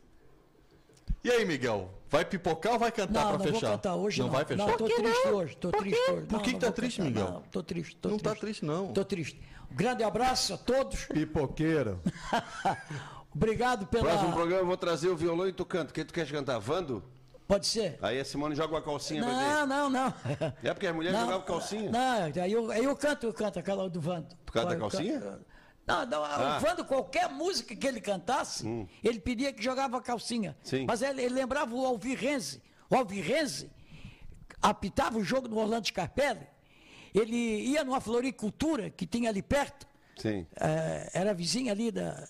[1.23, 1.87] E aí, Miguel?
[2.09, 3.59] Vai pipocar ou vai cantar Não, pra não fechar?
[3.67, 4.29] vou cantar hoje não.
[4.29, 4.67] vai fechar?
[4.67, 5.33] Não, tô triste não?
[5.35, 6.25] hoje, tô Por triste hoje.
[6.25, 7.31] Por Não, que não tá triste, cantar, Miguel?
[7.31, 8.33] Não, tô triste, tô Não triste.
[8.35, 8.87] tá triste, não.
[8.91, 9.41] Tô triste.
[9.71, 11.05] Um grande abraço a todos.
[11.05, 12.01] Pipoqueiro.
[13.33, 14.03] Obrigado pela...
[14.09, 15.93] Próximo programa eu vou trazer o violão e tu canta.
[15.93, 16.59] Quem tu quer cantar?
[16.59, 17.03] Vando?
[17.47, 17.97] Pode ser?
[18.01, 20.13] Aí a Simone joga uma calcinha pra Não, não, não.
[20.63, 21.89] É porque as mulheres jogavam calcinha.
[21.91, 24.35] Não, aí eu, aí eu canto, eu canto aquela do Vando.
[24.45, 25.19] Por causa da calcinha?
[25.19, 25.45] canto-
[25.85, 26.57] Não, não Ah.
[26.57, 28.65] o Vando, qualquer música que ele cantasse,
[29.03, 30.55] ele pedia que jogava calcinha.
[30.63, 30.85] Sim.
[30.87, 32.61] Mas ele, ele lembrava o Alvir Renzi.
[32.89, 33.69] O Alvir Renzi
[34.61, 36.47] apitava o jogo no Orlando Scarpelli.
[37.13, 39.85] Ele ia numa floricultura que tinha ali perto.
[40.17, 42.25] Sim, eh, era vizinha ali da,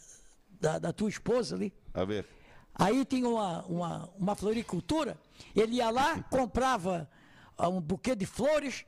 [0.61, 1.73] da, da tua esposa ali.
[1.93, 2.25] a ver.
[2.73, 5.17] Aí tinha uma, uma, uma floricultura,
[5.53, 7.09] ele ia lá, comprava
[7.57, 8.85] ah, um buquê de flores,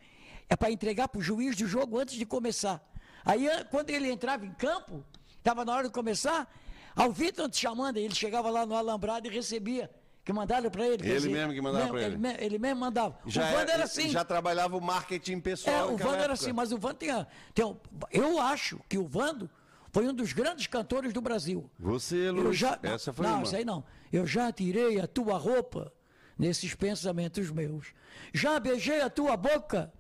[0.48, 2.82] é para entregar para o juiz do jogo antes de começar.
[3.26, 5.04] Aí, ah, quando ele entrava em campo,
[5.38, 6.50] estava na hora de começar,
[6.96, 9.92] ao Vitor te chamando, ele chegava lá no alambrado e recebia,
[10.24, 11.10] que mandaram para ele.
[11.10, 12.20] Ele mesmo que mandava pra ele.
[12.40, 13.20] Ele mesmo mandava.
[13.26, 14.10] Já, o Wander era, era assim.
[14.10, 15.90] já trabalhava o marketing pessoal.
[15.90, 17.28] É, o Vando era assim, mas o Vando tinha,
[17.68, 17.76] um-
[18.12, 19.50] Eu acho que o Vando
[19.94, 21.70] foi um dos grandes cantores do Brasil.
[21.78, 23.44] Você, Luz, já, essa foi não, uma.
[23.44, 23.86] isso aí não.
[24.12, 25.94] Eu já tirei a tua roupa
[26.36, 27.94] nesses pensamentos meus.
[28.34, 29.94] Já beijei a tua boca.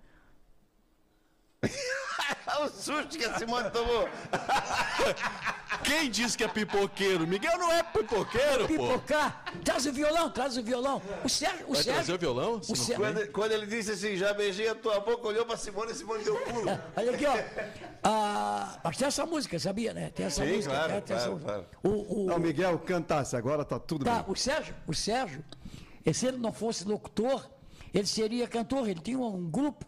[2.59, 4.07] o susto que a Simone tomou.
[5.83, 7.27] Quem disse que é pipoqueiro?
[7.27, 8.87] Miguel não é pipoqueiro, pô.
[8.87, 9.43] Pipocar.
[9.63, 11.01] Traz o violão, traz o violão.
[11.23, 11.65] O Sérgio.
[11.67, 12.53] O Vai Sérgio trazer o violão?
[12.69, 15.91] O Sérgio, Quando, quando ele disse assim, já beijei a tua boca, olhou pra Simone
[15.91, 16.65] e Simone deu pulo.
[16.95, 17.35] Olha aqui, ó.
[18.03, 20.09] Ah, mas tem essa música, sabia, né?
[20.11, 20.73] Tem essa Sim, música.
[20.73, 21.65] claro, é, tem essa claro, música.
[21.81, 21.97] claro.
[21.97, 24.25] O, o, Não, Miguel, cantasse, agora tá tudo Tá, bem.
[24.31, 25.43] o Sérgio, o Sérgio,
[26.13, 27.49] se ele não fosse locutor,
[27.93, 29.85] ele seria cantor, ele tinha um grupo,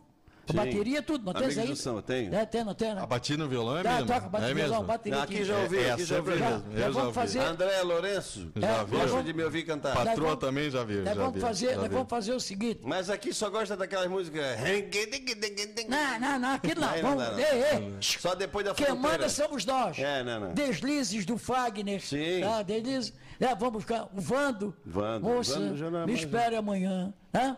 [0.53, 0.57] Sim.
[0.57, 1.75] bateria, tudo, não tem isso aí?
[1.75, 2.33] samba, tenho.
[2.35, 3.01] É, tem, não tem, né?
[3.01, 4.07] A batida no violão é Tá, mesmo?
[4.07, 4.83] toca, bate é violão, mesmo?
[4.85, 6.37] bateria Não, aqui já ouvi, É, aqui já ouvi.
[6.37, 6.63] Já, mesmo.
[6.77, 7.13] já vamos ouvi.
[7.13, 8.97] fazer, André Lourenço, É, Já vi.
[8.97, 9.93] gosta de me ouvir cantar.
[9.95, 11.03] Patroa vamos- também já viu.
[11.03, 14.07] nós já vamos fazer, já nós vamos fazer o seguinte, Mas aqui só gosta daquelas
[14.07, 14.41] músicas.
[15.87, 17.39] não, não, não, aquilo não, não vamos, não.
[17.39, 19.11] ei, Só depois da quem fronteira.
[19.17, 20.53] manda somos nós, É, não, não.
[20.53, 22.41] deslizes do Fagner, Sim.
[22.41, 26.55] tá, deslizes, é, vamos buscar o Vando, Vando, moça, Vando já não é me espere
[26.55, 27.57] amanhã, né?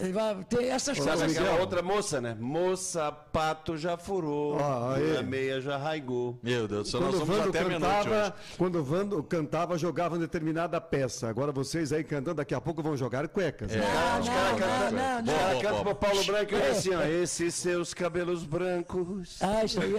[0.00, 1.30] Ele vai ter essas Sabe coisas.
[1.32, 1.60] aquela Miguel.
[1.60, 2.36] outra moça, né?
[2.38, 6.38] Moça, pato já furou, Ah, a meia já raigou.
[6.42, 9.76] Meu Deus do céu, nós Quando o vamos Vando até cantava, quando o Vando cantava,
[9.76, 11.28] jogava uma determinada peça.
[11.28, 13.72] Agora vocês aí cantando, daqui a pouco vão jogar cuecas.
[13.72, 13.80] Não,
[14.20, 15.34] Os caras não, cantam, não, os não.
[15.34, 17.02] caras cantam boa, pro Paulo Branco e olha assim, ó.
[17.02, 19.38] Esses seus cabelos brancos.
[19.40, 19.98] Ah, isso aí é,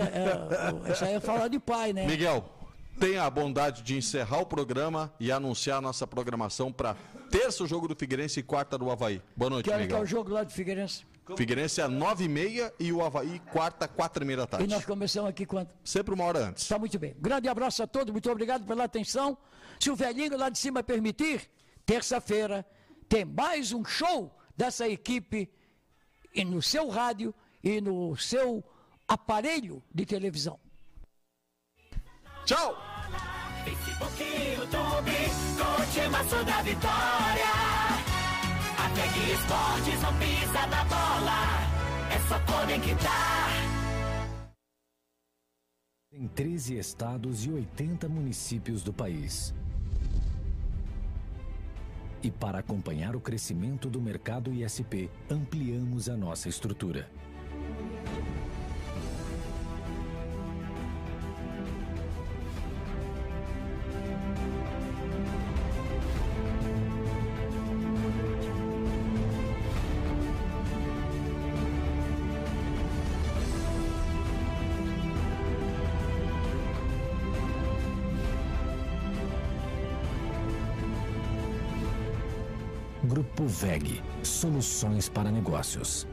[0.88, 2.06] é, isso aí é falar de pai, né?
[2.06, 2.45] Miguel,
[3.00, 6.95] tenha a bondade de encerrar o programa e anunciar a nossa programação para
[7.32, 9.22] terça o jogo do Figueirense e quarta do Havaí.
[9.36, 10.02] Boa noite, Que hora que é Miguel.
[10.03, 11.06] o jogo lá de Figueirense?
[11.38, 14.68] Figueirense é nove e meia e o Havaí quarta, quatro e meia da E tarde.
[14.68, 15.69] nós começamos aqui quando?
[15.84, 16.64] Sempre uma hora antes.
[16.64, 17.16] Está muito bem.
[17.19, 19.38] Grande abraço a todos, muito obrigado pela atenção.
[19.80, 21.48] Se o velhinho lá de cima permitir,
[21.86, 22.66] terça-feira
[23.08, 25.48] tem mais um show dessa equipe
[26.34, 28.64] e no seu rádio e no seu
[29.08, 30.60] aparelho de televisão.
[32.50, 32.76] Tchau!
[33.64, 35.11] Facebook, YouTube,
[35.56, 37.53] Cotimaço da Vitória.
[38.76, 41.42] A Tec Esportes não pisa na bola,
[42.10, 43.50] é só conectar.
[46.11, 49.53] Em 13 estados e 80 municípios do país.
[52.24, 57.08] E para acompanhar o crescimento do mercado ISP, ampliamos a nossa estrutura.
[83.50, 86.08] VEG Soluções para Negócios.